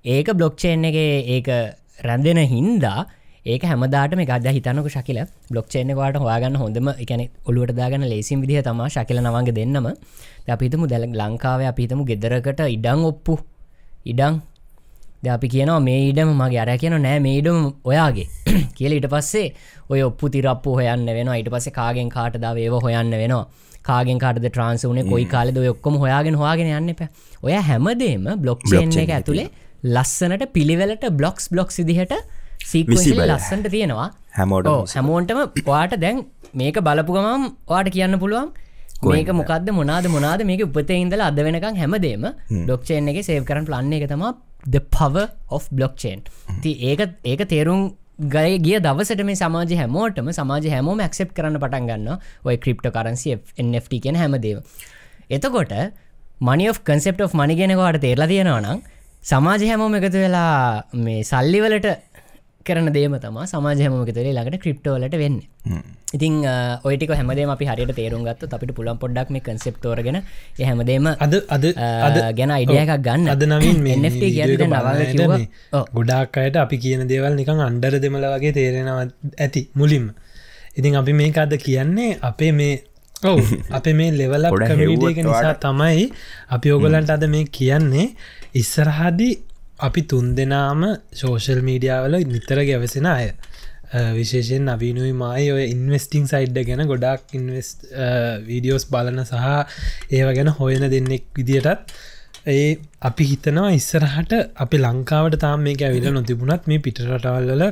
ඒක 0.05 0.31
බ්ලොක්්චේන් 0.39 0.85
එක 0.85 0.95
ඒක 0.95 1.49
රැන්දෙන 2.07 2.39
හින්දා 2.55 3.07
ඒක 3.45 3.67
හැමදාට 3.67 4.15
මේ 4.15 4.27
ගද 4.27 4.55
හිතනක 4.55 4.89
ශකිල. 4.89 5.19
බ්ලොක්්චේන 5.51 5.91
වාට 5.97 6.17
හවාගන්න 6.23 6.57
හොඳම 6.63 6.93
එකන 6.95 7.27
ඔලුවට 7.45 7.75
දාගන්න 7.75 8.07
ලේසිම් 8.07 8.41
විදිහ 8.41 8.63
තම 8.63 8.87
ශකිල 8.89 9.19
නවගේ 9.19 9.57
දෙන්නම. 9.59 9.91
අපිතමු 10.49 10.87
දැල 10.87 11.11
ලංකාව 11.11 11.67
අපිතමු 11.73 12.07
ගෙදරකට 12.07 12.63
ඉඩං 12.69 13.03
ඔප්පු. 13.11 13.39
ඉඩං 14.07 14.41
ද 15.23 15.31
අපි 15.33 15.49
කියනවා 15.51 15.83
මේ 15.89 15.99
ඉඩම 16.07 16.31
මගේ 16.39 16.61
අර 16.63 16.71
කියන 16.83 16.95
නෑ 17.03 17.19
මේ 17.27 17.35
ඉඩම 17.41 17.59
ඔයාගේ. 17.91 18.27
කියල 18.79 18.95
ඉට 18.97 19.07
පස්සේ 19.13 19.45
ඔය 19.93 20.01
ඔප්පු 20.07 20.31
තිරප්පු 20.35 20.71
හොයන්න 20.79 21.05
වෙන 21.19 21.31
ඊට 21.35 21.51
පස්සේ 21.55 21.75
කාගෙන් 21.77 22.09
කාටදාව 22.17 22.59
ඒව 22.65 22.75
හොයන්න 22.87 23.15
වෙනවා. 23.21 23.45
කාගෙන් 23.89 24.23
කාටද 24.25 24.47
ට්‍රන්ස් 24.49 24.85
වනේ 24.91 25.07
කොයි 25.13 25.27
කාලෙද 25.35 25.61
ඔක්කොම 25.65 25.99
හොයාගෙන 26.05 26.39
හවාගෙන 26.41 26.73
යන්න 26.79 26.95
එප. 26.95 27.03
ඔය 27.47 27.55
හැමදේම 27.69 28.27
බ්ලොක්්චේන් 28.45 28.99
එක 29.05 29.15
ඇතුළේ 29.19 29.49
ලස්සනට 29.95 30.45
පිළිවෙලට 30.57 31.07
බ්ලොක්ස් 31.21 31.47
බ්ලොක් 31.55 31.71
සිදිහට 31.79 32.19
සීක්වසිල 32.73 33.23
ලස්සන්ට 33.29 33.71
තියෙනවා. 33.77 34.09
හැමෝට 34.39 34.97
හැමෝන්ටම 34.97 35.63
වාට 35.71 35.97
දැන් 36.05 36.27
මේක 36.55 36.83
බලපු 36.89 37.19
ගමම් 37.19 37.49
වාට 37.71 37.95
කියන්න 37.97 38.19
පුළුවන්. 38.19 38.51
මේක 39.05 39.31
මොකක්ද 39.35 39.71
මොනාද 39.73 40.07
මොනාද 40.09 40.43
මේක 40.45 40.63
උපතේ 40.67 40.99
ඉඳලා 41.05 41.31
අද 41.33 41.39
වෙනකම් 41.47 41.79
හැමදේම 41.81 42.27
ඩොක්්චේන් 42.67 43.13
එක 43.13 43.23
සේව 43.29 43.47
කරන 43.49 43.67
ප්ලන්න 43.69 43.95
එක 43.99 44.11
තම 44.11 44.25
the 44.67 44.81
power 44.81 45.27
of 45.51 45.69
blockchain. 45.71 46.23
ති 46.63 46.73
ඒක 46.91 47.01
ඒක 47.25 47.43
තේරුම් 47.49 47.83
ගය 48.29 48.59
ගිය 48.59 48.79
දවසට 48.81 49.25
මේ 49.25 49.35
සමාජ 49.35 49.75
හැමෝටම 49.81 50.31
සමාජ 50.39 50.71
හැමෝම 50.75 51.01
ඇක්සෙප් 51.01 51.35
කරන්න 51.37 51.59
පටන් 51.59 51.87
ගන්න 51.91 52.09
ඔය 52.45 52.57
ක්‍රිප්ට 52.57 52.89
කරන්සි 52.97 53.37
NFT 53.67 54.03
කියෙන 54.05 54.19
හැමදේව 54.23 54.59
එතකොට 55.31 55.75
මනි 56.41 56.69
of 56.69 56.81
කන්සෙප් 56.85 57.21
of 57.21 57.35
මනිගෙනකොට 57.35 58.01
තේරලා 58.05 58.31
තියෙනවනම් 58.33 58.83
සමාජ 59.23 59.67
හැමෝම 59.71 59.99
එකතු 59.99 60.23
වෙලා 60.25 60.85
මේ 61.07 61.23
සල්ලිවලට 61.23 61.89
කරන 62.69 62.89
දේම 62.97 63.15
තම 63.25 63.37
සමාජහමකතරේ 63.53 64.33
ළඟට 64.37 64.63
ක්‍රිප්ටෝලට 64.65 65.17
වෙන්න. 65.23 65.37
ඉතින් 66.17 66.35
ඔයිටික 66.89 67.13
හැමදේ 67.19 67.47
අපි 67.55 67.65
හරියට 67.71 67.93
තේරුම් 67.99 68.23
ගත්ත 68.29 68.53
අපිට 68.57 68.73
පුළන් 68.79 68.99
පොඩ්ඩක් 69.03 69.29
මේ 69.35 69.45
කන්සෙප්ටෝරගෙන 69.49 70.19
හැමදේම 70.69 71.07
අද 71.27 71.35
අද 71.57 71.65
අද 72.09 72.17
ගැන 72.39 72.55
අයිඩිය 72.59 72.81
එකක් 72.85 72.95
ගන්න. 73.09 73.29
අද 73.35 73.43
නවින්. 73.53 73.77
ගොඩාක් 75.97 76.37
අයට 76.45 76.57
අපි 76.65 76.77
කියන 76.85 77.03
දේවල් 77.13 77.35
නිකං 77.41 77.61
අන්ඩර 77.69 77.95
දෙමල 78.05 78.25
වගේ 78.37 78.53
තේරෙනවා 78.59 79.07
ඇති 79.39 79.63
මුලින්ම. 79.75 80.07
ඉතින් 80.79 80.97
අපි 81.03 81.13
මේක 81.21 81.39
අද 81.45 81.53
කියන්නේ 81.67 82.19
අපේ 82.31 82.53
මේ 82.61 82.75
ඔව. 83.23 83.41
අප 83.71 83.87
මේ 83.99 84.11
ලෙවල 84.21 84.45
නිසා 84.51 85.55
තමයි 85.65 86.05
අපි 86.57 86.69
ඕගොලන්ට 86.75 87.11
අද 87.17 87.25
මේ 87.35 87.45
කියන්නේ 87.59 88.07
ඉස්සරහදි 88.61 89.29
අපි 89.83 90.03
තුන් 90.05 90.27
දෙනාම 90.37 90.83
සෝෂල් 91.15 91.61
මීඩියාවල 91.63 92.15
නිතර 92.29 92.59
ගැවසෙන 92.65 93.07
අය. 93.09 93.27
අ, 93.91 94.01
විශේෂයෙන් 94.13 94.65
නවීනුයි 94.69 95.13
මයි 95.15 95.47
ඔය 95.53 95.65
ඉන්වස්ටිං 95.67 96.25
සයිඩ්ඩ 96.27 96.65
ගැන 96.69 96.83
ගොඩක් 96.87 97.35
ඉන්වස් 97.39 97.69
වීඩියෝස් 98.47 98.87
බලන 98.93 99.21
සහ 99.25 99.47
ඒව 100.13 100.29
ගැන 100.39 100.51
හොයන 100.59 100.85
දෙන්නෙක් 100.95 101.25
විදිටත් 101.37 101.93
ඒ 102.49 102.69
අපි 103.03 103.25
හිතනවා 103.31 103.71
ඉස්සරහට 103.75 104.33
අපි 104.59 104.77
ලංකාවට 104.79 105.37
තාම 105.43 105.61
මේක 105.67 105.83
ඇවිල 105.83 106.09
නොතිබුණත් 106.13 106.65
මේ 106.67 106.81
පිටරටවල්ල 106.87 107.65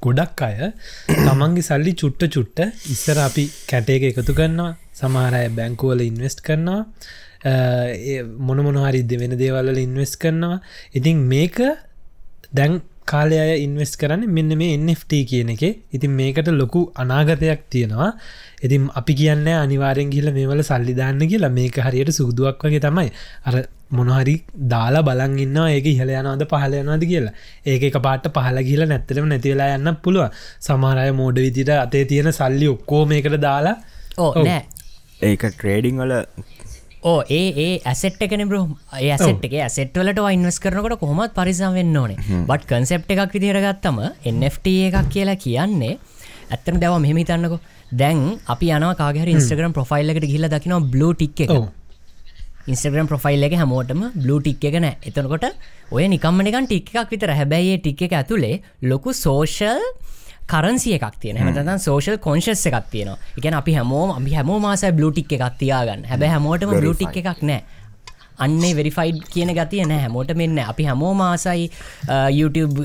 ගොඩක් 0.00 0.42
අය 0.42 0.68
තමන්ගේ 1.08 1.64
සල්ලි 1.64 1.92
චුට්ට 1.94 2.28
චුට්ට 2.34 2.60
ඉස්සර 2.94 3.18
අපි 3.20 3.44
කැටේක 3.66 4.04
එකතු 4.10 4.32
කරන්නවා 4.34 4.72
සමහරය 4.94 5.42
බැංකුවල 5.56 6.02
ඉන්වස්ට් 6.02 6.40
කරනවා 6.42 6.80
අ, 6.80 6.84
ඒ 6.84 7.27
මොන 7.44 8.62
මොනහරිද 8.68 9.10
වෙන 9.20 9.38
දේවල්ල 9.38 9.78
ඉන්වස් 9.78 10.16
කරනවා. 10.16 10.60
ඉතින් 10.94 11.26
මේක 11.32 11.58
දැන් 12.52 12.80
කාලය 13.06 13.38
ඉන්වස් 13.64 13.92
කරන්න 14.00 14.28
මෙන්න 14.36 14.52
මේ 14.58 14.76
NFT 14.76 15.22
කියන 15.30 15.50
එක. 15.54 15.64
ඉතින් 15.92 16.12
මේකට 16.20 16.48
ලොකු 16.60 16.90
අනාගතයක් 16.94 17.64
තියෙනවා. 17.70 18.10
ඉතින් 18.62 18.90
අපි 19.00 19.14
කියන්න 19.14 19.48
අනිවාරෙන් 19.54 20.10
කියල 20.14 20.30
මේවල 20.38 20.62
සල්ලිධන්න 20.70 21.24
කියලා 21.32 21.52
මේක 21.58 21.78
හරියට 21.86 22.12
සුදුවක් 22.18 22.64
වගේ 22.66 22.82
තමයි. 22.86 23.10
අර 23.46 23.54
මොනහරි 23.90 24.34
දාලා 24.74 25.04
බලන් 25.08 25.38
ඉන්න 25.44 25.58
ඒක 25.66 25.86
ඉහල 25.94 26.10
යනවද 26.20 26.44
පහල 26.52 26.74
යනවාද 26.82 27.04
කියලා. 27.12 27.34
ඒක 27.66 27.88
එක 27.90 28.00
පාට 28.08 28.28
පහල 28.36 28.58
කියල 28.68 28.84
නැත්තරම 28.92 29.30
නැතිවෙලා 29.32 29.78
යන්න 29.78 29.94
පුළුව 30.04 30.28
සමහරය 30.66 31.08
මෝඩ 31.20 31.40
විදිට 31.46 31.72
අතේ 31.76 32.04
තියෙන 32.04 32.32
සල්ලි 32.32 32.68
ඔක්කෝ 32.74 33.02
මේකට 33.14 33.40
දාලා 33.48 33.76
ඕ. 34.18 34.32
නෑ. 34.44 34.62
ඒක 35.22 35.48
ට්‍රේඩිං 35.52 36.04
වල 36.04 36.14
ඕ 37.02 37.22
ඒ 37.30 37.46
ඒ 37.56 37.80
ඇසෙට් 37.84 38.22
එකන 38.22 38.44
බ්‍රෝ. 38.48 38.76
ඒ 38.94 39.10
ඇසෙට් 39.12 39.44
එක 39.44 39.54
ඇසෙට්වලට 39.60 40.20
ඉන්වස් 40.32 40.58
කරනකට 40.60 40.98
කොහොමත් 40.98 41.34
පරිසම් 41.34 41.74
වෙන්න 41.74 41.96
ඕනේ. 41.96 42.16
බට් 42.46 42.66
කන්සෙප් 42.66 43.10
එකක් 43.10 43.32
විදිරගත්තම 43.32 43.98
NFT 44.26 44.66
එකක් 44.88 45.08
කියලා 45.08 45.36
කියන්නේ 45.36 45.98
ඇත්තන 46.50 46.80
දැව 46.80 46.98
මෙහම 46.98 47.18
හිතන්නකො. 47.22 47.60
දැන් 47.92 48.38
අපි 48.46 48.70
යන 48.70 48.86
කාගහර 48.94 49.28
ඉස්ටග්‍රම් 49.28 49.72
ප්‍රොෆයිල් 49.72 50.10
එකට 50.10 50.26
ගිල්ල 50.26 50.48
දකින 50.48 50.74
බ්ලෝ 50.90 51.12
ටික් 51.14 51.46
එක. 51.46 51.50
ඔව්. 51.50 51.68
ඉන්ස්ටග්‍රම් 52.66 53.06
ප්‍රොෆයිල් 53.06 53.46
එක 53.46 53.54
හැමෝටම 53.54 54.02
බ්ලූ 54.16 54.40
ටික් 54.40 54.64
එක 54.70 54.80
නෑ. 54.80 54.98
එතනකොට 55.02 55.46
ඔය 55.90 56.08
නිකම්මනිකන් 56.08 56.66
ටික් 56.66 56.92
එකක් 56.94 57.14
විතර. 57.14 57.32
හැබැයි 57.32 57.78
ටික් 57.78 58.02
එක 58.08 58.18
ඇතුළේ 58.20 58.60
ලොකු 58.82 59.14
සෝෂල් 59.14 59.84
කරන්සිය 60.52 60.94
එකක් 60.98 61.16
තියෙන 61.22 61.40
හැමතන් 61.42 61.82
සෝෂල් 61.86 62.16
කොංශස් 62.28 62.66
එකක් 62.70 62.86
තියෙනවා. 62.92 63.18
එකන 63.38 63.58
අපි 63.62 63.72
හැමෝම 63.78 64.14
අපි 64.18 64.38
හැමෝ 64.38 64.60
මාසයි 64.66 64.92
බ්ලුටික් 65.00 65.34
එකක් 65.38 65.58
තියාගන්න. 65.64 66.06
හැබැ 66.12 66.30
හැමෝටම 66.34 66.72
බ්ලුටික් 66.80 67.20
එකක් 67.22 67.42
නෑ 67.50 67.62
අන්නේ 68.44 68.74
වෙරිෆයිඩ් 68.78 69.16
කියන 69.34 69.50
ගතිය 69.58 69.84
නෑ 69.90 70.02
හැමෝට 70.04 70.30
මෙන්න 70.40 70.58
අපි 70.72 70.84
හැමෝ 70.88 71.10
මාසයි 71.20 71.64
YouTube 72.38 72.76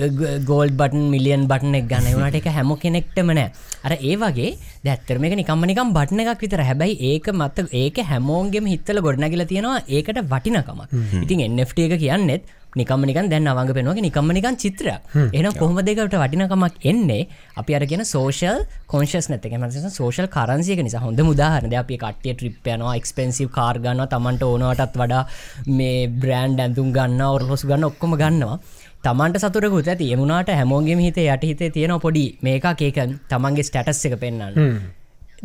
gold 0.50 0.70
button 0.80 1.04
million 1.14 1.44
button 1.52 1.78
එක් 1.80 1.86
ගන්න. 1.92 2.10
වනට 2.18 2.42
එක 2.42 2.50
හැම 2.56 2.74
කෙනෙක්ටම 2.84 3.30
නෑ 3.40 3.52
අර 3.86 3.94
ඒ 3.98 4.16
වගේ 4.24 4.50
දැත්තරම 4.88 5.28
එක 5.30 5.38
නිකම්මනිකම් 5.42 5.94
බටන 5.98 6.24
එකක් 6.26 6.44
විතර 6.46 6.64
හැබැයි 6.70 6.98
ඒක 7.12 7.30
මත 7.36 7.68
ඒක 7.84 8.02
හැමෝන්ගේම 8.12 8.72
හිත්තල 8.74 9.04
ගොඩනැගල 9.08 9.46
තියෙනවා. 9.54 9.86
ඒකට 9.88 10.22
වටිනකමක්. 10.34 10.82
ඉතින් 11.24 11.46
එන්ට 11.48 11.80
එක 11.86 11.96
කියන්නෙත් 12.04 12.52
නිකම්මනිකන් 12.76 13.30
දැන් 13.30 13.48
අවංග 13.48 13.74
පෙනුවගේ 13.78 14.06
නිකම්මනිකන් 14.08 14.58
චිත්‍රයක්. 14.64 15.02
එන 15.34 15.48
කොහොම 15.54 15.80
දෙකට 15.82 16.16
වටිනකමක් 16.16 16.88
එන්නේ? 16.92 17.28
අපි 17.58 17.76
අරගෙන 17.76 18.06
සෝෂල් 18.06 18.64
කොන්ශස් 18.88 19.30
නැත 19.30 19.46
මස 19.54 19.98
සෝෂල් 19.98 20.28
කරන්සියක 20.36 20.84
නිසා 20.84 21.04
හොඳ 21.06 21.20
මුදාහරද 21.22 21.74
අපි 21.74 21.98
කටිය 21.98 22.34
ට්‍රිප්යනවා 22.34 22.96
එක්ස්පෙන්සිව් 23.02 23.52
කාර් 23.52 23.76
ගන්න 23.80 24.08
තමන්ට 24.08 24.44
ඕනවටත් 24.44 24.98
වඩා 25.02 25.24
මේ 25.68 26.08
බ්‍රෑන්් 26.22 26.58
ඇඳුම් 26.60 26.90
ගන්න 26.98 27.22
ඔරලොසු 27.28 27.68
ගන්න 27.68 27.90
ඔක්කොම 27.92 28.18
ගන්නවා. 28.24 28.58
තමන්ට 29.04 29.44
සතුරකුත් 29.44 29.88
ඇති. 29.88 30.12
එමුණට 30.16 30.50
හැමෝගේ 30.50 31.00
හිත 31.06 31.18
යට 31.20 31.48
හිතේ 31.50 31.72
තියෙන 31.78 31.96
පොඩි 32.00 32.26
මේක 32.42 32.66
ඒක 32.82 33.00
තමන්ගේ 33.30 33.70
ස්ටටස් 33.70 34.06
එක 34.10 34.20
පෙන්න්න 34.22 34.60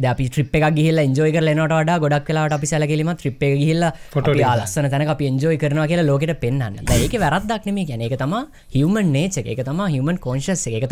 අපි 0.06 0.28
ට්‍රිප් 0.28 0.54
එක 0.54 0.64
ගිහිල්ලා 0.78 1.04
එන්ජෝයි 1.08 1.32
කරලා 1.34 1.54
එනවට 1.56 1.74
වඩා 1.78 1.98
ගොඩක් 2.04 2.28
වෙලාට 2.30 2.52
අපි 2.56 2.66
සැලකිලිම 2.70 3.10
ට්‍රිප් 3.14 3.42
එක 3.42 3.58
අපි 3.58 3.90
ටික. 4.22 4.44
ආලස්සන 4.50 4.88
තැනක 4.92 5.10
අපි 5.14 5.26
එන්ජෝයි 5.32 5.58
කරනවා 5.58 5.88
කියලා 5.90 6.06
ලෝකෙට 6.10 6.40
පෙන්වන්න. 6.44 6.78
දැන් 6.86 7.02
ඒක 7.02 7.18
නෙමෙයි 7.66 7.86
කියන්නේ. 7.90 8.06
ඒක 8.06 8.18
තමයි 8.22 8.44
human 8.78 9.12
nature 9.12 9.46
එක. 9.46 9.64
තමයි 9.66 9.90
human 9.98 10.16
conscious 10.28 10.66
එක. 10.70 10.86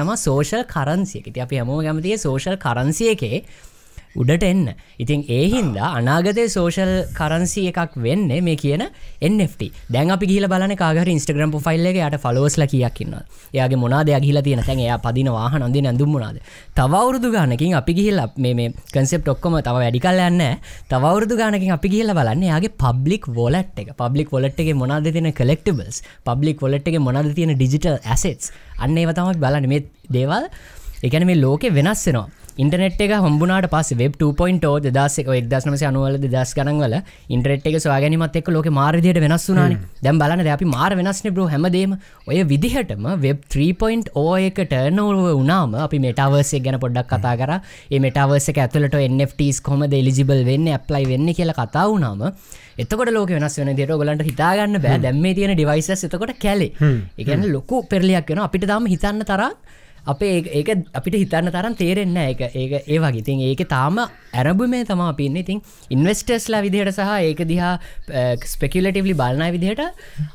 currency 0.74 1.18
එක. 1.22 1.28
ඉතින් 1.30 1.42
අපි 1.46 1.62
හැමෝම 1.62 1.82
කැමතියි 1.86 2.18
social 2.18 2.57
currency 2.57 3.09
එකේ 3.14 3.44
උඩට 4.23 4.45
එන්න. 4.51 4.64
ඉතින් 5.03 5.21
ඒ 5.37 5.43
හින්දා 5.55 5.89
අනාගතයේ 5.99 6.49
social 6.57 6.93
currency 7.19 7.62
එකක් 7.71 7.97
වෙන්නේ 8.07 8.41
මේ 8.49 8.57
කියන 8.62 8.85
NFT. 9.31 9.71
දැන් 9.95 10.12
අපි 10.17 10.27
ගිහිල්ලා 10.31 10.53
බලන්නේ 10.53 10.79
කාගහරි 10.83 11.12
Instagram 11.19 11.51
profile 11.55 11.89
එකේ 11.91 12.03
යාට 12.05 12.19
followers 12.25 12.57
ලා 12.62 12.69
කීයක් 12.73 13.01
ඉන්නවද? 13.05 13.25
එයාගේ 13.57 13.81
මොනවාද 13.85 14.12
එයා 14.12 14.23
ගිහිල්ලා 14.25 14.45
තියෙන 14.49 14.64
තැන් 14.69 14.83
එයා 14.87 14.99
පදින 15.07 15.31
වාහන 15.39 15.67
අඳින 15.69 15.91
ඇඳුම් 15.91 16.12
මොනවාද? 16.17 16.39
තව 16.79 16.93
අවුරුදු 17.03 17.33
ගානකින් 17.37 17.77
අපි 17.81 17.97
ගිහිල්ලා 17.99 18.29
මේ 18.47 18.55
මේ 18.61 18.69
concept 18.97 19.29
ඔක්කොම 19.35 19.59
තව 19.69 19.77
වැඩි 19.85 20.05
කල් 20.07 20.23
යන්නේ 20.29 20.39
නැහැ. 20.43 20.61
තව 20.91 21.03
අවුරුදු 21.12 21.41
ගානකින් 21.43 21.77
අපි 21.79 21.93
ගිහිල්ලා 21.95 22.19
බලන්නේ 22.21 22.51
එයාගේ 22.53 22.73
public 22.85 23.29
wallet 23.41 23.83
එක. 23.83 23.93
public 24.03 24.33
wallet 24.37 24.59
එකේ 24.64 24.79
මොනවද 24.83 25.12
තියෙන 25.19 25.33
collectibles? 25.43 26.03
public 26.31 26.64
wallet 26.64 26.89
එකේ 26.89 27.05
මොනවද 27.09 27.35
තියෙන 27.39 27.55
digital 27.64 28.01
assets? 28.14 28.53
අන්න 28.83 28.99
ඒව 29.03 29.12
තමයි 29.19 29.39
බලන්නේ 29.45 29.73
මේ 29.75 29.85
දේවල් 30.19 30.51
ඒ 31.05 31.09
කියන්නේ 31.12 31.31
මේ 31.33 31.41
ලෝකෙ 31.45 31.69
වෙනස් 31.79 32.03
වෙනවා. 32.09 32.45
ඉන්ටනෙට් 32.62 33.00
එක 33.04 33.12
හම්බුනාට 33.24 33.66
පස් 33.72 33.88
වෙබ් 34.00 34.14
2.0 34.20 34.90
දසක 34.96 35.28
එක්දස්නමස 35.38 35.82
අනුවල 35.88 36.14
දස් 36.22 36.52
කරන්වල 36.59 36.94
ඉන්ටරෙට් 37.36 37.66
එක 37.70 37.76
ස්වාගැනීමත් 37.84 38.38
එක් 38.40 38.48
ලෝක 38.54 38.68
මාර්දියට 38.78 39.20
වෙනස් 39.24 39.44
වුනාන 39.50 39.74
දැම් 40.07 40.20
බලන 40.22 40.42
අපි 40.54 40.68
මාර 40.70 40.90
වෙනස්න 41.00 41.28
බ්‍රෝ 41.36 41.48
හැමදේම. 41.52 41.92
ඔය 42.30 42.38
විදිහටම 42.52 43.09
වෙබ් 43.26 43.44
3.0 43.57 44.48
එක 44.48 44.61
ටර්නෝව 44.72 45.28
වනාම 45.40 45.76
අපි 45.84 46.00
මෙටවර්සය 46.07 46.62
ගැන 46.64 46.80
පොඩ්ඩක් 46.84 47.12
කතා 47.12 47.36
කර. 47.42 47.52
මෙටවර්ස 48.07 48.48
ඇතුලට 48.54 48.98
NFTස් 49.12 49.61
කොම 49.68 49.84
එලිජිබල් 50.00 50.44
වෙන්න 50.50 50.72
ඇප්ලයි 50.72 51.04
වෙන්න 51.12 51.28
කියලා 51.38 51.61
කතා 51.61 51.86
වුනාම 51.92 52.24
එතකොට 52.78 53.12
ලෝක 53.12 53.36
වෙනස් 53.36 53.59
වෙන 53.61 53.76
දිට 53.76 53.92
ගලන්ට 53.92 54.30
හිතාගන්න 54.32 54.80
බෑ. 54.80 55.02
දැම්මේ 55.04 55.36
තියෙන 55.36 55.52
ඩිවයිස 55.59 55.92
එතකොට 56.09 56.38
කැලේ. 56.46 56.72
එකන 57.20 57.50
ලොකු 57.57 57.84
පෙරලියක් 57.92 58.32
වෙන 58.32 58.46
අපිට 58.48 58.64
දම 58.72 58.88
හිතන්න 58.94 59.26
තරක් 59.32 59.84
අපේ 60.07 60.30
ඒ- 60.32 60.52
ඒක 60.59 60.68
අපිට 60.94 61.16
හිතන්න 61.16 61.50
තරම් 61.50 61.74
තේරෙන්න 61.74 62.16
එක 62.24 62.40
ඒක 62.52 62.72
ඒ 62.84 62.98
වගේ. 62.98 63.22
ඉතින් 63.22 63.40
ඒක 63.42 63.62
තාම 63.68 63.98
ඇරබු 64.00 64.68
මේ 64.68 64.84
තම 64.84 65.02
පින්න 65.16 65.36
ඉතින් 65.36 65.61
ඉන්වස්ටර්ස්ලා 65.90 66.62
විදිහට 66.62 66.94
සහ 66.94 67.12
ඒක 67.22 67.40
දිහා 67.44 67.72
ස්පෙකලටවලි 68.46 69.14
බලනය 69.14 69.48
විදිහට 69.52 69.82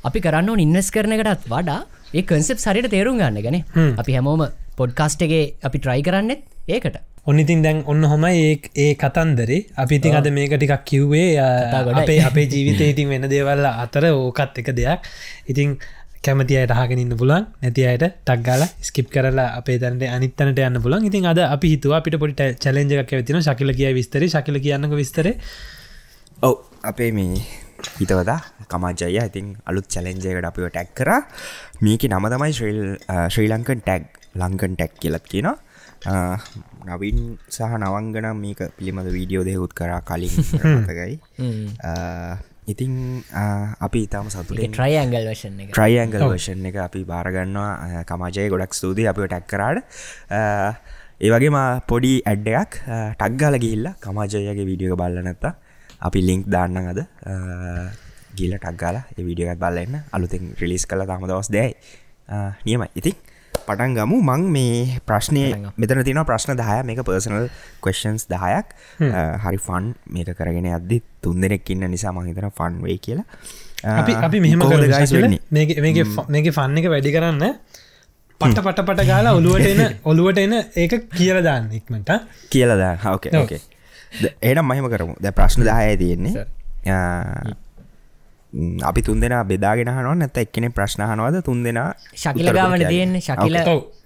අපි 0.03 0.19
කරන්න 0.19 0.49
ඕන 0.49 0.59
ඉන්වස් 0.59 0.89
කරනකටත් 0.91 1.47
වඩා 1.49 1.79
ඒ 2.13 2.23
කන්සෙප් 2.23 2.59
සරිට 2.59 2.89
තේරුම් 2.89 3.17
ගන්න 3.17 3.41
ගැන 3.41 3.61
අපි 3.97 4.11
හැමෝම 4.13 4.43
පොඩ්කාස්ටගේ 4.77 5.45
අපි 5.63 5.77
ට්‍රයි 5.79 6.03
කරන්නෙත් 6.03 6.41
ඒකට. 6.67 6.97
ඔනිතින් 7.27 7.61
දැන් 7.61 7.79
ඔන්න 7.85 8.03
හොම 8.03 8.23
ඒ 8.25 8.59
ඒ 8.75 8.93
කතන්දරේ. 8.95 9.59
අපි 9.77 9.95
ඉතින් 9.95 10.15
අද 10.15 10.27
මේක 10.31 10.53
ටිකක් 10.53 10.85
කිව්වේ. 10.85 11.27
අපේ 11.93 12.19
අපේ 12.21 12.45
ජීවිතය 12.47 12.89
ඉතින් 12.89 13.09
වෙන 13.09 13.29
දේවල්ල 13.29 13.65
අතර 13.65 14.05
ඕකත් 14.11 14.57
එක 14.57 14.71
දෙයක්. 14.73 15.09
ඉතින් 15.47 15.77
කැමති 16.23 16.57
අයට 16.57 16.73
හගෙන 16.77 17.01
ඉන්න 17.03 17.15
පුලන් 17.17 17.47
නැති 17.61 17.85
අයට 17.87 18.05
ටක්ගල 18.05 18.63
ස්කිප් 18.81 19.07
කරලා 19.09 19.47
අපේ 19.59 19.77
තැනට 19.81 20.03
අනිත්තනට 20.07 20.61
යන්න 20.61 20.81
පුලන් 20.83 21.07
ඉතින් 21.09 21.25
අද 21.25 21.41
අපි 21.45 21.73
හිතුව 21.73 21.97
අපිට 21.97 22.19
පොඩි 22.21 22.47
චලෙන්ජ 22.57 22.93
එකක් 22.95 23.13
ඇතින 23.13 23.41
ශකිල 23.41 23.73
කිය 23.73 23.93
විස්තර. 23.93 24.25
ශකිල 24.27 24.59
කියන්නක 24.59 24.93
විස්තර. 24.93 25.31
ඔව්. 26.39 26.55
අපේ 26.83 27.11
මේ 27.11 27.41
හිතවදා 27.97 28.39
කමාජය 28.67 29.09
ඉතින් 29.21 29.57
අලුත් 29.65 29.87
චලෙන්ජයකට 29.87 30.45
අපිව 30.45 30.69
ටැක් 30.69 30.93
කර. 30.93 31.09
මේක 31.81 32.05
නම 32.05 32.29
තමයි 32.29 32.53
ශ්‍රීල් 32.53 32.81
ශ්‍රී 33.27 33.49
ලංකන් 33.49 33.81
ටැග් 33.81 34.05
ලංකන් 34.35 34.77
ටැක් 34.77 34.93
කියලත් 35.01 35.25
කියන 35.25 35.49
නවින් 36.85 37.17
සහ 37.49 37.73
නවංගන 37.77 38.29
මේක 38.35 38.61
පිළිමද 38.77 39.09
වීඩියෝ 39.09 39.43
දෙහුත් 39.43 39.73
කරා 39.73 40.01
කලින් 40.03 40.33
මතකයි 40.77 41.19
ඉතින් 42.73 42.93
ආ, 43.33 43.75
අපි 43.85 43.99
ඉතාම 44.07 44.29
සතුට 44.29 44.51
ට්‍රයි 44.67 44.95
ඇංගල් 45.01 45.27
වශන 45.31 45.59
එක. 45.63 45.69
ට්‍රයිඇංගල් 45.71 46.23
වර්ෂන් 46.27 46.65
එක 46.69 46.75
අපි 46.87 47.01
බාරගන්නවා 47.05 48.03
කමාජය 48.09 48.47
ගොඩක් 48.53 48.73
ස්තුතියි 48.73 49.07
අපිව 49.11 49.27
ටැක් 49.27 49.47
කරාට. 49.47 49.79
ඒවගේම 51.21 51.57
පොඩි 51.89 52.13
ඇඩ්ඩයක් 52.25 52.71
ටක්ගාල 53.19 53.55
ගිල්ල 53.65 53.87
කමාජයගේ 53.99 54.65
වීඩියෝ 54.69 54.97
බල්ල 54.97 55.19
නැත්ත 55.27 55.45
අපි 56.01 56.19
ලිංක් 56.29 56.45
දාන්න 56.49 56.77
අද. 56.83 56.99
ගිල 58.39 58.53
ටක්ගාල 58.57 58.97
විඩියගත් 59.19 59.59
බල්ලන්න 59.59 59.99
අලුතින් 60.11 60.53
රිලිස් 60.61 60.85
කළ 60.89 61.05
තම 61.05 61.27
දවස් 61.29 61.49
දැයි 61.51 61.75
නියමයි. 62.65 62.87
ඉතින් 62.95 63.15
පටන් 63.61 63.95
ගමු. 63.97 64.21
මං 64.21 64.41
මේ 64.49 64.99
ප්‍රශ්නය 65.05 65.43
මෙතන 65.77 66.03
තින 66.03 66.21
ප්‍රශ්න 66.23 66.57
දහය 66.57 66.77
මේක 66.83 67.03
පර්සනල් 67.03 67.49
කවස්න්ස් 67.81 68.27
දහයක්. 68.27 68.67
හරි 69.43 69.59
ෆන් 69.59 69.93
මේක 70.07 70.33
කරගෙන 70.33 70.69
අද්දි 70.71 71.01
තුන් 71.21 71.41
දෙනෙක් 71.41 71.69
ඉන්න 71.69 71.85
නිසා 71.87 72.11
මහිතන 72.11 72.49
ෆන් 72.51 72.81
වේ 72.81 72.97
කියලා. 72.99 73.25
අපි 73.83 74.13
අපි 74.19 74.39
මෙහෙම? 74.39 74.59
මේක 76.29 76.51
ෆන්න 76.51 76.77
එක 76.77 76.89
වැඩි 76.89 77.11
කරන්න. 77.11 77.43
පට 78.41 78.59
පට 78.59 78.83
පට 78.83 79.05
ගාලා 79.05 79.33
ඔළුවට 79.33 79.67
එන 79.67 79.81
ඔළුවට 80.11 80.39
එන 80.41 80.53
ඒක 80.75 80.93
කියල 81.09 81.41
දාන්න 81.43 81.69
ඉක්මට 81.71 82.09
කියලද 82.49 82.81
ඕකේ 83.07 83.37
ඕකේ 83.37 83.61
ඒනම් 84.41 84.65
මහිම 84.67 84.87
කරමු. 84.89 85.13
ද 85.17 85.31
ප්‍රශ්න 85.31 85.65
දාය 85.65 85.97
තියෙන්නේ 85.97 86.45
අපි 88.83 89.01
තුන් 89.01 89.21
දෙෙන 89.21 89.33
බෙදාගෙන 89.47 89.87
හනුව 89.87 90.15
නැත 90.19 90.37
එක්කෙන 90.37 90.67
ප්‍රශ්නහනවාද 90.77 91.39
තුන් 91.45 91.63
දෙෙන 91.63 91.79
ශකිල 92.15 92.51
ගාවන 92.51 92.83
තියෙන්නේ. 92.87 93.21
ශකිල. 93.21 93.55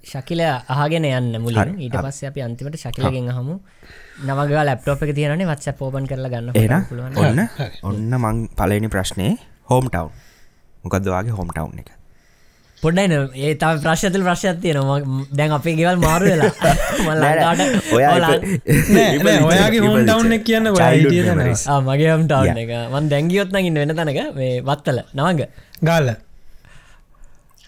ශකිල 0.05 0.41
අහගෙන 0.75 1.05
යන්න 1.05 1.41
මුලින්. 1.41 1.73
ඊට 1.81 1.97
පස්ස 1.97 2.29
අපි 2.29 2.45
අන්තිමට 2.45 2.77
ශකිලගෙන් 2.77 3.31
හමු 3.33 3.57
නවග 4.27 4.51
ලප්ටෝප 4.67 5.01
එක 5.03 5.15
තියෙනනේ 5.17 5.49
වත්ස 5.49 5.73
පෝපන් 5.81 6.05
කරලා 6.05 6.29
ගන්න 6.29 6.53
එන 6.53 6.85
පුළුවන්. 6.89 7.17
ඔන්න. 7.17 7.41
ඔන්න 7.83 8.17
මං 8.21 8.47
පලනි 8.53 8.89
ප්‍රශ්නය 8.95 9.33
හෝම් 9.71 9.89
ටව් 9.89 10.07
මොකදවාගේ 10.85 11.33
හෝම් 11.33 11.49
ටව් 11.49 11.81
එක 11.81 11.94
පොඩ්ඩයින 12.83 13.11
ඒ 13.35 13.55
තම 13.61 13.79
ප්‍රශ්තල 13.83 14.23
ප්‍රශ්ත් 14.27 14.57
තියෙනවා. 14.63 14.99
දැන් 15.37 15.51
අපේ 15.57 15.75
ගෙවල් 15.79 15.97
මාරු 15.97 16.25
වෙලා. 16.31 16.51
ඔයාගේ 19.49 19.81
එක 20.37 20.43
කියන්න 20.47 20.67
මගේ 21.87 22.09
හම් 22.13 22.23
ටව් 22.27 22.43
Yeah. 22.45 22.57
එක. 22.63 22.71
මන් 22.93 23.05
දැංගියොත් 23.13 23.49
නගින්න 23.55 23.77
වෙන 23.81 23.91
තැනක. 23.95 24.19
මේ 24.35 24.61
වත්තල 24.61 24.99
නවග. 25.13 25.41
ගාල 25.83 26.07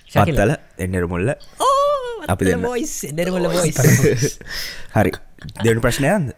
පත්තල 0.08 0.52
එන්නර 0.80 1.08
මුල්ල 1.08 1.30
අපි 2.28 2.46
දෙරමල 3.18 3.48
බොයිස් 3.52 4.38
හරි. 4.98 5.12
දෙනු 5.64 5.80
ප්‍රශ්නයන්ද 5.86 6.34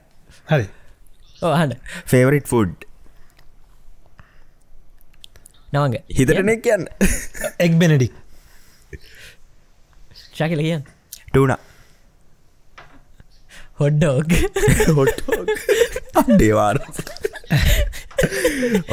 හරි. 0.51 0.65
ඕහන්න 1.41 1.73
ෆේවරිට් 2.05 2.47
ෆුඩ් 2.47 2.85
නවග. 5.73 5.95
හිතටන 6.17 6.51
කියන්න. 6.65 6.85
එක් 7.59 7.73
බෙනඩික් 7.81 8.13
ශකිල 10.39 10.61
කියන්න 10.67 10.83
ටන 11.33 11.53
හොඩ්ඩෝක් 13.79 14.31
හොට 14.97 15.19
දේවාර 16.41 16.77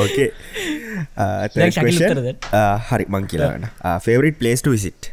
ඕකේ. 0.02 0.28
හරි 2.90 3.04
මං 3.14 3.24
කියලාන්න 3.32 3.66
favourite 4.04 4.38
place 4.42 4.62
visit 4.66 5.10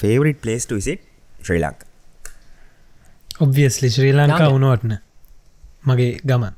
favourite 0.00 0.40
place 0.44 0.66
visit 0.72 1.02
Sri 1.46 1.60
Lanka 1.62 1.86
obviously 3.44 3.88
Sri 3.96 4.14
Lanka. 4.16 4.48
උනුවටන 4.56 4.94
මගේ 5.88 6.10
ගමන් 6.28 6.54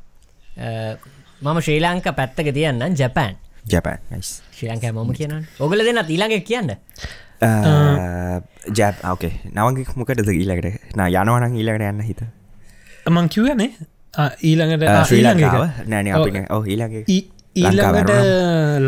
මම 1.42 1.60
ශ්‍රී 1.66 1.80
ලංක 1.84 2.06
පැත්තක 2.20 2.48
තියන්න 2.58 2.96
ජැපෑන් 3.02 3.36
ජැපන් 3.74 3.98
නයිස් 4.14 4.30
ශ්‍රී 4.56 4.72
ලංකෑ 4.72 4.92
මම 4.96 5.12
කියන්න 5.20 5.46
ඔගල 5.66 5.84
දෙන්න 5.88 6.02
ඊළඟ 6.06 6.36
කියන්න 6.50 6.74
ජැප් 8.78 9.02
ඕකේ 9.10 9.32
නවගේ 9.50 9.86
මොකටද 9.96 10.28
ඊලකට 10.34 10.96
නා 10.96 11.08
යනවනං 11.12 11.58
ඊලකට 11.58 11.88
යන්න 11.90 12.04
හිත 12.08 12.22
මං 13.10 13.28
කිවනේ 13.28 13.70
ඊළඟට 14.42 14.88
ආ, 14.88 15.04
ශ්‍රී 15.04 15.20
ඊළඟ 15.20 15.40
එක. 15.40 15.46
ලංකාව 15.46 15.64
නෑන 15.88 16.06
ඊලගේ 16.66 17.04
ඊළඟට 17.52 18.10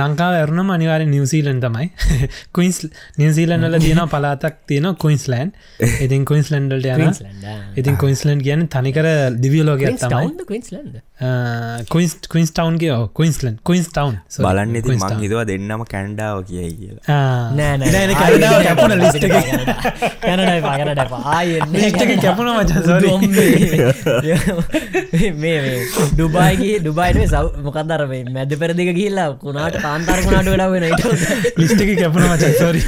ලංකාව 0.01 0.35
ඇරුණම 0.39 0.71
අනිවාර 0.73 1.03
නිවසීලන් 1.09 1.59
තමයි 1.61 1.89
කුයින්ස් 2.57 2.79
නිවසීලන් 3.21 3.67
වල 3.67 3.77
තියෙන 3.83 4.01
පලාතක් 4.09 4.55
තියෙන 4.71 4.87
කුයින්ස්ලෑන්් 4.97 5.51
ඉතින් 6.01 6.25
කුයින්ස්ලන්ඩල්ට 6.25 6.87
යන 6.87 7.03
Queensland, 7.03 7.45
ඉතින් 7.77 7.99
කුයින්ස්ලන්් 8.01 8.41
කියන 8.47 8.63
තනිකර 8.73 9.09
දිවියලෝගයක් 9.39 9.99
තමයි 9.99 10.31
ටවන්ද 10.31 11.03
කවින්ස්ලන්ද 11.15 11.87
කුයින්ස් 11.89 12.15
කුයින්ස් 12.27 12.51
ටවන් 12.51 12.77
කිය 12.77 12.91
කුයින්ස්ලන් 13.15 13.59
කුයින්ස් 13.63 13.89
ටවන් 13.89 14.17
බලන්න 14.39 14.75
ඉති 14.75 14.95
මං 14.95 15.21
හිතුව 15.21 15.43
දෙන්නම 15.47 15.85
කැන්ඩාව 15.87 16.41
කියයි 16.49 16.73
කියලා. 16.75 17.19
නෑ 17.55 18.15
කැනඩාව 18.15 18.57
කැපුණ 18.67 18.95
ලිස්ට 18.99 19.23
එක. 19.23 19.35
කැනඩයි 20.21 20.61
පාගනට 20.65 21.03
පායෙන්නේ 21.13 21.83
ලිස්ට 21.85 22.03
එක 22.03 22.11
කැපුණ 22.19 22.51
මච 22.57 22.73
මේ 25.37 25.61
ඩුබයිගේ 26.11 26.83
ඩුබයිට 26.83 27.23
සව් 27.29 27.63
මොකක්දර 27.63 28.03
මේ 28.11 28.27
මැද 28.31 28.57
පෙරදික 28.59 28.91
කියල්ලා 28.99 29.29
කුණාට 29.39 29.79
කාන්තර්කුණට 29.87 30.51
වෙලා 30.51 30.69
වෙන 30.75 30.89
ට 30.97 31.05
ලිස්ට 31.63 31.87
එක 31.87 31.95
කැපුණ 32.03 32.27
මච 32.27 32.45
සොරි 32.59 32.83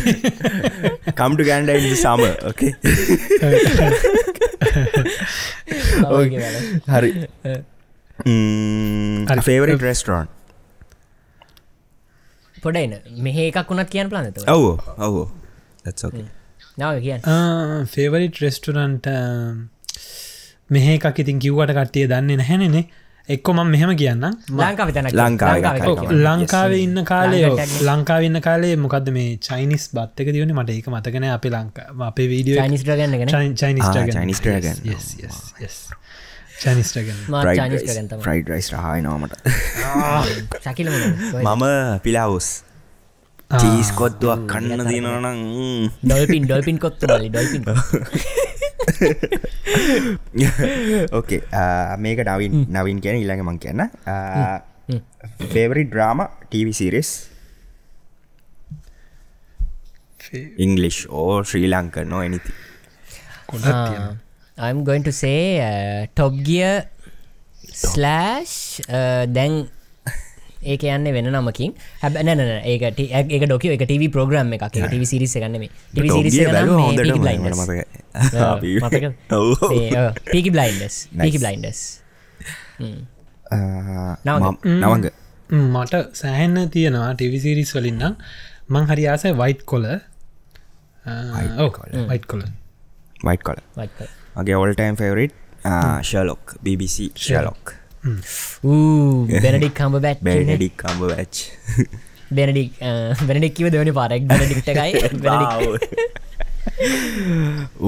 කම්ට 1.15 1.41
ගන්ඩ 1.47 1.97
සාම 2.03 2.27
ඕකේ 2.27 2.75
හරි 6.91 7.11
හරි. 8.19 9.41
ෆේවරිට 9.43 9.83
රෙස්ටරෝන් 9.83 10.29
පොඩයින. 12.57 12.93
මෙහ 13.19 13.37
එකක් 13.47 13.69
වුණත් 13.71 13.91
කියන්න 13.91 14.09
ප්ලානත 14.11 14.39
ඔවෝ 14.49 14.75
ඔවෝ 14.99 15.27
නාව 16.79 17.01
කියන්න. 17.01 17.23
ෆේවරිට් 17.87 18.39
රෙස්ටරන්ට 18.41 19.07
මෙහ 20.71 20.87
එකක් 20.95 21.19
ඉතින් 21.25 21.39
කිව්වට 21.39 21.75
කට්ටිය 21.79 22.07
දන්නේ 22.09 22.37
නැහැනේ 22.37 22.85
එක්කො 23.29 23.53
මම 23.55 23.71
මෙහෙම 23.75 23.93
කියන්න 24.01 24.25
ලංකාව 24.57 24.91
තැන 24.95 25.07
ලංකාවේ. 25.13 25.63
ලංකාවේ 26.25 26.81
ඉන්න 26.83 26.99
කාලේ 27.05 27.43
යන්න. 27.45 27.73
ලංකාවන්න 27.89 28.41
කාලේ 28.41 28.77
මොකක්ද 28.79 29.09
මේ 29.11 29.37
චයිනිස් 29.39 29.85
බත්තක 29.95 30.29
දියන? 30.33 30.53
මට 30.55 30.71
ඒක 30.71 30.87
මතකන 30.89 31.25
අපේ 31.31 31.51
ලංකා 31.51 31.87
අපේ 32.09 32.29
වීඩියෝ 32.33 32.65
චනිස්ට්‍රගන්න 32.65 33.19
ගෙන 33.21 33.29
Ah, 33.85 33.95
ෆ්‍රයිඩ් 38.23 38.49
රයිස් 38.49 38.69
රහයි 38.73 39.01
නොමට 39.03 39.35
මම 41.45 41.65
පිලාවස් 42.01 42.49
චීස් 43.55 43.91
කොත්තුවක් 43.95 44.47
කන්න 44.51 44.87
දිනවනං 44.87 45.43
ඩොල්පින් 46.03 46.49
ඩොල්පින් 46.49 46.79
කොත්තු 46.79 47.07
ඩොල්පින් 47.07 47.63
ඕකේ 51.13 51.41
මේක 52.05 52.25
නවින් 52.27 52.67
නවින් 52.71 52.99
කියන 53.05 53.21
ඉල්ළඟ 53.21 53.45
මං 53.45 53.59
කියන්න. 53.59 53.83
Favourite 55.53 55.85
drama 55.87 56.23
ටව 56.49 56.73
series 56.73 57.11
English 60.59 60.99
or 61.13 61.43
Sri 61.45 61.69
Lanka 61.69 62.03
no 62.07 62.23
anything 62.23 62.53
I'm 64.59 64.85
going 64.85 65.03
to 65.05 65.13
say 65.13 65.39
uh, 65.61 66.07
Top 66.15 66.33
Gear 66.43 66.89
slash 67.77 68.53
uh, 68.89 69.25
දැන් 69.29 69.57
ඒක 70.67 70.83
යන්න 70.83 71.05
වෙන 71.15 71.29
නමකින්. 71.31 71.75
හැබ 72.03 72.15
නැන 72.27 72.41
ඒක 72.65 72.83
ට- 72.97 73.11
ඒක 73.13 73.45
ඩොක 73.45 73.65
එක 73.69 73.83
ටව 73.85 74.09
ප්‍රෝග්‍රම් 74.15 74.49
එක 74.57 74.65
එක 74.65 74.73
ටව 74.79 75.05
සිරිස 75.13 75.35
ගන්නම 75.37 75.67
ටව 75.93 76.09
සිරිස 76.17 76.35
පීකි 80.33 80.51
බ්ලයින්ඩස් 80.57 80.97
පීකි 81.21 81.39
බ්ලයින්ඩස් 81.45 81.81
නවග. 84.25 85.07
මට 85.77 85.95
සෑහන්න 86.21 86.71
තියෙනවා 86.75 87.13
ටිවිසිරිස් 87.15 87.71
වලින්නම් 87.77 88.17
මං 88.75 88.89
හරි 88.91 89.05
ආසයි 89.13 89.33
වයිට් 89.43 89.63
කොල 89.71 89.85
වයිට් 92.11 92.27
කොල 92.33 92.43
වයිට 93.79 93.95
කොල 94.01 94.09
මගේ 94.37 94.57
all time 94.63 94.97
favourite 95.01 95.35
Sherlock 96.09 96.57
BBC 96.65 97.09
Sherlock 97.27 97.75
Benedict 99.45 99.75
Cumberbatch 100.07 100.21
Benedict 100.29 100.77
Cumberbatch 101.13 101.45
Benedict 102.39 102.83
Benedict 103.29 103.55
කිව 103.61 103.71
දෙවනි 103.77 103.95
පාරක් 104.01 104.27
බැනඩික්ටකයි 104.33 104.93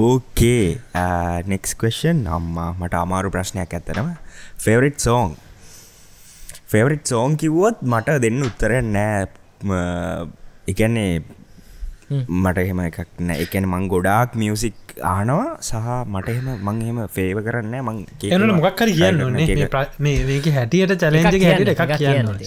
ඕකේ 0.05 0.65
නෙක්ස් 1.53 1.77
කවෂන් 1.81 2.25
අම්මා 2.37 2.71
මට 2.79 3.03
අමාරු 3.03 3.31
ප්‍රශ්නයක් 3.35 3.77
ඇත්තරම 3.79 4.09
ෆෙවරිට් 4.65 4.99
සෝං 5.07 5.37
ෆෙවරිට් 6.71 7.05
සෝං 7.09 7.37
කිව්වොත් 7.41 7.81
මට 7.81 8.19
දෙන්න 8.23 8.43
උත්තර 8.45 8.75
නෑ. 8.85 9.27
එකන්නේ 10.71 11.21
මට 12.43 12.57
එහෙම 12.63 12.81
එකක් 12.85 12.99
නෑ. 13.19 13.41
එකන 13.45 13.65
මං 13.69 13.87
ගොඩාක් 13.93 14.35
මියසික් 14.41 14.88
ආනවා. 15.01 15.57
සහ 15.61 15.75
මට 16.07 16.29
එහෙම 16.29 16.47
මං 16.63 16.81
එහෙම 16.81 16.97
ෆේව 17.07 17.37
කරන්න 17.43 17.75
මං 17.81 17.97
එනට 18.31 18.55
මොක්කර 18.55 18.89
කියන්න 18.91 19.21
ඕනේ. 19.23 19.45
මේ 19.55 19.67
ප්‍ර- 19.67 19.99
මේ 19.99 20.25
මේක 20.25 20.47
හැටියට 20.53 20.95
චලෙන්ජ 20.97 21.25
හැට 21.43 21.71
එකක් 21.75 21.95
කියන්න 21.97 22.27
ඕනේ. 22.27 22.45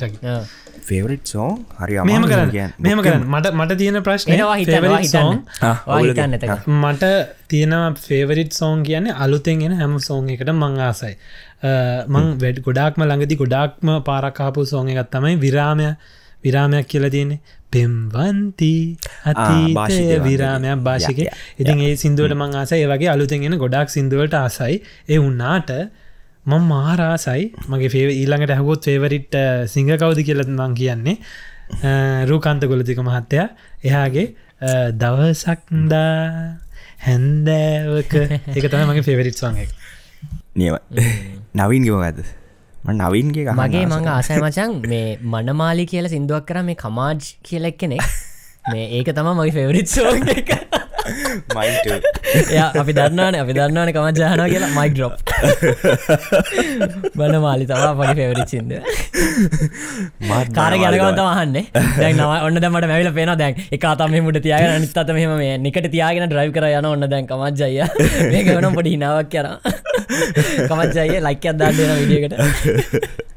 ෆෙවරිට් 0.82 1.26
සෝං 1.26 1.53
හරි 1.78 1.94
මෙහම 2.00 2.07
අමාරු 2.07 2.30
කරන්න 2.32 2.50
කියන්න. 2.50 2.72
මෙහම 2.78 3.03
කරන්න. 3.03 3.26
මට 3.26 3.53
මට 3.55 3.78
තියෙන 3.78 4.03
ප්‍රශ්න 4.03 4.32
එනවා 4.32 4.57
හිතනවා 4.57 4.98
හිතන්න. 4.98 5.38
මට 6.82 7.05
තියෙනවා 7.48 7.94
ෆේවරිට් 8.09 8.53
සෝන් 8.53 8.82
කියන්නේ 8.82 9.14
අලුතෙන් 9.18 9.62
එෙන 9.62 9.76
හැම 9.76 9.98
සෝන් 9.98 10.28
එකට 10.28 10.50
මං 10.55 10.80
ආසයි. 10.80 11.14
මං 12.09 12.26
වැඩ 12.40 12.59
ගොඩාක්ම 12.61 13.05
ළඟදි 13.05 13.36
ගොඩාක්ම 13.36 13.88
පාරකාපු 14.05 14.66
සෝන් 14.66 14.88
එකත් 14.88 15.11
තමයි 15.11 15.36
විරාමය. 15.36 15.88
විරාමයක් 16.44 16.86
කියල 16.86 17.09
තියන්නේ 17.11 17.40
පෙම්වන්ති 17.75 18.75
අතීතය 19.25 19.99
වගේ. 19.99 20.20
විරාමයක් 20.20 20.85
භාෂික 20.87 21.18
Yeah, 21.18 21.29
yeah, 21.29 21.61
ඉතින් 21.61 21.83
ඒ 21.87 21.95
සිින්දුවට 21.97 22.37
මං 22.37 22.57
ආසයි 22.61 22.81
ඒ 22.81 22.91
වගේ 22.93 23.11
අලුතෙන් 23.14 23.47
එෙන 23.49 23.59
ගොඩක් 23.59 23.89
සිින්දුවට 23.89 24.37
ආසයි. 24.37 24.81
ඒ 25.09 25.18
උන්නාට 25.20 25.73
මං 26.47 26.62
මාරාසයි 26.64 27.45
මගේ 27.68 27.93
ෆේ 27.95 28.05
ඊළඟට 28.12 28.55
හැහොත් 28.55 28.85
ෆේවරිට් 28.85 29.39
සිංහ 29.68 29.93
කවුද 29.95 30.23
කියලත් 30.23 30.51
මං 30.51 30.75
කියන්නේ. 30.75 31.16
රූකාන්ත 32.27 32.64
ගොලතික 32.64 33.01
මහත්තයා. 33.01 33.49
එයාගේ 33.85 34.27
දවසක්දා 34.97 36.18
හැන්දෑවක. 37.07 38.14
එක 38.51 38.64
තම 38.66 38.87
මගේ 38.91 39.03
ෆෙවරිට් 39.03 39.43
එක. 39.57 39.70
නියම 40.55 40.77
නවින් 41.55 41.85
ගමගත 41.85 42.41
නවින්ගේ 42.85 43.55
මගේ 43.55 43.87
මං 43.87 44.09
ආසය 44.09 44.37
මචන් 44.37 44.72
මේ 44.87 45.18
මනමාලි 45.24 45.87
කියල 45.87 46.09
සිින්දුවක් 46.09 46.47
කර 46.47 46.62
මේ 46.62 46.74
කමාජ් 46.76 47.20
කියලෙක් 47.43 47.78
කෙනෙක් 47.78 48.03
මේ 48.72 48.87
ඒක 48.93 49.14
තම 49.14 49.28
මගේ 49.33 49.53
ෆෙවරිත් 49.53 49.89
සෝ 49.89 50.14
එක 50.35 50.51
එයා 52.53 52.68
අපි 52.82 52.92
දන්නන 52.98 53.34
අපි 53.42 53.53
දන්නවන 53.57 53.90
කමත් 53.96 54.18
ජහනා 54.22 54.48
කියලා 54.53 54.70
මයික් 54.76 54.92
ඩ්‍රොප් 54.94 55.14
බන 57.16 57.34
මාලි 57.44 57.66
තවා 57.66 57.92
පඩි 57.98 58.14
ෆෙවරි 58.20 58.44
සිින්ද 58.53 58.72
කාර 60.59 60.74
ගැලකවත 60.82 61.20
වහන්නේ 61.20 61.64
දැන් 61.98 62.22
ඔන්න 62.22 62.61
දැමට 62.62 62.88
මැවිල 62.92 63.11
පේන 63.18 63.32
දැන්. 63.38 63.61
එක 63.72 63.84
අතම 63.84 64.16
මුට 64.26 64.40
තියාගෙන 64.46 64.80
නිත් 64.84 64.96
අතම 64.96 65.18
මෙම 65.20 65.34
මේ 65.42 65.59
නිකට 65.59 65.90
තියාගෙන 65.96 66.28
ඩ්‍රයිව් 66.28 66.55
කර 66.57 66.68
යන 66.70 66.86
ඔන්න 66.86 67.09
දැන්. 67.09 67.26
කමත්ජය 67.26 67.82
මේක 68.30 68.46
වන 68.53 68.70
පොඩි 68.78 68.94
හිනාවක් 68.96 69.28
කර 69.30 69.46
කමත්ජය 70.68 71.20
ලයික 71.20 71.44
අදදාන්න 71.53 71.76
දෙන 71.76 71.94
විඩියකට 72.00 73.32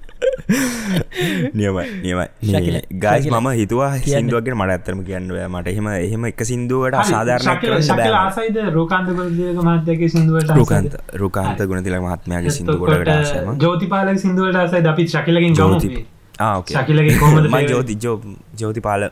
නියමයි 1.58 1.84
නියමයි. 2.02 2.26
ශකිල, 2.44 2.76
ගයිස් 2.96 3.24
ශකිල. 3.24 3.36
මම 3.36 3.48
හිතුවා 3.52 3.90
කියන්න. 3.96 4.06
සිින්දුවගෙන 4.06 4.56
මට 4.56 4.72
ඇත්තරම 4.72 5.02
කියන්නව 5.04 5.38
මට 5.50 5.68
එහෙම 5.68 5.88
එහෙම 5.90 6.26
එක 6.26 6.44
සිින්දුවට 6.44 6.96
අසාධාරණ 6.96 8.74
රෝකාන්ත 8.74 9.10
ගොල්දක 9.12 9.62
මහත්යක 9.62 10.02
සිින්දුවට 10.08 10.56
රුකාන්ත 10.56 10.98
රුකාන්ත 11.16 11.66
ගුණතිල 11.66 11.98
මහත්මයාගේ 12.00 12.52
සිින්දුගොඩට 12.52 13.10
ආශයම 13.10 13.54
ජෝතිපාලක 13.60 14.20
සිින්දුවට 14.20 14.58
ආසයි 14.58 14.88
අපි 14.88 15.08
ශකිලකින් 15.08 15.58
ජෝති 15.58 15.90
ශකිලගේ 16.38 17.18
කොහොමද 17.18 17.40
ම 17.40 17.50
favourite? 17.50 17.72
ජෝති 17.72 17.98
ජෝ 17.98 18.18
ජෝතිපාල 18.62 19.10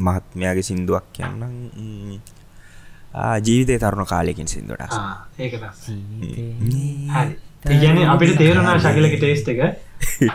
මහත්මයාගේ 0.00 0.62
සිින්දුවක් 0.62 1.04
කියන්නම්. 1.12 2.20
ජීවිතය 3.40 3.78
තරුණ 3.78 4.06
කාලයකින් 4.06 4.48
සිින්දුවට 4.48 4.92
ඒක 5.38 5.54
ඒගැන 7.72 7.98
අපිට 8.12 8.36
තේරුණා 8.40 8.76
ශකිලක 8.84 9.16
ටේස්ට 9.18 9.48
එක. 9.52 9.60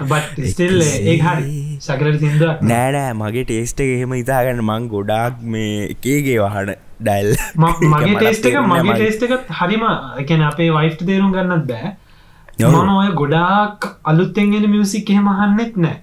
බට 0.10 0.50
ස්ටෙල් 0.52 0.82
ඒ 0.82 1.16
හරි. 1.24 1.56
ශකලට 1.88 2.20
සිින්දුවක් 2.24 2.64
නෑනෑ 2.72 3.14
මගේ 3.22 3.46
ටේස්ට 3.50 3.84
එක 3.86 3.94
එහෙම 3.96 4.16
ඉතාගන්න 4.20 4.62
මං 4.66 4.90
ගොඩාක් 4.94 5.40
මේ 5.56 5.88
එකේගේ 5.94 6.40
වහන 6.44 6.76
ඩැල් 7.00 7.32
මගේ 7.64 8.16
ටේස්ට 8.18 8.52
එක 8.52 8.60
මගේ 8.74 9.00
ටේස්ට 9.00 9.26
එකත් 9.30 9.56
හරිම 9.62 9.88
එකන 10.26 10.46
අපේ 10.52 10.70
වයිෆ් 10.78 11.00
තේරුම් 11.06 11.34
ගන්නත් 11.38 11.66
බෑ. 11.72 11.96
මම 12.60 12.94
ඔය 12.98 13.10
ගොඩාක් 13.24 13.90
අලුත්තෙන්ගෙන 14.12 14.70
මියසික් 14.76 15.10
එහෙම 15.16 15.34
අහන්නෙත් 15.34 15.78
නෑ. 15.86 15.98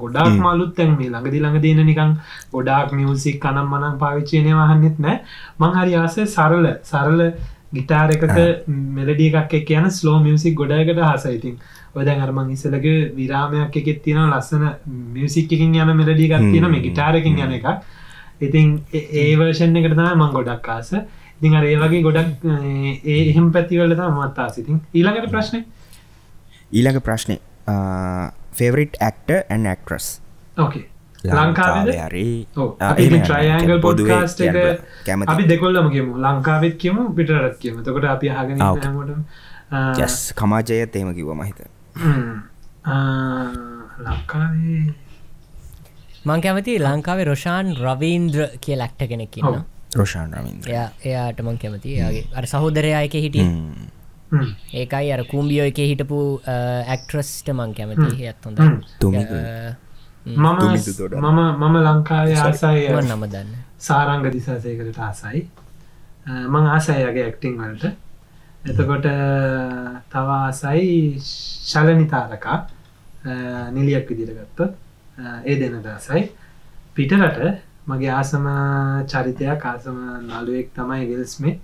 ගොඩාක් 0.00 0.34
මලුත්තැන් 0.40 0.96
මේ 0.98 1.10
ළඟදි 1.12 1.38
ළඟ 1.42 1.62
දන 1.64 1.86
නිකං 1.90 2.10
ගොඩාක් 2.54 2.92
මියසික් 2.96 3.40
කනම් 3.44 3.68
මනක් 3.74 3.98
පාවිච්චයනය 4.02 4.52
වහන්නෙත් 4.58 4.98
නෑ. 5.04 5.20
මං 5.60 5.76
හරි 5.78 5.98
ආසේ 6.00 6.26
සරල 6.26 6.66
සරල 6.90 7.20
ගිටාර 7.72 8.10
එකක 8.10 8.24
මෙලඩිය 8.96 9.30
එකක් 9.34 9.54
එක් 9.54 9.66
කියන 9.66 9.90
ස්ලෝ 9.92 10.18
මියසික් 10.20 10.54
ගොඩයකට 10.54 11.00
හසයිතින් 11.04 11.56
ඔදැන් 11.94 12.20
අරමං 12.20 12.50
ඉසලගේ 12.50 12.98
විරාමයක් 13.16 13.76
එකෙත් 13.76 14.02
තියෙන 14.04 14.30
ලස්සන 14.30 14.64
මියසික්කින් 15.14 15.74
යන 15.76 15.96
මෙලඩිය 15.96 16.28
එකක් 16.30 16.46
තියෙන 16.50 16.70
මේ 16.70 16.80
ගිටාරකින් 16.82 17.38
යන 17.38 17.52
එකක්. 17.52 17.68
ඉතින් 18.40 18.70
ඒ- 18.92 19.08
ඒ 19.22 19.36
වර්ෂන් 19.36 19.76
එකට 19.76 19.94
තම 19.94 20.18
මං 20.18 20.32
ගොඩක් 20.32 20.68
ආස. 20.68 20.92
ඉතින් 21.38 21.54
අර 21.56 21.64
ඒ 21.64 21.76
වගේ 21.76 22.02
ගොඩක් 22.02 22.44
ඒ 23.04 23.20
එහෙම 23.22 23.50
පැතිවලට 23.52 24.02
මත්තා 24.10 24.48
සිතින් 24.50 24.80
ඊළඟට 24.94 25.30
ප්‍රශ්නය 25.30 25.64
ඊළඟ 26.72 27.00
ප්‍රශ්නය 27.02 27.36
favourite 28.52 28.96
actor 29.00 29.30
and 29.48 29.66
actress 29.66 30.06
okay 30.58 30.84
එක 34.46 34.58
කැමති. 35.06 35.28
අපි 35.32 35.44
දෙකොල්ලම 35.52 35.86
කියමු. 35.94 36.12
ලංකාවෙත් 36.26 36.74
කියමු 36.82 37.02
පිටරත් 37.18 37.56
කියම. 37.62 37.82
තකොට 37.86 38.06
අපි 38.14 38.26
හගෙන. 38.28 38.58
හමට 38.58 40.00
ජස් 40.00 40.16
කමාජයත් 40.40 40.96
ඒම 40.96 41.14
කිව 41.18 41.28
මහිත. 41.42 41.58
ලංකාවේ 44.06 44.82
මං 46.26 46.40
කැමති 46.40 46.72
ලංකාවේ 46.78 47.26
රොෂාන් 47.30 47.66
රවීන්ද්‍ර 47.84 48.40
කිය 48.64 48.76
ලක්ට 48.80 49.02
කෙනෙක්. 49.12 49.36
ඉන්න 49.38 49.62
රෝෂාන් 49.98 50.30
රමින්ද 50.38 50.68
එයා 50.74 50.88
එයාට 51.04 51.40
මං 51.46 51.56
කැමති 51.62 51.96
යාගේ 52.00 52.26
අර 52.38 52.44
සහෝදරයායක 52.52 53.14
හිටිය. 53.24 53.46
හ්ම්. 53.46 54.50
ඒකයි 54.80 55.08
අර 55.14 55.22
කූම්බියෝ 55.30 55.66
එක 55.70 55.78
හිටපු 55.92 56.18
ඇක්ට්‍රස්ට 56.48 57.46
මං 57.54 57.74
කැමති 57.78 58.28
ඇත් 58.28 58.46
හොඳ 58.46 58.58
තුමිදුල්. 59.00 59.44
මම. 60.26 60.46
මම 61.16 61.40
මම 61.60 61.76
ලංකාවේ 61.78 62.38
ආසයි 62.38 62.88
නම 63.02 63.24
දන්න. 63.26 63.48
සාරංග 63.78 64.24
දිසාසයකට 64.28 64.98
ආසයි. 65.00 65.48
මං 66.44 66.66
ආසයගේ 66.68 67.24
ඇක්ටිං 67.24 67.58
වලට. 67.58 67.84
එතකොට 68.64 69.08
තව 70.10 70.28
ආසයි 70.38 71.18
ශලනිතාරකා 71.64 72.58
නිලියක් 73.72 74.08
විදිරගත්තොත් 74.10 74.72
ඒ 75.44 75.56
දෙනට 75.60 75.86
ආසයි. 75.88 76.22
පිටරට 76.94 77.42
මගේ 77.86 78.12
ආසම 78.12 78.46
චරිතයක් 79.06 79.66
ආසම 79.66 79.98
නළුවෙක් 80.22 80.68
තමයි 80.74 81.04
විල්ස්මිත් 81.10 81.60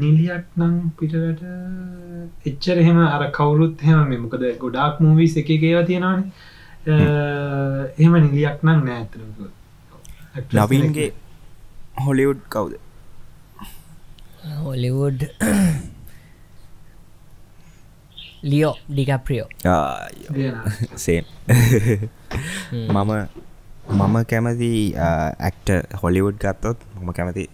නිලියක් 0.00 0.46
නම් 0.58 0.74
පිටරට 0.98 1.42
එච්චර 2.50 2.76
එහෙම 2.82 2.98
අර 3.06 3.22
කවුරුත් 3.38 3.76
හෙම 3.88 4.00
මේ 4.10 4.20
මොකද 4.24 4.44
ගොඩාක් 4.62 4.94
මූවිස් 5.04 5.34
එක 5.40 5.50
ඒව 5.56 5.80
තියෙනවාන. 5.90 6.20
එහෙම 6.86 8.14
නිලියක් 8.24 8.58
නම් 8.66 8.80
නෑතර 8.88 9.20
නවීන්ගේ 10.58 11.10
හොලිවුඩ් 12.06 12.40
කවුද? 12.54 12.74
හොලිවුඩ් 14.64 15.20
ලියෝ 18.50 18.74
ඩිකප්‍රියෝ 18.90 19.48
සේ 21.04 21.20
මම 22.72 23.12
මම 23.82 24.16
කැමති 24.24 24.94
ඇක්ට 24.96 25.70
හොලිවුඩ් 25.94 26.38
ගත්තොත් 26.38 26.78
මම 26.96 27.10
කැමති 27.12 27.48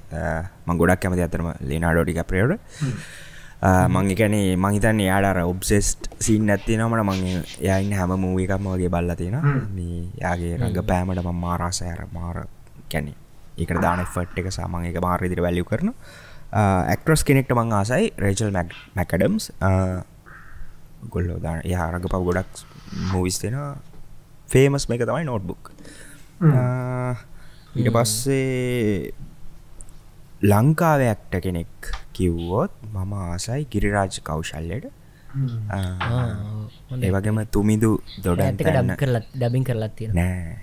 මං 0.67 0.77
ගොඩක් 0.77 1.01
කැමති 1.01 1.23
අතරම 1.23 1.49
ලේනාඩෝඩික 1.63 2.21
ප්‍රේවට 2.25 2.61
මං 3.89 4.11
එකනේ 4.11 4.57
මහිතන්න 4.57 5.01
යාඩර 5.01 5.41
ඔබ්සෙස්ට් 5.43 6.11
සින් 6.21 6.51
ඇත්ති 6.51 6.77
නමට 6.77 7.05
මං 7.05 7.25
යයින්න 7.61 7.93
හැම 7.93 8.13
මූවිකම 8.17 8.69
වගේ 8.69 8.89
බල්ල 8.89 9.15
තියෙන 9.15 9.41
මේ 9.73 10.05
යාගේ 10.21 10.55
රඟ 10.57 10.85
පෑමට 10.85 11.25
ම 11.25 11.33
මාරසයර 11.37 12.05
මාර 12.13 12.45
කැනෙ 12.89 13.15
ඒක 13.57 13.73
දාන 13.81 14.05
ෆට් 14.05 14.39
එක 14.39 14.53
සාමන් 14.53 14.85
එක 14.85 15.01
මාර්විදිර 15.01 15.41
වැලිය 15.41 15.65
කරන 15.65 15.95
ඇක්ට්‍රස් 16.53 17.25
කෙනෙක්ට 17.25 17.53
මං 17.53 17.73
ආසයි 17.73 18.13
රේචල් 18.19 18.53
මැකඩම්ස් 18.53 19.51
ගොල්ලෝ 21.09 21.39
දාන 21.41 21.65
යාරඟ 21.67 22.07
පව 22.07 22.23
ගොඩක් 22.25 22.67
මූවිස් 23.13 23.41
දෙෙන 23.41 23.57
ෆේමස් 24.49 24.89
මේක 24.89 25.03
තමයි 25.03 25.25
නෝට්බුක් 25.25 25.73
ඊට 26.39 27.91
පස්සේ 27.91 29.13
ලංකාවයක්ට 30.43 31.35
කෙනෙක් 31.43 31.91
කිව්වොත් 32.13 32.73
මම 32.93 33.13
ආසයි 33.15 33.67
ගිරිරාජ 33.67 34.21
කෞශල්ලයට 34.23 34.87
ඒවගේම 37.03 37.39
තුමිදු 37.51 37.91
දොඩන් 38.25 38.45
ඇතක 38.45 38.63
ඩම් 38.67 38.95
කරලත් 39.01 39.27
ඩබින් 39.35 39.65
කරලත් 39.65 39.99
නෑ. 40.15 40.55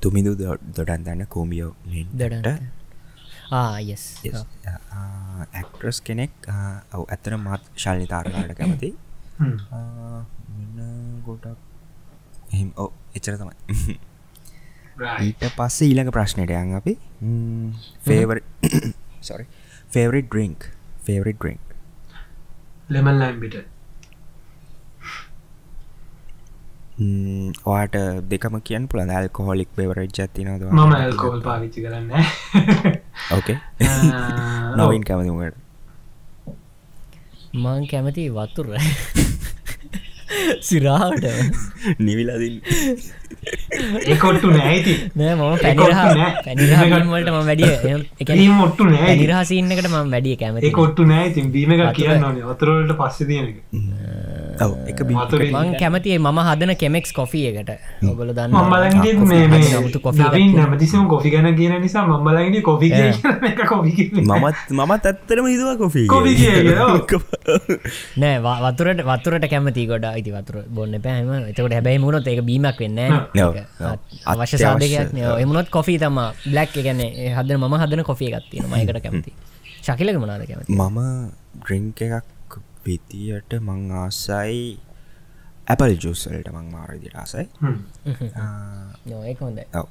තුමිදු 0.00 0.32
දොඩන් 0.38 1.04
දන්න 1.04 1.26
කෝමියෝ 1.28 1.72
දොඩන්ට 2.14 2.48
ආයස් 3.52 4.04
ඇක්ට්‍රස් 5.52 6.00
කෙනෙක් 6.00 6.32
ඔව 6.94 7.04
ඇතන 7.08 7.36
මත් 7.36 7.62
ශල්නිතාරකාට 7.76 8.56
කැමති. 8.56 8.90
ගොඩක් 11.28 11.73
එහෙම. 12.54 12.72
ඕ 12.76 12.90
එච්චර 13.14 13.38
තමයි. 13.38 13.98
ඊට 15.20 15.44
පස්සේ 15.58 15.88
ඊළඟ 15.88 16.14
ප්‍රශ්නයට 16.14 16.54
යන් 16.54 16.74
අපි. 16.80 16.96
Favour 18.00 18.40
sorry 19.22 19.46
favourite 19.88 20.28
drink 20.28 20.66
favourite 21.06 21.38
drink 21.38 21.60
lemon 22.88 23.16
lime 23.16 23.40
පිට 23.40 23.56
වාට 27.64 27.96
දෙකම 28.28 28.56
කියන් 28.62 28.88
පුළ 28.88 29.02
ඇල් 29.08 29.28
කොහොලික් 29.30 29.70
බෙවරජ් 29.76 30.20
ඇතිනද 30.20 30.66
මම 30.68 30.92
ඇල්කෝල් 30.92 31.40
පාවිච්චි 31.42 31.82
කරන්න 31.82 32.10
ඕකේ 33.32 33.58
නවින් 34.76 35.04
කැමතිමට 35.04 35.56
මං 37.56 37.86
කැමති 37.86 38.28
වතුර 38.30 38.68
සිරාවට. 40.60 41.24
නිවිලදින් 41.98 42.60
ඒකොට්ටු 44.08 44.50
නෑති 44.50 44.94
නෑ 45.14 45.34
මම. 45.34 45.42
පැනිරහවලට 46.44 47.30
ම 47.30 47.40
වැඩිය 47.48 47.72
ඒම 48.36 48.60
ඔට්ටු 48.60 48.84
නෑ 48.88 49.06
පැනිරහසින්නකට 49.08 49.88
ම 49.90 49.96
වැඩිය 50.14 50.36
කැමති 50.42 50.66
ඒ 50.66 50.72
කොට්ටු 50.72 51.06
නෑ 51.06 51.30
තින් 51.36 51.50
බීම 51.52 51.74
එක 51.76 51.84
කියන්න 51.98 52.24
ඕනේ. 52.24 52.44
වතුරවලට 52.44 52.96
පස්ස 53.00 53.26
තියෙන 53.26 53.48
එක 54.54 54.62
ඔව 54.66 54.72
එක 54.90 55.00
බි 55.08 55.14
මං 55.50 55.68
කැමති 55.82 56.18
මම 56.18 56.38
හදන 56.48 56.72
කෙමෙක්ස් 56.82 57.10
කොෆිය 57.12 57.44
එකට. 57.50 57.70
ඔගොල 58.10 58.30
දන්න 58.36 58.52
නැමතිසම 60.54 61.06
කොෆි 61.12 61.28
ගැන 61.34 61.48
කියන 61.58 61.74
නිසා 61.82 62.04
මම්බලගේ 62.06 62.62
කොෆි 62.62 62.88
මමත් 64.22 64.56
මමත් 64.70 65.04
ඇත්තරම 65.10 65.46
හිතුව 65.52 65.70
කොෆී 65.82 66.06
නෑ 68.22 68.36
වතුරට 68.66 69.00
වතුරට 69.10 69.44
කැමති 69.52 69.86
ගොඩ 69.90 70.06
ඉති 70.20 70.30
වතුර 70.36 70.56
බොන්න 70.76 70.94
පෑම 71.06 71.30
එතකට 71.50 71.74
හැබැයි 71.76 72.02
මුණොත් 72.04 72.26
ඒක 72.26 72.42
බීමක් 72.50 72.78
වෙන්න. 72.80 73.00
අවශ්‍ය 74.26 74.56
සාධකයක් 74.58 75.16
එමුණොත් 75.42 75.68
කොෆී 75.70 75.98
තම 75.98 76.18
බ්ලක් 76.46 76.72
එකන 76.82 77.00
හද 77.38 77.50
ම 77.58 77.64
හදන 77.82 78.02
කොෆිය 78.10 78.30
ගත්තින 78.34 78.70
මයකට 78.70 79.00
කැමති 79.04 79.32
ශකිලක 79.86 80.16
මනාද 80.22 80.42
කැමති? 80.48 80.68
මම 80.70 80.98
ඩ්‍රිංක 81.60 81.98
එකක් 82.06 82.24
විතියට 82.84 83.58
මං 83.60 83.90
ආසයි. 83.96 84.78
ඇපල් 85.66 85.94
ජුසල්ට 85.96 86.48
මං 86.52 86.70
මාරදි 86.70 87.12
ආසයි. 87.14 87.46
ඒක 89.26 89.38
හොඳ 89.40 89.60
ඔව්. 89.74 89.86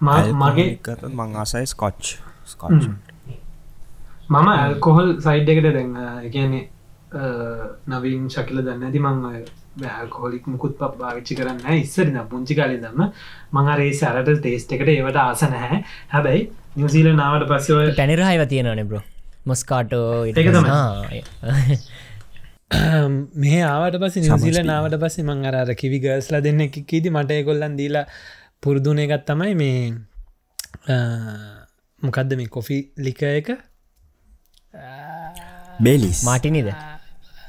මගේ 0.00 0.68
මං 1.10 1.36
ආසයි 1.36 1.66
ස්කොච් 1.66 2.16
ස්කොච් 2.46 2.82
මම 4.30 4.48
ඇල්කොහොල් 4.48 5.16
සයිඩ් 5.20 5.48
එකට 5.48 5.70
දැන් 5.70 5.96
එකන්නේ 6.24 6.68
නවින් 7.90 8.28
ශකිල 8.28 8.60
දන්න 8.60 8.86
ඇති 8.86 9.00
මං 9.00 9.22
බෑල්කොහොලික් 9.76 10.46
මුකුත් 10.46 10.76
ප 10.78 10.90
භාවිච්චි 10.98 11.36
කරන්න 11.36 11.78
ඉස්සරින 11.78 12.18
පුංචි 12.30 12.54
කාලි 12.54 12.78
දන්න 12.78 13.12
මංරේ 13.52 13.92
සැරට 13.94 14.42
තේස්ට 14.42 14.72
එකට 14.72 14.88
ඒවට 14.88 15.18
ආස 15.18 15.42
නැහැ. 15.46 15.80
හැබැයි 16.08 16.44
නිවසීල 16.76 17.10
නාවට 17.14 17.48
පස්සව 17.48 17.96
පැනිරහයිව 17.96 18.46
තියෙනනේ 18.48 18.84
බ්‍රෝ 18.84 19.02
මොස්කාටෝ 19.46 20.24
ඒක 20.26 20.36
මේ 22.70 23.62
ආවට 23.62 23.96
පස 23.98 24.16
නිවසිල 24.16 24.60
නාවට 24.64 24.94
පස්සේ 25.02 25.24
මං 25.24 25.44
අර 25.50 25.74
කිවි 25.74 25.98
ගර්ස්ල 25.98 26.38
දෙන්න 26.40 26.62
කීති 26.70 27.10
මට 27.10 27.40
එකොල්ලන් 27.42 27.74
දීලා 27.76 28.04
පුරුදුන 28.62 28.98
එකත් 28.98 29.26
තමයි 29.26 29.54
මේ 29.54 29.80
මොකක්ද 32.02 32.36
මේ 32.36 32.46
කොෆි 32.48 32.78
ලික 32.98 33.22
එක? 33.22 33.50
බේලිස් 35.80 36.22
මාටිනිද 36.24 36.70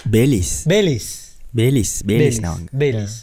බේලිස් 0.08 0.52
බේලිස් 0.66 1.08
බේලිස් 1.54 1.92
බේලිස් 2.04 2.42
බේලිස් 2.74 3.14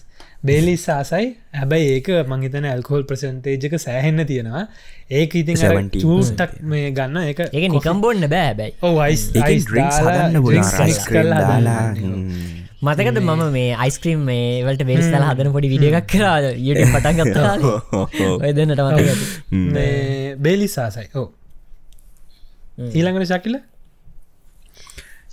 බේලිස් 0.45 0.89
ආසයි. 0.89 1.27
හැබැයි 1.53 1.95
ඒක 1.97 2.09
මංහිතන 2.29 2.67
ඇල්කෝල් 2.67 3.03
ප්‍රසන්තේජක 3.05 3.75
සෑහෙන්න 3.79 4.27
තියෙනවා 4.27 4.65
ඒක 5.11 5.35
ඉතින් 5.35 5.57
70. 5.57 6.01
චූටක් 6.03 6.61
මේ 6.63 6.93
ගන්න. 6.93 7.17
එක 7.33 7.41
ඒක 7.49 7.71
නිකම් 7.73 8.01
බොන්න 8.01 8.29
බෑ 8.29 8.55
බැයි 8.55 8.75
ඕ 8.83 9.01
අයිස් 9.01 9.29
ඩ්‍රික් 9.33 9.89
සදන්න 9.89 10.43
පුල 10.43 10.59
දාලා 11.33 11.83
මතකද 12.79 13.19
මම 13.21 13.41
මේ 13.53 13.71
අයිස්ක්‍රීම් 13.77 14.21
මේ 14.23 14.61
වලට 14.67 14.85
බේස් 14.87 15.09
තල 15.09 15.25
හදන 15.25 15.51
පොඩි 15.55 15.73
විඩිය 15.73 15.97
එකක් 15.99 16.13
කරා? 16.13 16.37
යට 16.69 16.85
පටන් 16.93 17.17
ගත්තා. 17.19 17.55
ඔයදන්නට 18.43 18.85
මතක 18.85 19.09
බේලිස් 20.39 20.79
ආසයි 20.79 21.09
ඕ 21.15 21.27
ඊළඟට 22.91 23.33
ශකිල? 23.33 23.59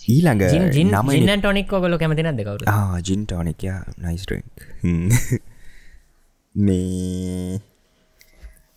ඊළඟ 0.08 0.42
නම 0.86 1.36
ටොනික් 1.36 1.74
ඔගොල 1.74 2.00
කැමතින 2.00 2.32
දෙකවරු 2.40 2.66
ජින්ටෝනිකය 3.04 3.76
නයිස්ටක් 4.00 4.42
මේ 6.56 7.60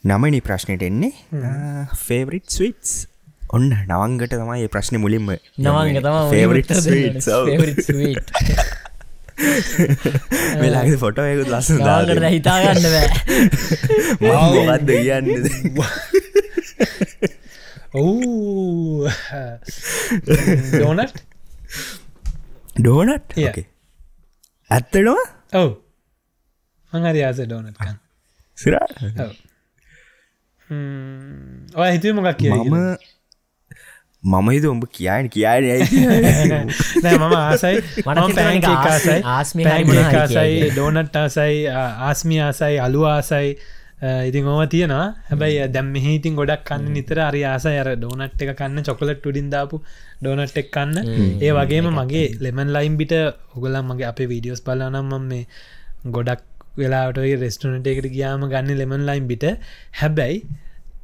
නමනි 0.04 0.40
ප්‍රශ්නයට 0.40 0.82
එන්නේ. 0.82 1.12
ෆේවරිට් 1.98 2.50
ස්විටස් 2.50 3.06
ඔන්න 3.50 3.70
නවංගට 3.72 4.34
තමයි 4.34 4.64
ඒ 4.64 4.68
ප්‍රශ්න 4.68 4.98
මුලින්ම 5.00 5.30
නවංග 5.58 5.98
ෆේවරිට් 6.30 6.68
තම 6.68 7.88
වෙලාගේ 10.58 10.98
ෆොටෝයකුත් 10.98 11.48
ලස්ස 11.48 11.70
ට 12.10 12.30
හිතාගන්න 12.34 12.86
මොකක්ද 14.22 14.90
කියන්න? 14.92 15.26
ඔව් 17.94 19.08
ඩෝනට් 20.74 21.18
ඩෝනට්. 22.76 23.36
ඇත්තනවා 24.70 25.24
ඔව්. 25.56 25.70
ආස 27.24 27.40
ඩෝනට්කන් 27.42 27.96
සිර 28.58 28.74
ඔය 31.76 31.90
හිතුව 31.94 32.14
මොකක් 32.16 32.36
කිය 32.40 32.50
මම 32.50 34.34
මම 34.34 34.48
හිත 34.50 34.64
උඹ 34.66 34.84
කියන්න 34.90 35.28
කියන්න 35.30 35.48
ඇයි 35.48 36.04
නෑ 37.02 37.16
මම 37.16 37.34
ආසයි. 37.34 37.76
හිතෙනවා 38.28 38.60
පැන්කේක් 38.66 39.26
ආස්මි- 39.34 39.66
ආසයි. 40.22 40.70
ඩෝනට් 40.72 41.16
ආසයි 41.16 41.58
ආස්මි 42.06 42.40
ආසයි 42.42 42.78
අලු 42.86 43.04
ආසයි. 43.06 43.50
ඉතින් 44.28 44.46
ඕම 44.46 44.60
තියෙනවා. 44.68 45.06
හැබැයි 45.28 45.68
දැම් 45.68 45.86
මෙහි 45.94 46.12
ඉතින් 46.18 46.34
ගොඩක් 46.36 46.64
කන්න 46.66 46.90
නිතර 46.96 47.18
අරි 47.20 47.44
ආසයි. 47.46 47.76
අර 47.78 47.88
ඩෝනට් 47.96 48.42
එක 48.42 48.52
කන්න 48.58 48.84
චොකලට 48.84 49.18
ටුඩින් 49.20 49.48
දාපු 49.50 49.76
ඩෝනට් 50.20 50.56
එක් 50.56 50.70
කන්න. 50.70 50.98
ඒ 51.40 51.52
වගේම 51.52 51.88
මගේ 51.94 52.26
ලෙමන් 52.40 52.74
ලයිම් 52.76 52.96
බිට 52.96 53.14
ඔගලම් 53.56 53.84
මගේ 53.92 54.08
අපේ 54.12 54.26
වීඩියෝස් 54.26 54.62
බලනම් 54.62 55.06
මම 55.06 55.26
මේ 55.30 55.44
ගොඩක් 56.08 56.42
වෙලාට 56.78 57.20
රෙස්ටනට 57.42 57.88
එකට 57.88 58.08
ගියාම 58.14 58.46
ගන්න 58.46 58.80
ලෙමන් 58.80 59.06
ලයිම් 59.08 59.28
බිට 59.30 59.46
හැබැයි 60.00 60.42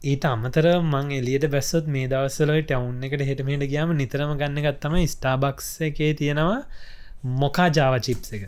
ඊට 0.05 0.25
අමතර 0.25 0.66
මං 0.72 1.12
එලියට 1.18 1.47
බැස්සොත් 1.51 1.87
මේ 1.89 2.09
දවස්සලයි 2.09 2.64
ටවුන් 2.64 3.07
එකට 3.07 3.25
හෙටමට 3.29 3.66
ගියාම 3.70 3.95
නිතරම 3.97 4.35
ගන්න 4.37 4.66
ගත්තම 4.66 4.97
ස්ටාබක්ස් 5.09 5.70
එකේ 5.89 6.12
තියෙනවා 6.14 6.61
මොකා 7.41 7.68
ජාව 7.70 7.99
චිප්ස 8.01 8.35
එක. 8.37 8.45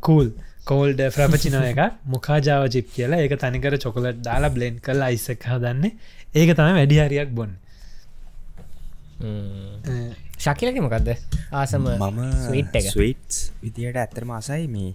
කූල් 0.00 0.32
කෝල්ඩ 0.64 1.02
ෆ්‍රපචිනව 1.10 1.64
එක 1.64 1.80
මොකා 2.06 2.38
ජාව 2.42 2.66
චිප් 2.68 2.90
කියලා. 2.94 3.20
ඒක 3.20 3.38
තනිකර 3.38 3.78
චොකලට් 3.78 4.22
දාලා 4.22 4.50
බ්ලෙන්් 4.50 4.80
කල් 4.80 5.02
අයිසක් 5.02 5.46
හදන්නේ. 5.46 5.94
ඒක 6.34 6.50
තමයි 6.52 6.74
වැඩිහරියක් 6.74 7.30
බොන්න. 7.32 7.54
ශකිලක 10.38 10.78
මොකක්ද 10.78 11.08
ආසම 11.52 11.86
මම 11.88 12.18
ස්වීට් 12.86 13.38
විදියට 13.62 13.96
ඇත්තරම 13.96 14.30
අසයි 14.32 14.66
මේ 14.68 14.90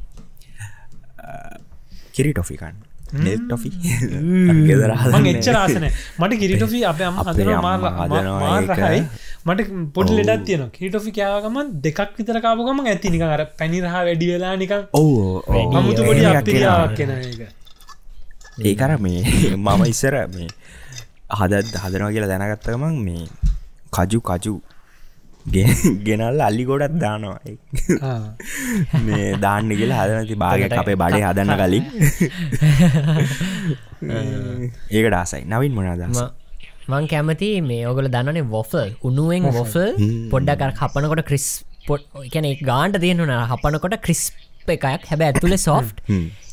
කිරි 2.15 2.31
ටොෆිකන් 2.33 2.75
නෙල් 3.15 3.39
ටොෆි. 3.41 3.69
මං 5.13 5.25
එච්චර 5.31 5.55
ආසන. 5.55 5.85
මට 6.19 6.39
කිරිටොෆි 6.41 6.79
අප 6.91 7.01
අම 7.01 7.17
හදනවා 7.19 7.77
මාරහයි. 8.41 9.01
මට 9.45 9.67
පොඩි 9.95 10.13
ලෙඩත් 10.19 10.45
තියන 10.47 10.63
කිරිටොෆි 10.75 11.11
කෑවගම 11.17 11.57
දෙකක් 11.85 12.17
විතර 12.17 12.39
කාපුගම 12.45 12.79
ඇති 12.85 13.11
නික 13.13 13.23
අර 13.27 13.43
පැනිරහ 13.59 13.89
වැඩි 13.89 14.29
වෙලා 14.31 14.55
නිකම් 14.61 14.81
ඕ 14.93 15.43
අමුතු 15.79 16.01
පොඩි 16.09 16.25
අපිරියාවක් 16.31 16.95
කෙන 16.97 17.11
එක 17.17 17.41
ඒකර 18.69 18.91
මේ 19.05 19.21
මම 19.55 19.83
ඉස්සර 19.93 20.15
මේ 20.35 20.49
හදත් 21.39 21.73
හදනවා 21.83 22.11
කියලා 22.15 22.31
දැනගත්තකමක් 22.33 22.97
මේ 23.07 23.25
කජු 23.97 24.19
කජු 24.29 24.53
ගෙනල් 26.07 26.41
අල්ලි 26.41 26.63
ගොඩත් 26.65 26.95
දානවා. 26.99 27.39
මේ 29.05 29.33
දාන්න 29.37 29.69
කියලා 29.71 30.03
හදනති 30.03 30.35
භාගයක් 30.35 30.77
අපේ 30.77 30.95
බඩේ 30.95 31.25
හදන්න 31.29 31.51
කලින්. 31.61 31.85
ඒකට 34.95 35.13
ආසයි. 35.13 35.43
නවින් 35.45 35.75
මොනාදස 35.75 36.23
මං 36.87 37.05
කැමති 37.07 37.49
මේ 37.61 37.83
ඔගල 37.87 38.07
දන්නනේ 38.07 38.47
වොෆල් 38.49 38.89
උනුවෙන් 39.03 39.45
වොෆල් 39.57 39.91
පොඩ්ඩකර 40.31 40.71
හපනකොට 40.79 41.23
ක්‍රිස් 41.29 41.47
පොට් 41.87 42.07
කැන 42.33 42.49
ගාන්ට 42.63 42.99
තියෙනුන 42.99 43.33
හපනකොට 43.51 43.99
ක්‍රිස්ප 44.07 44.67
එකක්. 44.67 44.87
හැබැ 45.09 45.29
ඇතුළ 45.31 45.57
සෝෆ්ට් 45.57 46.01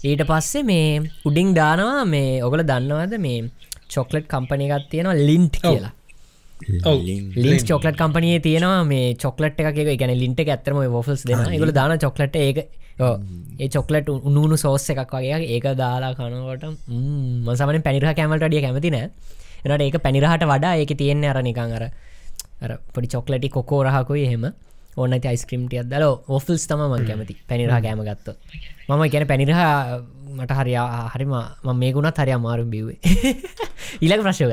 ඊට 0.03 0.23
පස්සේ 0.31 0.63
මේ 0.63 1.01
උඩිං 1.25 1.55
දානවා. 1.55 2.05
මේ 2.05 2.43
ඔගල 2.43 2.63
දන්නවද 2.63 3.19
මේ 3.19 3.41
චොක්ලට් 3.95 4.29
කම්පනය 4.35 4.69
එකක් 4.69 4.91
තියෙනවා 4.93 5.19
ලින්ට් 5.29 5.57
කියලා 5.63 5.93
ඔව්. 6.85 7.01
ලින්ස් 7.37 7.65
චොක්ලට 7.65 7.97
කම්පනය 7.97 8.31
තියෙනවා 8.41 8.85
මේ 8.85 9.15
චොක්ලට් 9.15 9.61
එක 9.61 9.99
ගැන 10.01 10.13
ලින්ට 10.17 10.41
ඇතරම 10.47 10.79
ොෆල්ස් 10.95 11.25
දෙන 11.25 11.45
එකගල 11.49 11.73
දාන 11.73 11.99
චොක්ලට 11.99 12.37
ඒක 12.37 12.59
ඒ 13.01 13.69
චොක්ලට 13.69 14.09
උනුණු 14.11 14.57
සෝස්ස 14.57 14.91
එකක් 14.93 15.15
වගේ 15.17 15.41
ඒක 15.49 15.69
දාලා 15.77 16.15
කනකොට 16.15 16.65
මසමන 17.49 17.83
පැනිරහ 17.83 18.15
කැමට 18.15 18.47
ඩිය 18.47 18.63
කැමති 18.63 18.91
නෑ. 18.91 19.11
එනට 19.65 19.83
ඒක 19.83 19.99
පැනිරහට 20.03 20.45
වඩා 20.47 20.75
ඒක 20.77 20.93
තියෙන්නේ 20.97 21.31
අර 21.33 21.43
නිකං 21.43 21.77
අර 21.79 21.85
අර 22.63 22.73
පොඩි 22.95 23.09
චොක්ලටි 23.09 23.49
කොකෝ 23.51 23.83
රහකුයි 23.85 24.27
එහෙම. 24.27 24.45
ඕන්න 24.97 25.17
යිස්ක්‍රම්ටිය 25.17 25.83
දල. 25.85 26.05
ඔෆල්ස් 26.29 26.67
තම 26.67 26.83
මං 26.87 27.07
කැමති. 27.07 27.37
පැනිරහ 27.49 27.77
කෑම 27.79 28.05
ගත්ත 28.05 28.37
මම 28.89 29.03
කියන 29.09 29.27
පැනිරහ 29.27 29.61
මට 30.31 30.53
හරි 30.53 30.75
හරිම 31.15 31.33
ම 31.65 31.83
ගුණත් 31.93 32.19
හරි 32.19 32.33
අමාරුම් 32.33 32.69
බිවේ 32.71 32.99
ඊලක 34.05 34.23
ප්‍රශ්යව 34.23 34.53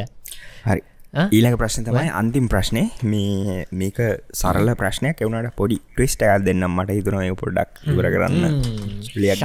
හරි? 0.63 0.81
ඊළඟ 1.13 1.55
ප්‍රශ්න 1.55 1.85
තමයි 1.87 2.09
අන්තිම් 2.11 2.47
ප්‍රශ්නය 2.51 2.81
මේ 3.03 3.65
මේක 3.71 3.99
සරල 4.33 4.69
ප්‍රශ්නයක්. 4.75 5.15
එවුණට 5.17 5.55
පොඩි 5.55 5.77
ට්‍රිස්ට 5.79 6.21
ඇල් 6.21 6.43
දෙන්නම් 6.43 6.67
මට 6.67 6.97
හිතුන 6.97 7.15
ඒ 7.19 7.31
පොඩ්ඩක් 7.33 7.87
ඉවර 7.87 8.07
කරන්න. 8.13 8.43
ලියක් 9.15 9.41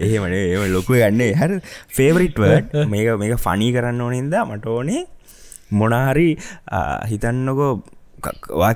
එහෙමන 0.00 0.32
ඒ 0.32 0.68
ලොකු 0.70 0.94
ගන්නේ 0.94 1.34
හැ 1.34 1.60
ෆේවරිට්වර්ඩ් 1.90 2.78
මේක 2.86 3.10
මේක 3.18 3.36
ෆනී 3.38 3.72
කරන්න 3.76 4.00
ඕනින්ද 4.00 4.38
මට 4.40 4.66
ඕනේ 4.68 5.02
මොනාහරි 5.72 6.28
හිතන්නකෝ 7.10 7.72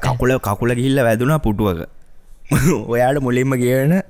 කකුල 0.03 0.39
කකුල 0.41 0.75
ගිහිල්ල 0.75 1.05
වැදුනා 1.05 1.39
පුටුවක. 1.41 1.87
ඔයාට 2.93 3.23
මුලින්ම 3.23 3.55
කියන 3.61 4.01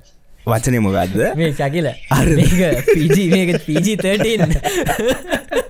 වචනය 0.45 0.79
මොකක්ද 0.81 1.17
මේ 1.37 1.53
චකිල 1.53 1.87
අර 1.87 2.27
පිජි 2.87 3.25
පිජි 3.61 3.93
13 3.97 5.68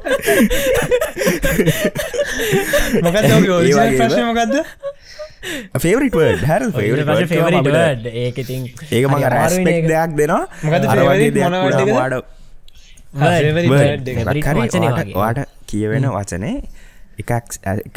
මොකද 3.04 3.16
ප්‍රශ්න 3.98 4.26
මොකක්ද 4.30 4.56
ෆේවරිට 5.78 6.16
හැර 6.44 6.62
ෆේවරිට 6.74 8.06
ඒක 8.06 8.38
ඉතින් 8.38 8.62
ඒක 8.92 9.06
මඟ 9.06 9.26
රැස්පෙක් 9.28 9.80
දෙයක් 9.88 10.12
දෙනවා. 10.16 10.44
මොකද 10.64 10.84
වගේ. 15.00 15.16
ඔයාට 15.16 15.40
කියවෙන 15.66 16.06
වචනේ. 16.10 16.56
එකක් 17.20 17.32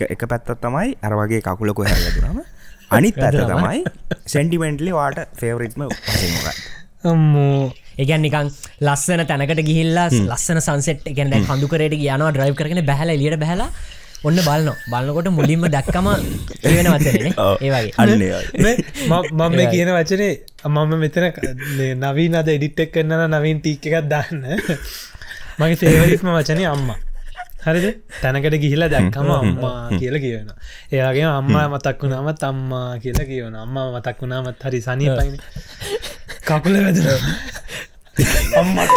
එක- 0.09 0.27
පැත්තත් 0.27 0.51
තමයි 0.59 0.97
අර 1.01 1.13
වගේ 1.15 1.41
කකුලකො 1.41 1.85
හැරදුනම 1.85 2.41
අනිත් 2.91 3.17
වැදුනම. 3.17 3.51
තමයි 3.53 3.79
සෙන්ටිමෙන්ටලි 4.27 4.93
වාට 4.93 5.19
ෆේවරිට්ම 5.35 5.83
වචනක 5.85 6.47
අම්මෝ 7.05 7.73
ඒගැන් 7.95 8.23
නිකන් 8.23 8.53
ලස්සන 8.83 9.25
තැනකට 9.27 9.65
ගිහිල්ලා 9.65 10.07
ලස්සන 10.11 10.61
සංසෙට් 10.61 11.11
ගැන 11.13 11.35
කඳුකරයට 11.43 11.97
කියනවා 11.97 12.31
ඩ්‍රයිව් 12.31 12.57
කරන 12.57 12.85
බැහල 12.85 13.11
එලියට 13.11 13.39
බැහලා 13.39 13.71
ඔන්න 14.23 14.39
බලන්න 14.39 14.75
බලන්නකොට 14.87 15.29
මුලින්ම 15.31 15.65
දැක්කම 15.69 16.09
කියවෙන 16.63 16.89
වචන. 16.89 17.33
ඒවගේ 17.61 17.95
අන්න 17.99 18.13
ඒ 18.17 18.31
වගේ. 18.31 18.43
මේ 18.65 18.77
මම 19.41 19.63
කියන 19.71 19.91
වචනේ 19.93 20.33
මම 20.67 20.93
මෙතන 20.97 21.27
මේ 21.77 21.95
නවීන 21.97 22.37
අද 22.37 22.49
එඩිට්ටක් 22.49 22.93
කරන්න 22.95 23.25
නවීන් 23.33 23.59
ටීක් 23.61 23.89
එකක් 23.89 24.07
දාන්න. 24.09 24.45
මගේ 25.59 25.81
ෆේවරිත්ම 25.81 26.31
වචනය 26.33 26.69
අම්මා. 26.69 26.99
හරිද? 27.63 27.87
තැනකට 28.19 28.57
ගිහිලා 28.59 28.91
දැක්කම 28.91 29.29
අම්මා 29.33 29.91
කියල 29.93 30.17
කියවෙන 30.19 30.55
ඒගේ 30.93 31.27
අම්මා 31.29 31.67
මතක් 31.69 32.03
වුණාමත් 32.03 32.43
අම්මා 32.45 32.89
කියලා 32.99 33.27
කියවන 33.27 33.55
අම්මා 33.57 33.87
මතක් 33.93 34.19
වුණාමත් 34.21 34.65
හරි 34.65 34.81
සනී 34.81 35.11
පයින 35.13 35.37
කකුල 36.43 36.75
වැද 36.85 36.99
අම්මට. 38.61 38.93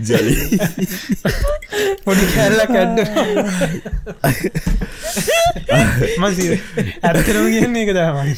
ජලි. 0.00 0.34
පොඩි 2.04 2.26
කැල්ල 2.34 2.60
කැඩ්ඩ 2.66 3.00
මසි 6.22 6.46
ඇත්තරම 7.02 7.46
කියන්නේ 7.54 7.82
එක 7.84 7.90
දමයි 7.96 8.32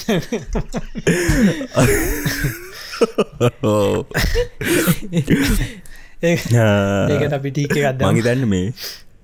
ඒකට 6.22 7.36
අපි 7.38 7.48
ටීක 7.52 7.76
එකක්ද 7.76 8.00
මගේතන්න 8.08 8.48
මේ 8.52 8.66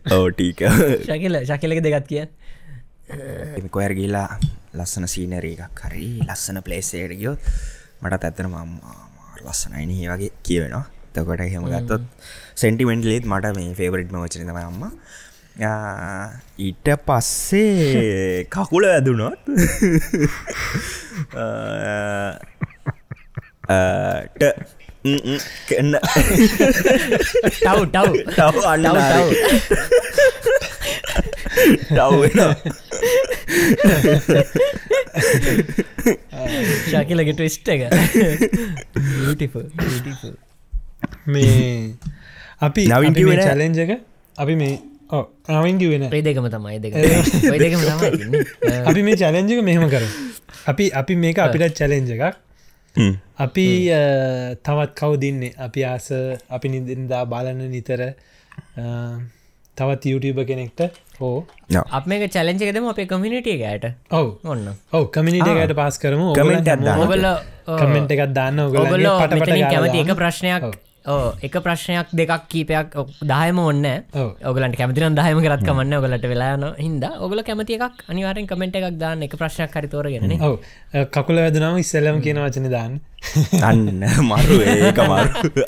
ඕටීක 0.07 0.61
ශකිල 1.05 1.41
ශකිලක 1.43 1.81
දෙගත් 1.81 2.07
කිය 2.09 2.25
කොයර 3.71 3.93
ගිලා 3.97 4.29
ලස්සන 4.75 5.07
සීනර 5.09 5.45
එකක් 5.45 5.81
හරි 5.87 6.09
ලස්සන 6.25 6.61
පලේසේට 6.63 7.17
ගියොත් 7.17 7.41
මටත් 8.03 8.25
ඇත්තන 8.25 8.49
මම 8.49 8.73
ලස්සනයින 9.45 9.91
වගේ 10.11 10.31
කියවෙනවා. 10.43 10.85
තකොට 11.15 11.41
හෙම. 11.41 11.65
ගත්තොත් 11.65 12.03
සෙන්ටිමෙන්ටලේත් 12.55 13.25
මට 13.25 13.57
මේ 13.57 13.75
ෆේවරිට්ම 13.75 14.17
වචන 14.17 14.49
තම 14.49 14.59
අම්ම. 14.59 14.83
ඊට 16.59 16.89
පස්සේ 17.07 18.45
කකුල 18.55 18.85
වැදුනොත් 18.85 19.41
ට 24.35 24.43
කන්න 25.05 25.93
ටව් 27.61 27.79
ටව් 27.93 28.13
තව 28.37 28.57
අන්න 28.65 28.85
ටව් 28.89 29.29
ටව් 31.93 32.49
ශකිලගෙට 36.89 37.41
ස්ට 37.53 37.69
එක. 37.75 37.83
මේ 41.29 42.01
අපි 42.65 42.83
නවින්. 42.89 43.13
චලෙන්ජ 43.45 43.79
එක 43.85 43.93
අපි 44.41 44.55
මේ 44.57 44.81
ඕ 45.13 45.25
නවින් 45.53 45.77
කිවෙන 45.83 46.09
ඔය 46.09 46.23
දෙකම 46.25 46.49
තමයි 46.49 46.81
දෙක. 46.81 46.93
අපි 48.89 49.01
මේ 49.05 49.17
චලෙන්ජක 49.21 49.61
මෙහෙම 49.69 49.85
කර 49.93 50.05
අපි 50.73 50.85
අපි 51.03 51.13
මේක 51.27 51.39
අපිට 51.45 51.77
චලෙන්ජ 51.77 52.09
එකක් 52.17 52.41
අපි 53.45 53.67
තවත් 54.67 54.91
කව් 55.01 55.13
දින්නේ 55.23 55.55
අපි 55.67 55.81
ආස 55.93 56.07
අපි 56.57 56.67
නිදදා 56.75 57.25
බලන්න 57.33 57.71
නිතර 57.75 58.01
තවත් 59.77 60.03
YouTube 60.13 60.45
කෙනෙක්ට 60.51 60.81
හෝ. 61.21 61.39
අප 61.97 62.05
මේක 62.11 62.31
චලෙන්ජ 62.35 62.63
එකදම 62.67 62.87
අපේ 62.93 63.07
කමිනිටිය 63.13 63.57
ගෑට 63.63 63.85
ඔව්. 64.19 64.27
ඔන්න. 64.45 64.67
ඔව 64.93 65.05
කමිනිටකට 65.17 65.75
පාස් 65.81 65.99
කරමු. 66.03 66.27
Comment 66.39 66.63
එකක් 66.63 66.83
දාන්න. 66.87 67.03
ඔගල 67.05 67.27
කමෙන්ට් 67.83 68.11
එකක් 68.15 68.23
දාන්න. 68.39 68.57
මෙතනින් 69.39 69.67
කැමති 69.73 69.99
එක 70.05 70.11
ප්‍රශ්නයක් 70.23 70.63
එක 71.05 71.57
ප්‍රශ්නයක් 71.61 72.09
දෙකක් 72.17 72.45
කීපයක් 72.49 72.95
දහයම 73.21 73.59
ඔන්න 73.61 73.85
ඔව්. 74.15 74.29
ඔගලන්ට 74.43 74.77
කැමතින 74.77 75.17
දහයම 75.19 75.41
කරත් 75.45 75.61
කමන්න 75.61 75.97
ඔගලට 75.99 76.25
වෙලාන 76.25 76.65
හිද 76.79 77.05
ඔගල 77.21 77.43
කැමති 77.45 77.77
එකක් 77.77 78.07
අනිවාරෙන් 78.09 78.47
කමෙන්ට් 78.49 78.77
එකක් 78.81 78.97
දාන්න. 78.99 79.23
එක 79.23 79.37
ප්‍රශ්නයක් 79.37 79.75
හරිතෝරගෙන 79.77 80.33
ඔව. 80.41 80.57
කකුල 81.13 81.37
වැදනාව 81.45 81.77
ඉස්සල්ලම 81.79 82.23
කියන 82.25 82.41
වචන 82.41 82.71
දාන්න. 82.73 82.95
අන්න 83.61 83.85
මරු 84.31 84.57
ඒක 84.65 84.99
මරු. 85.05 85.65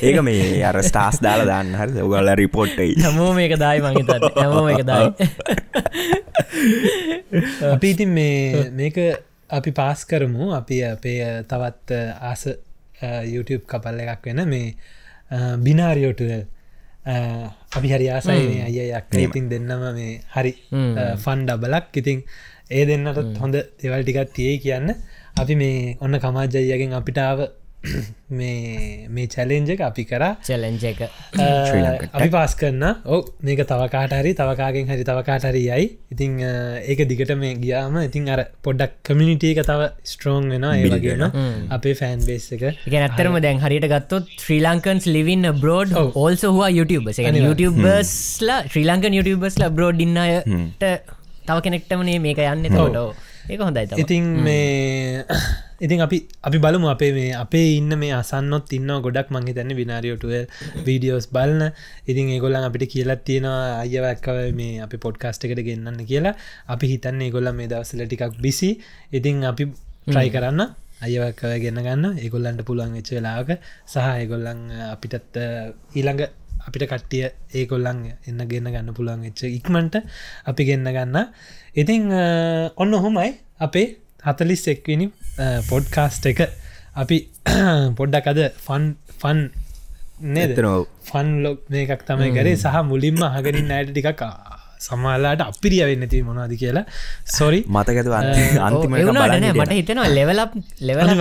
ඒක 0.00 0.16
මේ 0.24 0.64
අර 0.64 0.80
ස්ටාස් 0.82 1.20
දාලා 1.20 1.48
දාන්න 1.52 1.76
හරි 1.76 2.00
ඔගල 2.00 2.32
රිපෝට්ටයි 2.40 2.96
හැමෝ 3.04 3.34
මේක 3.36 3.56
දායි 3.60 3.84
මහිත 3.84 4.08
හැමෝ 4.40 4.64
එක 4.72 4.82
දායි. 4.88 5.12
අපි 7.74 7.90
ඉතින් 7.90 8.16
මේ 8.16 8.64
මේක 8.72 8.96
අපි 9.50 9.70
පාස් 9.72 10.08
කරමු. 10.08 10.52
අපි 10.56 10.84
අපේ 10.88 11.44
තවත් 11.44 12.00
ආස 12.22 12.48
YouTube 13.34 13.64
කපල්ල 13.70 14.00
එකක් 14.04 14.24
වෙන 14.26 14.48
මේ 14.48 14.74
බිනාරියෝටල් 15.66 16.32
අපි 17.76 17.88
හරි 17.94 18.08
ආසයි 18.10 18.46
මේ 18.50 18.62
අයයක් 18.68 19.14
ඉතින් 19.26 19.48
දෙන්නම 19.52 19.84
මේ 19.98 20.14
හරි 20.34 20.52
ෆන් 21.24 21.46
ඩබලක් 21.48 22.00
ඉතින් 22.02 22.18
ඒ 22.70 22.84
දෙන්නට 22.90 23.38
හොඳ 23.42 23.56
දෙවල් 23.82 24.02
ටිකත් 24.04 24.34
තියේ 24.36 24.58
කියන්න. 24.64 24.94
අපි 25.40 25.54
මේ 25.62 25.96
ඔන්න 26.00 26.14
කමාජයගෙන් 26.24 26.92
අපිටාව 26.98 27.38
මේ 28.30 29.08
මේ 29.08 29.26
චැලෙන්ජ 29.26 29.70
එක 29.74 29.80
අපි 29.82 30.04
කරා. 30.04 30.30
චලෙන්ජ 30.42 30.82
එක. 30.84 30.98
අපි 32.16 32.28
පාස් 32.30 32.54
කරන්න. 32.54 32.84
ඔව 33.06 33.20
මේක 33.42 33.62
තවකාටහරි 33.64 34.32
තවකාගෙන් 34.34 34.90
හරි 34.90 35.04
තවකාටරි 35.04 35.62
යයි. 35.64 35.86
ඉතින් 36.10 36.34
අ, 36.42 36.52
ඒක 36.84 37.00
දිගට 37.08 37.32
මේ 37.36 37.54
ගියාම 37.56 37.96
ඉතින් 38.02 38.28
අර 38.28 38.42
පොඩ්ඩක් 38.62 38.92
කමිනිිටිය 39.02 39.52
එක 39.54 39.62
තව 39.64 39.88
ස්ට්‍රෝන් 40.04 40.50
වෙන 40.50 40.66
ඒ 40.66 40.90
වගේන 40.94 41.24
අපේ 41.70 41.94
ෆෑන් 41.94 42.26
බේස් 42.26 42.50
එක. 42.52 42.66
ඇත්තරම 43.00 43.40
දැන් 43.40 43.62
හරිට 43.64 43.88
ගත්තොත් 43.88 44.28
ශ්‍රී 44.38 44.60
ලංකන්ස් 44.62 45.08
ලිවින් 45.08 45.48
බ්‍රෝඩ් 45.56 45.96
ඔව්. 45.96 46.12
ඕල්ස 46.16 46.44
හවා 46.46 46.70
YouTube 46.70 47.08
එක 47.14 47.24
අනිවාර්යෙන්. 47.24 47.48
YouTubeබස්ලා 47.48 48.60
ශ්‍රී 48.68 48.84
ලංකන් 48.86 49.18
YouTubeබස්ලා 49.18 49.70
බ්‍රෝඩ් 49.70 50.00
ඉන්නයට 50.00 50.84
තව 51.48 51.58
කෙනෙක්ටමනේ 51.62 52.20
මේක 52.20 52.38
යන්න 52.44 52.68
තකොට 52.68 53.26
ඒක 53.50 53.60
හොඳයි 53.60 53.98
ඉතින් 53.98 54.24
මේ 54.40 55.26
ඉතින් 55.84 56.00
අපි 56.00 56.18
අපි 56.40 56.58
බලමු 56.58 56.88
අපේ 56.92 57.10
මේ 57.10 57.30
අපේ 57.34 57.66
ඉන්න 57.72 57.92
මේ 57.98 58.12
අසන්නොත් 58.12 58.70
ඉන්න 58.70 58.90
ගොඩක් 59.00 59.32
මංහි 59.34 59.54
තැන්න 59.56 59.72
විනාරියෝටුව 59.74 60.32
වීඩියෝස් 60.86 61.26
බලන. 61.28 61.62
ඉතින් 62.06 62.30
ඒගොල්ලන් 62.30 62.66
අපිට 62.68 62.84
කියලත් 62.92 63.24
තියෙනවා 63.24 63.80
අයවැක්කව 63.80 64.38
මේ 64.52 64.74
අපි 64.80 64.96
පොඩ්කාස්ට 64.98 65.46
එකට 65.46 65.62
ගෙන්න්න 65.62 66.04
කියලා. 66.04 66.34
අපි 66.68 66.92
හිතන්න 66.92 67.24
ඒගොල්ල 67.26 67.50
මේ 67.52 67.70
දවසල 67.72 68.04
ටිකක් 68.04 68.36
බිසි 68.38 68.70
ඉතින් 69.12 69.42
අපි 69.44 69.70
ට්‍රයි 70.06 70.30
කරන්න. 70.30 70.60
අයවැක්කව 71.00 71.56
ගෙන්න්න 71.58 71.82
ගන්න 71.82 72.20
ඒගොල්ලන්ට 72.20 72.62
පුළුවන් 72.62 72.94
වෙච්ච 72.94 73.16
වෙලාක 73.16 73.56
සහ 73.86 74.06
ඒගොල්ලන් 74.14 74.62
අපිටත් 74.90 75.40
ඊළඟ 75.96 76.28
අපිට 76.60 76.84
කට්ටිය 76.86 77.24
ඒකොල්ලන් 77.54 78.02
එන්න 78.28 78.42
ගෙන්න්න 78.50 78.68
ගන්න 78.68 78.96
පුළුවන් 78.96 79.24
වෙච්ච 79.26 79.46
ඉක්මට 79.48 79.96
අපි 80.44 80.66
ගෙන්න්න 80.68 80.92
ගන්න 80.92 81.16
ඉතිං 81.74 82.10
ඔන්න 82.76 82.94
ඔහොමයි 82.94 83.30
අපේ 83.60 83.86
හතලිස් 84.24 84.66
එක්විනි 84.68 85.10
පොඩ්කාස්ට 85.68 86.26
එක. 86.26 86.40
අපි 86.94 87.16
පොඩ්ඩක් 87.98 88.26
අද 88.26 88.40
ෆන් 88.58 88.94
ෆන් 89.20 89.38
නේද? 90.20 90.50
එතනෝ 90.50 90.86
ෆන් 91.10 91.28
ලොක් 91.44 91.60
මේකක් 91.68 92.02
තමයි 92.04 92.32
කරේ. 92.32 92.56
සහ 92.56 92.80
මුලින්ම 92.84 93.22
හගරින් 93.36 93.70
අයට 93.70 93.92
ටිකක් 93.92 94.24
සමාලාට 94.80 95.42
අපිරිය 95.44 95.84
වෙන්න 95.86 96.08
ති 96.08 96.22
මොනාද 96.22 96.52
කියලා. 96.56 96.84
සොරි 97.36 97.62
මතකතු 97.76 98.10
නෑ 98.10 99.52
මට 99.54 99.78
හිතනවා 99.78 100.10
ලෙවලක් 100.10 100.58
ලෙවල 100.80 101.14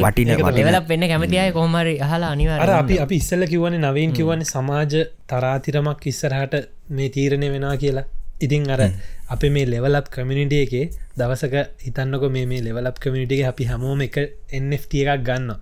වටින. 0.00 0.34
ලෙවලක් 0.58 0.88
වෙන්න 0.88 1.08
කැමතියි 1.12 1.52
කොහමරි 1.52 1.94
අහලා 2.00 2.30
අර 2.30 2.36
අනිවාර 2.36 2.74
අපි 2.80 3.00
අපි 3.06 3.20
ඉස්සල 3.22 3.44
කිවන 3.46 3.76
නවීන් 3.84 4.16
කිවන්නේ 4.18 4.52
සමාජ 4.54 4.92
තරාතිරමක් 5.28 6.06
ඉස්සරහට 6.06 6.60
මේ 6.90 7.08
තීරණය 7.10 7.52
වෙනවා 7.54 7.76
කියලා. 7.76 8.06
ඉතින් 8.40 8.70
අර 8.70 8.80
අප 9.28 9.42
මේ 9.48 9.66
ලෙවලප් 9.66 10.08
කමිනිටිය 10.10 10.62
එකේ 10.62 10.84
දවසක 11.16 11.54
හිතන්නක 11.80 12.24
මේ 12.30 12.46
මේ 12.46 12.62
ලෙවලප් 12.62 12.98
කමිනිටිය 12.98 13.44
අපි 13.44 13.64
හැමෝම 13.64 14.00
එක 14.02 14.16
එන්FT 14.50 14.92
එකක් 15.04 15.24
ගන්න 15.24 15.54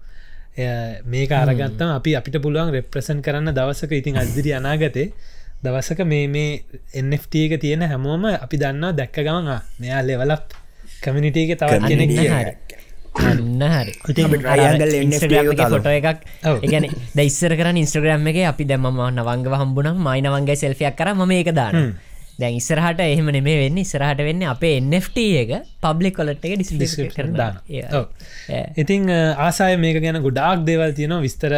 මේක 1.06 1.30
අරගත්තම 1.32 1.90
අපි 1.90 2.16
අපිට 2.16 2.36
පුළුවන් 2.38 2.72
රෙප්‍රසන් 2.72 3.22
කරන්න 3.22 3.54
දවසක 3.54 3.92
ඉතින් 3.92 4.16
අදදිරි 4.18 4.52
අනාගතේ 4.52 5.12
දවසක 5.62 6.00
මේ 6.04 6.26
මේ 6.28 6.62
එන්FT 6.94 7.34
එක 7.46 7.60
තියෙන 7.60 7.82
හැමෝම 7.84 8.24
අපි 8.26 8.56
දන්නවා 8.58 8.92
දැක්ක 8.92 9.16
ගමන් 9.18 9.48
ආ, 9.48 9.60
මෙයා 9.78 10.02
ලෙවලක් 10.02 10.42
කමිනිිටක 11.02 11.58
තව 11.58 11.70
කෙනෙක් 11.88 12.10
අන්න. 13.14 13.62
හරි. 13.62 13.92
එක 15.44 15.56
තලනවා. 15.82 15.92
එකක්. 15.94 16.20
ගැන 16.66 16.84
දයිස්සර 17.14 17.52
කර 17.54 17.68
ඉස්ට්‍රග්‍රම් 17.76 18.26
එක. 18.26 18.38
අපි 18.48 18.64
දැම 18.64 18.86
නවංග 18.88 19.44
හම්බුනම් 19.54 19.96
මයිනවන්ගේ 20.00 20.56
සෙල්ෆයක් 20.56 20.96
කර. 20.96 21.08
ම 21.14 21.30
ඒක 21.32 21.52
දාන 21.52 21.74
දැන් 22.42 22.56
ඉස්සරහට 22.60 23.00
එහෙම 23.06 23.28
නෙමේ 23.36 23.56
වෙන්න. 23.62 23.78
ඉස්සරහට 23.84 24.20
වෙන්න 24.28 24.42
අපේ 24.52 24.74
NFT 24.80 25.18
එක 25.42 25.50
පබ්ලික් 25.84 26.14
කොලට් 26.18 26.44
එක 26.48 26.54
ඩිස්. 26.58 26.72
ඉතින් 28.82 29.08
අ, 29.10 29.18
ආසාය 29.46 29.76
මේක 29.78 29.98
ගැන 30.04 30.18
ගොඩාක් 30.26 30.64
දේවල් 30.68 30.92
තියනවා. 30.98 31.20
විස්තර 31.26 31.52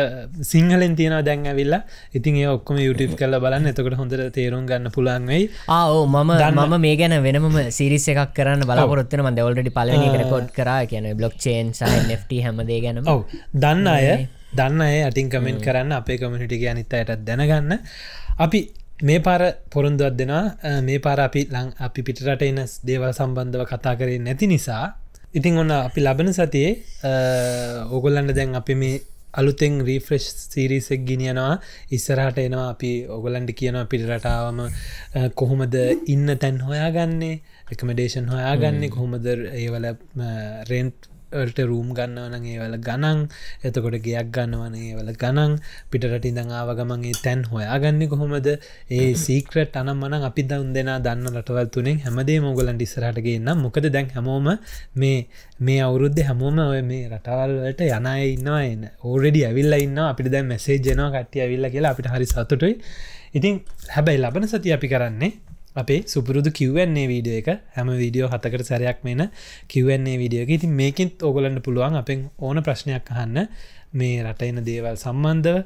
සිංහලෙන් 0.53 0.97
තියෙනවා 0.97 1.23
දැන් 1.29 1.47
ඇවිල්ලා. 1.47 1.83
ඉතින් 2.15 2.37
ඒ 2.43 2.49
ඔක්කොම 2.49 2.79
YouTube 2.79 3.17
කල්ල 3.21 3.39
බලන්න. 3.41 3.71
එතකොට 3.73 3.97
හොඳට 4.01 4.25
තේරුම් 4.37 4.67
ගන්න 4.67 4.91
පුළන් 4.91 5.27
වෙයි. 5.27 5.49
ආෝ 5.69 6.05
මම 6.07 6.33
මම 6.53 6.77
මේ 6.81 6.97
ගැන 6.97 7.17
වෙනම 7.23 7.49
සිරිස 7.71 8.07
එකක් 8.09 8.35
කරන්න 8.37 8.65
බලාපොරොත්වන 8.67 9.25
මද 9.27 9.41
ඔල්ඩි 9.41 9.71
පලන 9.71 9.99
ආ. 10.01 10.15
රකෝඩ් 10.23 10.49
කර. 10.53 10.71
කියන 10.91 11.11
බ්ලොක් 11.17 11.37
චේන් 11.39 11.73
සහ 11.73 11.83
නෙට් 12.09 12.33
හැමදේ 12.47 12.81
ගැනම 12.85 13.09
ඔව්. 13.09 13.21
දන්න 13.55 13.87
අය 13.89 14.27
දන්න 14.55 14.81
අය 14.83 15.03
අටින් 15.09 15.29
කමෙන්ට් 15.31 15.63
කරන්න. 15.67 15.93
අපේ 15.93 16.19
කමිනිටික 16.19 16.65
අනිත් 16.73 16.93
අයටත් 16.93 17.25
දැනගන්න. 17.27 17.79
අපි 18.39 18.61
මේ 19.03 19.19
පාර 19.19 19.43
පොරුන්දුවත් 19.71 20.17
දෙෙනවා. 20.17 20.81
මේ 20.83 20.99
පාර 20.99 21.21
අපි 21.21 21.49
ලං 21.51 21.73
අපි 21.79 22.03
පිටරට 22.03 22.43
එන 22.43 22.61
දේවල් 22.85 23.13
සම්බන්ධව 23.13 23.67
කතා 23.67 23.97
කරේ 23.97 24.19
නැති 24.19 24.47
නිසා. 24.47 24.95
ඉතින් 25.35 25.59
ඔන්න 25.59 25.71
අපි 25.71 26.01
ලබන 26.01 26.31
සතියේ 26.33 26.73
ඕගොල්ලන්ට 27.91 28.35
දැන් 28.35 28.55
අපි 28.55 28.75
මේ 28.75 29.01
අලුතෙන් 29.35 29.81
රීෆ්‍රෙශ් 29.81 30.29
සිරිසෙක් 30.45 31.03
ගිනියනවා. 31.05 31.59
ඉස්සරහට 31.91 32.39
එනවා 32.39 32.69
අපි 32.71 32.91
ඔගොලන්ට 33.09 33.51
කියනවා 33.53 33.87
පිටරටාවම 33.87 34.61
කොහොමද 35.35 35.75
ඉන්න 36.07 36.39
තැන් 36.39 36.61
හොයාගන්නේ? 36.61 37.41
එකමඩේෂන් 37.73 38.31
හොයාගන්නේ? 38.31 38.91
කොහොමද 38.91 39.27
ඒවල 39.27 39.91
රෙන්ට් 40.71 41.11
ට 41.33 41.67
රූම් 41.67 41.89
ගන්නවන 41.97 42.45
ඒවල 42.45 42.77
ගනන් 42.79 43.21
එතකොට 43.65 43.97
ගයක් 44.05 44.29
ගන්නවන 44.31 44.75
ඒවල 44.79 45.11
ගනන් 45.15 45.57
පිටට 45.91 46.29
ඉඳං 46.31 46.53
ආවගමන්ගේ 46.53 47.15
තැන් 47.25 47.43
හොයාගන්න 47.45 48.03
කොහොමද? 48.09 48.49
ඒ 48.91 49.09
සීක්‍රට් 49.17 49.77
අනම් 49.77 49.97
මන 49.97 50.27
අපි 50.29 50.45
දවන් 50.45 50.71
දෙෙන 50.77 50.91
දන්න 51.07 51.33
රටවල් 51.33 51.71
තුනෙන් 51.75 51.99
හැමදේ 52.05 52.39
මොගලන් 52.41 52.79
ඉස්සරහටගේ 52.79 53.39
නම් 53.39 53.65
මොකද 53.67 53.89
දැන් 53.89 54.13
හැමෝම 54.17 54.51
මේ 54.95 55.19
මේ 55.61 55.81
අවුරුද්ධ 55.81 56.23
හැමෝම 56.29 56.63
ඔය 56.67 56.83
මේ 56.83 57.09
රටවල්වලට 57.09 57.83
යනය 57.89 58.15
ඉන්නවා 58.29 58.63
එන්න 58.69 58.85
ඕරෙඩි 59.03 59.43
ඇවිල්ල 59.49 59.79
ඉන්න 59.81 59.99
අපිට 60.05 60.31
දැන් 60.35 60.47
මෙසේ 60.47 60.79
ජනවා 60.79 61.11
කට්ටිය 61.17 61.45
ඇවිල්ල 61.47 61.71
කියලා 61.75 61.95
අපිට 61.95 62.13
හරි 62.13 62.27
සතුටුයි. 62.27 62.79
ඉතින් 63.35 63.61
හැබැයි 63.95 64.23
ලබන 64.23 64.47
සති 64.47 64.77
අපි 64.77 64.89
කරන්නේ 64.89 65.33
අපේ 65.77 66.01
සුපුරුදු 66.07 66.51
කිව්වන්නේ 66.53 67.07
වීඩියෝ 67.09 67.41
එක 67.43 67.49
හැම 67.77 67.89
වීඩියෝ 67.95 68.29
හතකට 68.31 68.67
සැරයක් 68.67 69.01
මෙන 69.05 69.23
කිව්වන්නේ 69.69 70.19
වීඩියෝක 70.19 70.51
ඉතින් 70.51 70.73
මේකින් 70.73 71.11
ඕගලන්ට 71.23 71.63
පුළුවන් 71.63 71.97
අපෙන් 71.97 72.29
ඕන 72.41 72.63
ප්‍රශ්නයක් 72.63 73.11
අහන්න. 73.13 73.49
මේ 73.95 74.23
රටයින 74.25 74.59
දේවල් 74.67 74.97
සම්බන්ධව. 74.97 75.59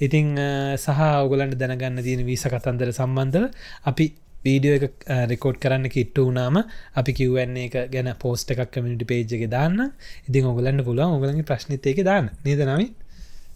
ඉතිං 0.00 0.28
අ, 0.38 0.76
සහ 0.76 1.00
ඔගලන්ට 1.22 1.56
දැනගන්න 1.60 2.02
තියෙන 2.02 2.22
වීස 2.26 2.44
කතන්දර 2.46 2.92
සම්බන්ධව 2.92 3.44
අපි 3.84 4.06
වීඩියෝ 4.44 4.76
එක 4.80 5.04
රෙකෝඩ් 5.30 5.58
කරන්න 5.58 5.88
කිට්ට 5.88 6.18
වනාම 6.20 6.56
අපි 6.94 7.12
කිව්වන්නේ 7.14 7.68
එක 7.68 7.76
ගැන 7.92 8.10
පෝස්ට 8.18 8.50
එකක් 8.52 8.70
කමිනිටි 8.72 9.06
පේජ්ක 9.06 9.46
දාන්න. 9.50 9.90
ඉතින් 10.28 10.44
ඔගලන්න 10.46 10.84
පුළුවන් 10.84 11.16
ඔගලගේ 11.18 11.44
ප්‍රශ්නිතයක 11.44 12.04
දාන්න. 12.04 12.28
නේද 12.44 12.60
නවි 12.66 12.88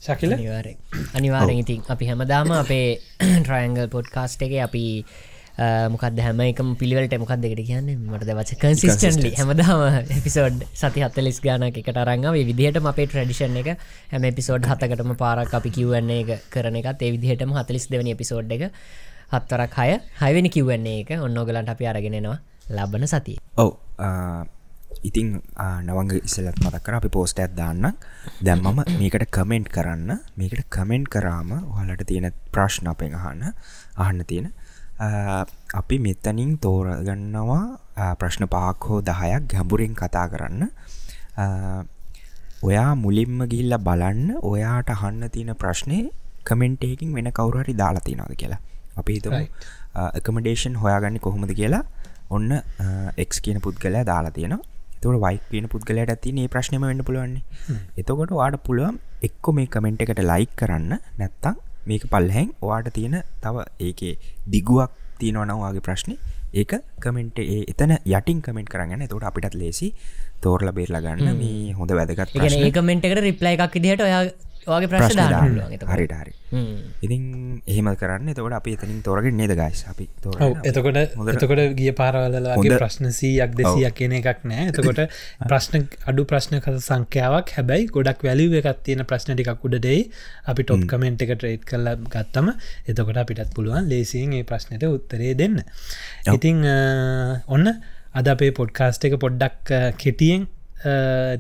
ශකිල? 0.01 0.33
අනිවාරෙන් 0.33 0.77
අනිවාරෙන් 1.15 1.59
ඉතින් 1.59 1.83
අපි 1.89 2.07
හැමදාම 2.07 2.53
අපේ 2.55 2.87
ට්‍රයිංගල් 3.21 3.89
පොඩ්කාස්ට් 3.91 4.43
එක 4.47 4.55
අපි 4.65 4.85
මොකද 5.59 6.19
හැම 6.23 6.41
එකම 6.41 6.69
පිළිවලට 6.79 7.15
මොකක් 7.19 7.35
දෙකට 7.43 7.63
කියන්න? 7.67 7.89
මට 8.07 8.31
වච 8.31 8.59
කන්සිස්ටන්ලි 8.63 9.33
හැමදාම 9.35 9.81
එපිසෝඩ් 10.17 10.63
සති 10.73 11.03
හත්තලිස් 11.03 11.41
ගාන 11.43 11.67
එකට 11.67 11.91
රංගව 12.05 12.37
විදිහට 12.51 12.79
අපේ 12.85 13.07
ට්‍රඩිෂන් 13.07 13.59
එක 13.63 13.75
හැම 14.13 14.29
එපිසෝඩ් 14.31 14.69
හතකටම 14.71 15.17
පාරක් 15.17 15.55
අපි 15.55 15.71
කිවන්නේ 15.71 16.21
එක 16.23 16.47
කරන 16.51 16.79
එකත් 16.79 17.03
ඒ 17.03 17.11
විදිහටම 17.17 17.57
හතලිස් 17.59 17.89
දෙවනි 17.91 18.15
එපිසෝඩ් 18.15 18.55
එක 18.55 18.71
හත්වරක් 19.33 19.75
හය 19.79 19.99
හයවෙනි 20.21 20.51
කිව්වන්නේ 20.51 21.03
එක 21.03 21.11
ඔන්නෝගලන්ට 21.19 21.75
අපි 21.75 21.87
අරගෙනෙනවා 21.87 22.39
ලබන 22.69 23.07
සතිය. 23.07 23.37
ඔව්. 23.57 23.75
ඉතිං 25.05 25.43
නවංග 25.83 26.13
ඉස්සලත් 26.21 26.59
මතක් 26.59 26.83
කර 26.83 26.95
අපි 26.95 27.11
පෝස්ට 27.11 27.43
ඇත් 27.43 27.53
දාන්න 27.57 27.93
දැම් 28.41 28.63
මම 28.63 28.81
මේකට 28.95 29.27
කමෙන්ට් 29.31 29.75
කරන්න. 29.75 30.23
මේකට 30.37 30.71
කමෙන්ට් 30.71 31.11
කරාම 31.11 31.51
හලට 31.75 32.07
තියෙන 32.07 32.33
ප්‍රශ්න 32.53 32.87
අපෙන් 32.87 33.15
අහන්න 33.15 33.53
අහන්න 33.97 34.25
තියෙන 34.25 34.53
අපි 34.99 35.97
මෙතනින් 36.07 36.59
තෝරගන්නවා 36.59 38.15
ප්‍රශ්න 38.21 38.45
පාක් 38.55 38.89
හෝ 38.91 39.01
දහයක් 39.09 39.49
ගැඹුරෙන් 39.53 39.95
කතා 40.01 40.27
කරන්න. 40.33 40.63
ඔයා 42.69 42.91
මුලින්ම 43.05 43.43
ගිල්ල 43.53 43.75
බලන්න 43.89 44.41
ඔයාට 44.43 44.91
අහන්න 44.95 45.29
තියෙන 45.35 45.55
ප්‍රශ්නය 45.63 45.99
කමෙන්ටේකින් 46.49 47.15
වෙන 47.19 47.31
කවුරහරි 47.39 47.75
දාලා 47.83 48.07
තිනද 48.09 48.35
කියලා. 48.41 48.61
අපි 49.01 49.13
හිතම. 49.19 49.37
එකමඩේෂන් 50.19 50.81
හොයාගන්න 50.83 51.21
කොහොමද 51.27 51.53
කියලා 51.61 51.85
ඔන්න 52.31 52.51
එක් 53.23 53.31
කියන 53.45 53.63
පුද්ගලයා 53.67 54.05
දාලා 54.11 54.35
තියෙනවා. 54.39 54.67
තුට 55.03 55.21
වයි 55.25 55.39
කියන 55.51 55.67
පුද්ගලයට 55.73 56.11
ඇති 56.15 56.35
ඒ 56.43 56.49
ප්‍රශ්නම 56.55 56.83
වෙන්න 56.91 57.07
පුළුවන්නේ. 57.07 57.43
එතකොට 58.01 58.35
වාට 58.41 58.59
පුළුවන් 58.67 58.99
එක්කො 59.29 59.55
මේ 59.59 59.71
කමෙන්ට් 59.75 60.03
එකට 60.05 60.23
ලයික් 60.33 60.53
කරන්න 60.61 60.93
නැත්තං 61.21 61.55
මේක 61.89 62.09
පල්හැන් 62.09 62.51
ඔයාට 62.62 62.91
තියෙන 62.93 63.20
තව 63.45 63.68
ඒකේ 63.80 64.14
දිගුවක් 64.47 64.91
තියෙනවනවාගේ 65.20 65.84
ප්‍රශ්නය 65.86 66.16
ඒක 66.55 66.72
කමෙන්ට් 67.01 67.39
ඒ 67.39 67.61
එතන 67.72 67.95
යටින් 68.09 68.43
කමෙන්ට් 68.43 68.70
කරන්න 68.72 69.09
තොට 69.09 69.28
අපිටත් 69.30 69.55
ලේසි 69.55 69.89
තෝරල 70.41 70.72
බේරලා 70.72 71.01
ගන්න. 71.01 71.36
මේ 71.36 71.72
හොඳ 71.72 71.93
වැදගත්. 71.93 72.36
ඒකමෙන්ට් 72.36 73.05
එකට 73.05 73.20
රිප්ලයි 73.20 73.57
එකක් 73.57 73.74
විදිහට 73.74 74.05
ඔයා 74.05 74.22
පුළුවන් 75.43 75.73
එතකොට. 75.75 75.91
හරිට 75.93 76.14
හරි. 76.14 76.33
හ්ම්. 76.51 76.77
ඉතින් 77.03 77.23
එහෙම 77.66 77.89
කරන්න. 77.95 78.31
තවට 78.33 78.57
අපි 78.59 78.75
එතනින් 78.77 79.01
තෝරගෙන 79.03 79.37
නේද 79.37 79.53
ගයිස් 79.53 79.83
අපි 79.89 80.07
එතකොට 80.64 80.99
එතකොට 81.35 81.62
ගිය 81.77 81.93
පාරවලගේ 81.93 82.55
හොඳ- 82.55 82.79
ප්‍රශ්න 82.79 83.11
සීයක් 83.12 83.55
දෙසියක් 83.55 83.95
කියන 83.95 84.16
එකක් 84.21 84.45
නෑ. 84.45 84.69
එතකොට 84.71 85.01
ප්‍රශ්න 85.51 85.87
අඩු 86.07 86.25
ප්‍රශ්න 86.25 86.61
කත 86.61 86.77
සංඛ්‍යාවක්. 86.81 87.55
හැබැයි 87.57 87.91
ගොඩක් 87.91 88.25
වැලිව 88.25 88.57
එකත් 88.61 88.83
තියෙන 88.85 89.05
ප්‍රශ්න 89.05 89.35
ටිකක් 89.35 89.64
උඩදෙයි 89.64 90.03
අපි 90.47 90.62
ටොප් 90.62 90.87
කමෙන්ට් 90.87 91.23
එක 91.23 91.35
ට්‍රේට් 91.37 91.64
කරල 91.64 91.89
ගත්තම 92.09 92.53
එතකොට 92.87 93.16
අපිටත් 93.19 93.55
පුළුවන් 93.55 93.89
ලේසියෙන් 93.89 94.33
ඒ 94.33 94.45
ප්‍රශ්නයට 94.45 94.89
උත්තරේ 94.89 95.35
දෙන්න. 95.35 95.62
ඉතිං 96.29 96.64
ඔන්න 97.49 97.66
අද 98.14 98.27
අපේ 98.29 98.53
පොඩ්කාස්ට 98.53 99.05
එක 99.05 99.19
පොඩ්ඩක් 99.21 99.73
කෙටියෙන් 99.99 100.47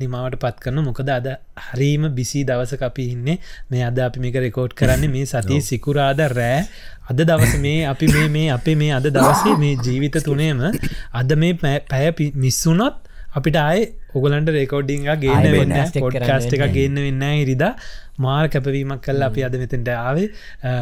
නිමාවට 0.02 0.38
පත් 0.42 0.64
කරන 0.64 0.82
මොකද 0.84 1.10
අද 1.16 1.28
හරීම 1.68 2.08
බිසි 2.14 2.44
දවස 2.44 2.82
අපි 2.82 3.04
ඉන්නේ. 3.14 3.38
මේ 3.70 3.84
අද 3.88 3.98
අපි 3.98 4.20
මේක 4.20 4.38
රෙකෝඩ් 4.46 4.74
කරන්නේ 4.74 5.12
මේ 5.16 5.26
සතිය 5.26 5.60
සිකුරාද 5.60 6.22
රෑ. 6.34 6.64
අද 7.10 7.20
දවස 7.22 7.54
මේ 7.66 7.84
අපි 7.92 8.06
මේ 8.14 8.28
මේ 8.28 8.48
අපේ 8.56 8.76
මේ 8.76 8.92
අද 8.98 9.06
දවසේ 9.10 9.56
මේ 9.56 9.76
ජීවිත 9.84 10.18
තුනේම 10.24 10.64
අද 11.12 11.36
මේ 11.36 11.54
පැය 11.92 12.32
මිස්සුනොත් 12.34 13.04
අපිට 13.38 13.56
ආය 13.56 13.80
ඔගලන්ට 14.16 14.50
රෙකෝඩිං 14.58 15.06
ගේන්න 15.22 15.48
වෙන්න 15.54 15.74
පොඩ්කාස්ට 15.94 16.54
එක. 16.56 16.64
ගන්න 16.74 17.02
වෙන්න 17.06 17.24
ඉරිදා 17.44 17.72
මාර් 18.18 18.44
කැපවීමක් 18.48 19.00
කල්ල 19.00 19.22
අපි 19.22 19.44
අද 19.44 19.54
මෙතෙන්ට 19.54 19.90
ආවේ. 19.90 20.28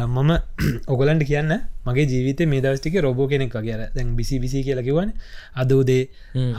මම 0.07 0.31
ඔගලන්ට 0.93 1.23
කියන්න 1.23 1.53
මගේ 1.85 2.05
ජීවිත 2.05 2.41
මේ 2.45 2.61
දවස්ටික 2.61 2.97
රොබෝ 2.99 3.27
කෙනෙක් 3.27 3.53
වගේ. 3.53 3.77
දැන් 3.95 4.15
බිසි 4.15 4.39
බිසි 4.39 4.63
කියලකිවන 4.63 5.13
අද 5.55 5.71
උදේ. 5.71 6.03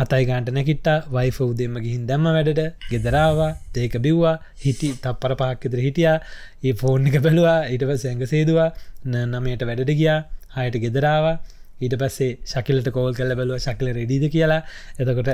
හතයි 0.00 0.24
ගාන්ට 0.24 0.50
නැකිට්ට 0.50 0.88
වයිෆ 1.10 1.40
උදෙම 1.42 1.76
ගිහින් 1.78 2.06
දැම්ම 2.06 2.26
වැඩට. 2.28 2.62
ගෙදරාවා 2.90 3.52
දේක 3.74 3.98
බිව්වා. 3.98 4.36
හිටි 4.64 4.94
තප්පර 4.96 5.36
පාක්කෙතර 5.36 5.80
හිටියා. 5.80 6.18
ඒ 6.64 6.74
ෆෝන් 6.74 7.06
එක 7.06 7.20
බැලවා. 7.20 7.60
ඊටව 7.66 7.94
සැඟ 7.96 8.26
සේදවා. 8.26 8.70
නමයට 9.06 9.62
වැඩට 9.64 9.94
ගියා. 9.94 10.18
හයට 10.56 10.76
ගෙදරාවා 10.78 11.36
ඊට 11.80 11.94
පස්සේ 12.00 12.30
ශකිලට 12.44 12.88
කෝල් 12.90 13.12
කල්ල 13.14 13.34
බැලුව 13.34 13.58
ශකිල 13.58 13.90
රෙඩිද 13.94 14.24
කියලා? 14.34 14.60
එතකොට 14.98 15.30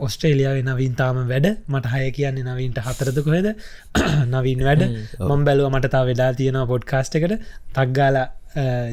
ඔස්ට්‍රේලියාව 0.00 0.62
නවින්තාම 0.64 1.20
වැඩ. 1.24 1.46
මට 1.68 1.92
හය 1.94 2.10
කියන්නේ 2.12 2.46
නවීන්ට 2.46 2.80
හතරදකොහෙද 2.80 3.50
නවීන් 4.34 4.64
වැඩ. 4.68 4.86
මම් 5.20 5.44
බැලුව 5.44 5.70
මට 5.70 5.92
තා 5.94 6.04
වෙලා 6.04 6.32
තියෙනවා 6.34 6.70
පොඩ්කාස්ට 6.72 7.14
එකට. 7.14 7.36
තක්ගාල 7.74 8.18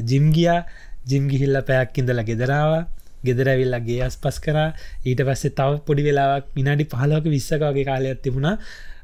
ජිම්ගියා 0.04 0.60
ජිම්ගිහිල්ල 1.06 1.62
පැයක් 1.62 1.98
ඉඳල 1.98 2.22
ගෙදරාවා 2.24 2.84
ගෙදරැවිල්ලගේ 3.24 4.02
අස් 4.02 4.16
පස් 4.18 4.38
කර. 4.40 4.58
ඊට 5.04 5.24
පස්සේ 5.24 5.56
තව 5.58 5.80
පොඩි 5.86 6.06
වෙලාවක් 6.08 6.54
මිනාඩි 6.54 6.86
පහලෝක 6.86 7.26
විස්සකගේ 7.28 7.84
කාලයක් 7.84 8.22
තිබුණා. 8.22 8.56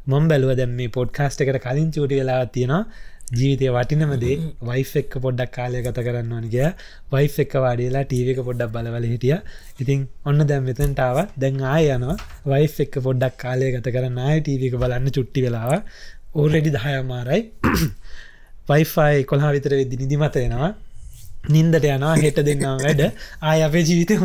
මොම් 0.07 0.29
බැලුව 0.29 0.55
දැම් 0.57 0.72
මේ 0.79 0.91
පොඩ්කාස්ට 0.91 1.43
එකට 1.43 1.61
කලින් 1.64 1.91
චූටි 1.91 2.20
වෙලා 2.20 2.41
තියෙනවා 2.49 2.83
ජීවිතය 3.33 3.68
වටිනමදේ 3.72 4.37
වයිෆ 4.62 4.91
එක්ක 4.97 5.14
පොඩ්ඩක් 5.18 5.53
කාලය 5.53 5.81
ගත 5.81 6.05
කරන්න 6.07 6.33
ඕනගේ 6.33 6.68
වයිෆ 7.11 7.37
එක්ක 7.45 7.55
වාඩියලා 7.57 8.05
ටීව 8.05 8.29
එක 8.33 8.41
පොඩ්ඩක් 8.45 8.72
බලවල 8.72 9.07
හිටිය. 9.07 9.37
ඉතින් 9.81 10.07
ඔන්න 10.25 10.47
දැම් 10.47 10.64
මෙතන්ටාව 10.64 11.18
දැන් 11.37 11.61
ආය 11.66 11.89
යනවා. 11.91 12.16
වයිෆ 12.47 12.75
එක්ක 12.81 13.01
පොඩ්ඩක් 13.01 13.39
කාලය 13.39 13.72
ගත 13.72 13.95
කරන්න 13.97 14.20
ආය 14.20 14.41
ටීව 14.41 14.68
එක 14.68 14.77
බලන්න 14.77 15.11
චුට්ටි 15.11 15.47
වෙලාව 15.47 15.72
ඕරෙඩි 16.35 16.70
දහයමාරයි 16.70 17.43
වයිෆයි 18.68 19.25
කොල්හා 19.25 19.53
විතර 19.53 19.72
වෙදදි 19.75 19.97
නිදිමතයෙනවා 19.97 20.72
නින්දට 21.47 21.85
යනවා. 21.87 22.16
හෙට 22.16 22.41
දෙන්නම් 22.41 22.81
වැඩ. 22.81 23.03
ආය 23.43 23.62
අපේ 23.62 23.85
ජීවිතය 23.85 24.16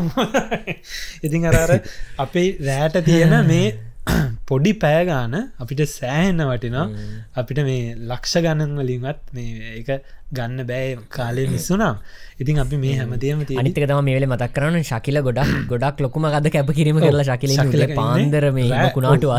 ඉතින් 1.25 1.45
අරර 1.45 1.71
අපේ 2.17 2.49
රෑට 2.61 2.99
තියෙන 3.05 3.35
මේ 3.47 3.88
පොඩි 4.49 4.73
පෑගාන 4.75 5.35
අපිට 5.57 5.83
සෑහෙන්න 5.89 6.45
වටිනා 6.45 6.87
අපිට 7.35 7.61
මේ 7.69 7.83
ලක්ෂ 8.05 8.41
ගණන් 8.45 8.73
වලින්වත් 8.81 9.21
මේ 9.33 9.75
එක 9.75 9.91
ගන්න 10.31 10.65
බෑ 10.71 10.89
කාලය 11.09 11.45
මිස්සුනම් 11.47 12.01
ඉතින් 12.39 12.61
අපි 12.63 12.81
මේ 12.83 12.97
හැමදේම 12.99 13.45
තිය 13.45 13.61
අනිතක 13.61 13.81
තම 13.83 14.01
මේල 14.09 14.27
මතක් 14.27 14.51
කරන 14.57 14.79
ශකිල 14.83 15.21
ගොඩක් 15.21 15.53
ගොඩක් 15.71 16.03
ලොකුම 16.05 16.29
ගද 16.29 16.53
කැප 16.55 16.73
කිරීම 16.79 16.99
කරලා 16.99 17.27
ශකිල 17.29 17.55
ශකිල 17.57 17.85
පාන්දර 17.93 18.49
මේ 18.57 18.83
කුණාට 18.97 19.29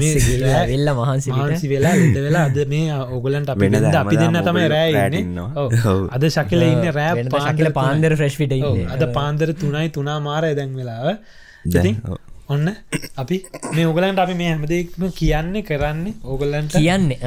වෙල්ල 0.71 0.95
මහන්සි 0.95 1.69
වෙලා 1.69 1.95
ඉද 2.01 2.19
වෙලා 2.21 2.47
අද 2.47 2.63
මේ 2.69 3.03
ඔගලන්ට 3.19 3.55
අපි 3.55 3.75
අපි 4.05 4.17
දෙන්න 4.17 4.43
තමයි 4.43 4.61
ඔගොල්ලෝ 4.61 4.77
රෑ 4.77 4.91
රෑට 4.93 5.15
ඉන්නේ. 5.15 5.23
ඉන්නවා. 5.23 5.51
ඔව්. 5.57 5.73
ඔව්. 5.87 6.03
අද 6.11 6.27
ශකිල 6.29 6.65
ඉන්න 6.65 6.89
රෑ 6.93 7.25
ශකිල 7.47 7.71
පාන්දර. 7.73 8.17
ෆ්‍රෙෂ් 8.17 8.41
විට. 8.41 8.57
අද 8.89 9.07
පාන්දර 9.13 9.55
තුනයි 9.55 9.89
තුනා 9.91 10.19
මාරය 10.21 10.53
දැන් 10.55 10.75
වෙලාව 10.75 11.09
ඉතින්. 11.65 11.97
ඔන්න 12.51 12.67
අපි 13.23 13.37
මේ 13.75 13.87
ඔගලන්ට 13.91 14.21
අපි 14.23 14.35
මේ 14.39 14.51
හැමදේක්ම 14.51 15.03
කියන්නේ 15.19 15.63
කරන්නේ 15.69 16.15
ඕගලන්ට. 16.25 16.75
කියන්නේ. 16.75 17.19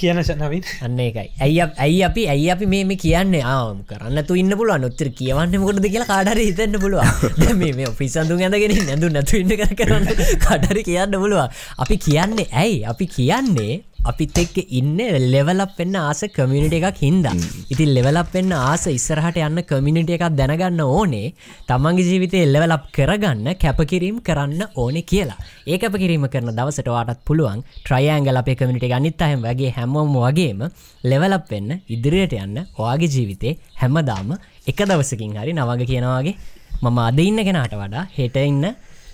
කියන 0.00 0.20
නවින්. 0.20 0.64
අන්න 0.84 1.00
එකයි 1.00 1.28
ඇයි 1.40 1.60
ඇයි 1.84 2.02
අපි 2.08 2.26
ඇයි 2.34 2.50
අපි 2.54 2.66
මේ 2.66 2.96
කියන්නේ? 3.04 3.42
ආම 3.54 3.82
කරන්න 3.90 4.24
තු 4.28 4.38
ඉන්න 4.42 4.56
පුළුව 4.60 4.80
නොත්තර 4.84 5.10
කියවන්න 5.20 5.56
මොකටද 5.64 5.88
කියලා 5.94 6.10
කාඩර 6.12 6.40
හිතන්න 6.44 6.80
පුළුව 6.84 7.56
මේ 7.62 7.88
ඔෆිසන්දු 7.92 8.36
ඇඳගෙන 8.38 8.76
නැඳු 8.88 9.12
නැතු 9.16 9.40
ඉන්න 9.42 9.56
කර 9.60 9.72
කරන්න 9.80 10.10
කටරි 10.44 10.82
කියන්න 10.90 11.20
පුළුව 11.22 11.48
අපි 11.84 11.96
කියන්නේ 12.08 12.48
ඇයි? 12.52 12.84
අපි 12.92 13.06
කියන්නේ 13.16 13.74
අපිත් 14.08 14.38
එක්ක 14.42 14.56
ඉන්න 14.70 14.96
ලෙවලක් 15.32 15.72
වෙන්න 15.78 15.96
ආස 16.00 16.20
කමිනිට 16.36 16.74
එකක් 16.78 17.00
හින්දා. 17.04 17.34
ඉතින් 17.72 17.90
ලෙවලක් 17.96 18.30
වෙන්න 18.34 18.52
ආස 18.58 18.84
ඉස්සරහට 18.88 19.36
යන්න 19.38 19.60
කමිනිට 19.70 20.12
එකක් 20.16 20.24
දැනගන්න 20.38 20.80
ඕනේ. 20.80 21.32
තමන්ගේ 21.68 22.06
ජීවිතය 22.08 22.40
එල්ලවලප් 22.44 22.86
කරගන්න 22.96 23.48
කැපකිරීම් 23.62 24.22
කරන්න 24.26 24.62
ඕනේ 24.74 25.04
කියලා. 25.04 25.36
ඒ 25.66 25.78
කැපකිරීම 25.78 26.24
කරන 26.32 26.48
දවසට 26.50 26.88
වාටත් 26.88 27.20
පුළුවන් 27.28 27.60
ට්‍රයඇංගල 27.84 28.40
අපේ 28.42 28.56
කමිනිට 28.56 28.88
ගනිත් 28.88 29.20
අහම 29.20 29.44
වගේ 29.44 29.74
හැමෝම 29.76 30.16
වගේම 30.16 30.64
ලෙවලප් 31.04 31.52
වෙන්න 31.52 31.80
ඉදිරියට 31.88 32.38
යන්න 32.40 32.64
ඔයාගේ 32.78 33.12
ජීවිතේ 33.16 33.58
හැමදාම 33.82 34.32
එක 34.66 34.80
දවසකින් 34.80 35.36
හරි 35.36 35.52
නවග 35.52 35.90
කියනවාගේ 35.92 36.38
මම 36.82 36.98
අද 37.00 37.20
ඉන්න 37.20 37.44
කෙනාට 37.44 37.76
වඩා 37.76 38.08
හෙට 38.16 38.36
ඉන්න 38.40 38.64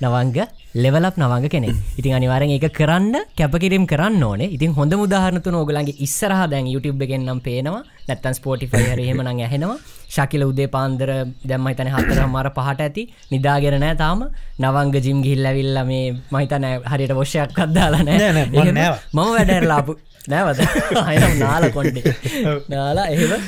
නවංග 0.03 0.39
ලෙවලක් 0.77 1.17
නවංග 1.17 1.49
කෙනෙ 1.49 1.69
ඉතින් 1.99 2.15
අනිවාරෙන් 2.19 2.51
එක 2.51 2.67
කරන්න 2.79 3.15
කැපකිරීම් 3.39 3.87
කරන්න 3.87 4.23
ඕනේ. 4.23 4.49
ඉතින් 4.57 4.75
හොඳ 4.79 4.93
මුදාහරනතු 4.93 5.51
නෝගලන්ගේ 5.51 5.97
ඉස්සරහ 5.99 6.43
දැන් 6.53 6.67
YouTube 6.67 7.05
එකෙන්නම් 7.05 7.41
පේනවා. 7.41 7.83
නැත්තන් 8.09 8.35
ස්පෝටිෆයි 8.39 8.91
හරහෙමන 8.93 9.27
ඇහෙනවා. 9.27 9.79
ශකිල 10.09 10.45
උදේ 10.45 10.69
පාන්දර 10.69 11.11
දැම්ම 11.45 11.69
හිතන 11.71 11.93
හතර 11.95 12.21
මර 12.27 12.51
පහට 12.57 12.81
ඇති. 12.81 13.09
නිදාගෙන 13.33 13.79
නෑ 13.81 13.97
තාම. 13.97 14.27
නවංග 14.59 15.01
ජිම් 15.07 15.23
ගිල්ලවිල්ල 15.23 15.79
මේ 15.85 16.13
මහිතන 16.33 16.69
හරියට 16.93 17.15
වොෂයක් 17.15 17.59
අදදාලා 17.59 18.03
නෑ, 18.03 18.33
නෑ, 18.33 18.91
මම 19.13 19.33
වැඩරලාපු 19.37 19.97
නෑවද? 20.29 20.61
නාල 21.43 21.65
කොන්්ඩේ 21.71 22.15
නාලා 22.71 23.07
එහෙම 23.07 23.43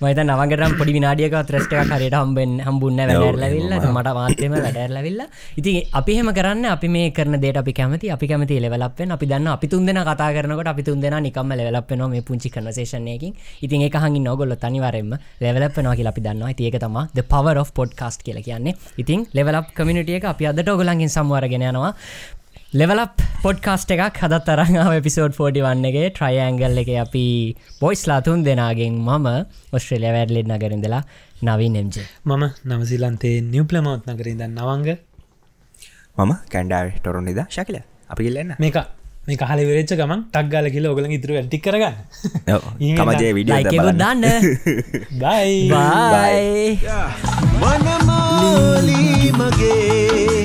මත 0.00 0.18
නවගරම් 0.24 0.72
පොඩි 0.78 0.92
විනාඩියක 0.98 1.34
ත්‍රස්ටක් 1.48 1.92
හරියට 1.92 2.18
හම්බෙන් 2.20 2.52
හම්බුන්න 2.66 3.00
වැඩරලවිල්ල 3.02 3.72
මට 3.94 4.14
මාත්‍යම 4.18 4.52
වැඩරලවිල්ල 4.56 5.22
ඉති 5.60 5.72
අපිහෙම 6.00 6.30
කරන්න 6.38 6.66
අපි 6.74 6.88
මේ 6.88 7.10
කරන 7.16 7.40
දේට 7.44 7.58
අපි 7.62 7.72
කැමති 7.80 8.12
අපි 8.16 8.26
කැමති 8.30 8.60
ලෙවලපෙන් 8.66 9.16
අපි 9.16 9.26
දන්න 9.26 9.48
අපි 9.56 9.66
තුන්දෙන 9.68 10.00
කතා 10.10 10.30
කරනකට 10.36 10.72
අපි 10.74 10.82
තුන්දෙන 10.88 11.18
නිකම 11.22 11.52
ලෙවලපෙන 11.60 12.04
මේ 12.14 12.22
පුංචි 12.22 12.48
කනසේෂනයකින් 12.50 13.34
ඉතින් 13.62 13.82
එක 13.82 13.96
හඟි 13.96 14.20
නොගොල්ල 14.20 14.54
තනිවරෙන්ම 14.56 15.12
ලෙවලපෙනවා 15.40 15.96
කියලා 15.98 16.14
අපි 16.14 16.22
දන්නවා. 16.26 16.54
තියක 16.54 16.78
තම 16.78 16.96
the 17.14 17.22
power 17.24 17.56
of 17.58 17.74
podcast 17.74 18.22
කියලා 18.22 18.42
කියන්නේ. 18.42 18.74
ඉතින් 18.98 19.26
ලෙවලප් 19.34 19.74
කමිනිටිය 19.74 20.18
එක 20.18 20.24
අපි 20.24 20.46
අදට 20.46 20.68
ඔගලන්ගෙන් 20.68 21.10
සම්වරගෙන 21.10 21.62
යනවා. 21.62 21.92
ලෙවලප් 22.76 23.22
පොඩ්කාස්ට 23.42 23.92
එකක් 23.94 24.18
හදත් 24.22 24.38
තරංාව 24.46 24.92
එපිසෝඩ් 24.96 25.32
41ගේ 25.36 26.08
ට්‍රයිඇංගල් 26.16 26.80
එක 26.82 26.90
අපි 27.02 27.22
බොයිස්ලා 27.80 28.18
තුන් 28.26 28.42
දෙනාගෙන් 28.44 28.98
මම 29.06 29.28
ඔස්ට්‍රේලිය 29.76 30.12
වැඩලෙත් 30.16 30.50
නගරින්දලා 30.52 31.00
නවී 31.48 31.70
නෙම්ජේ 31.76 32.04
මම 32.28 32.44
නවසිලන්තේ 32.70 33.40
නිවප්ලමවත් 33.54 34.04
නකරින්ද 34.12 34.42
නවංග. 34.48 34.88
මම 36.18 36.32
කැන්ඩාව 36.52 36.92
ටොරොනිද 36.98 37.40
ශකිල. 37.48 37.80
අපි 38.12 38.22
කිල්ලන්න 38.26 38.52
මේක 38.64 38.76
මේ 39.28 39.40
කහල 39.40 39.64
වෙච්ච 39.70 39.96
ගමන් 40.00 40.20
ටක්ගල 40.28 40.68
කියල 40.74 40.90
ඔගල 40.92 41.08
ඉතුර 41.18 41.32
ඇටි 41.40 41.64
කරගන්න. 41.64 41.96
තමජේ 43.00 43.32
විඩිය 43.38 43.64
දන්න. 43.64 44.24
බයි 45.24 45.56
බයි 45.72 46.76
වනමාලී 47.64 49.32
මගේ 49.40 50.38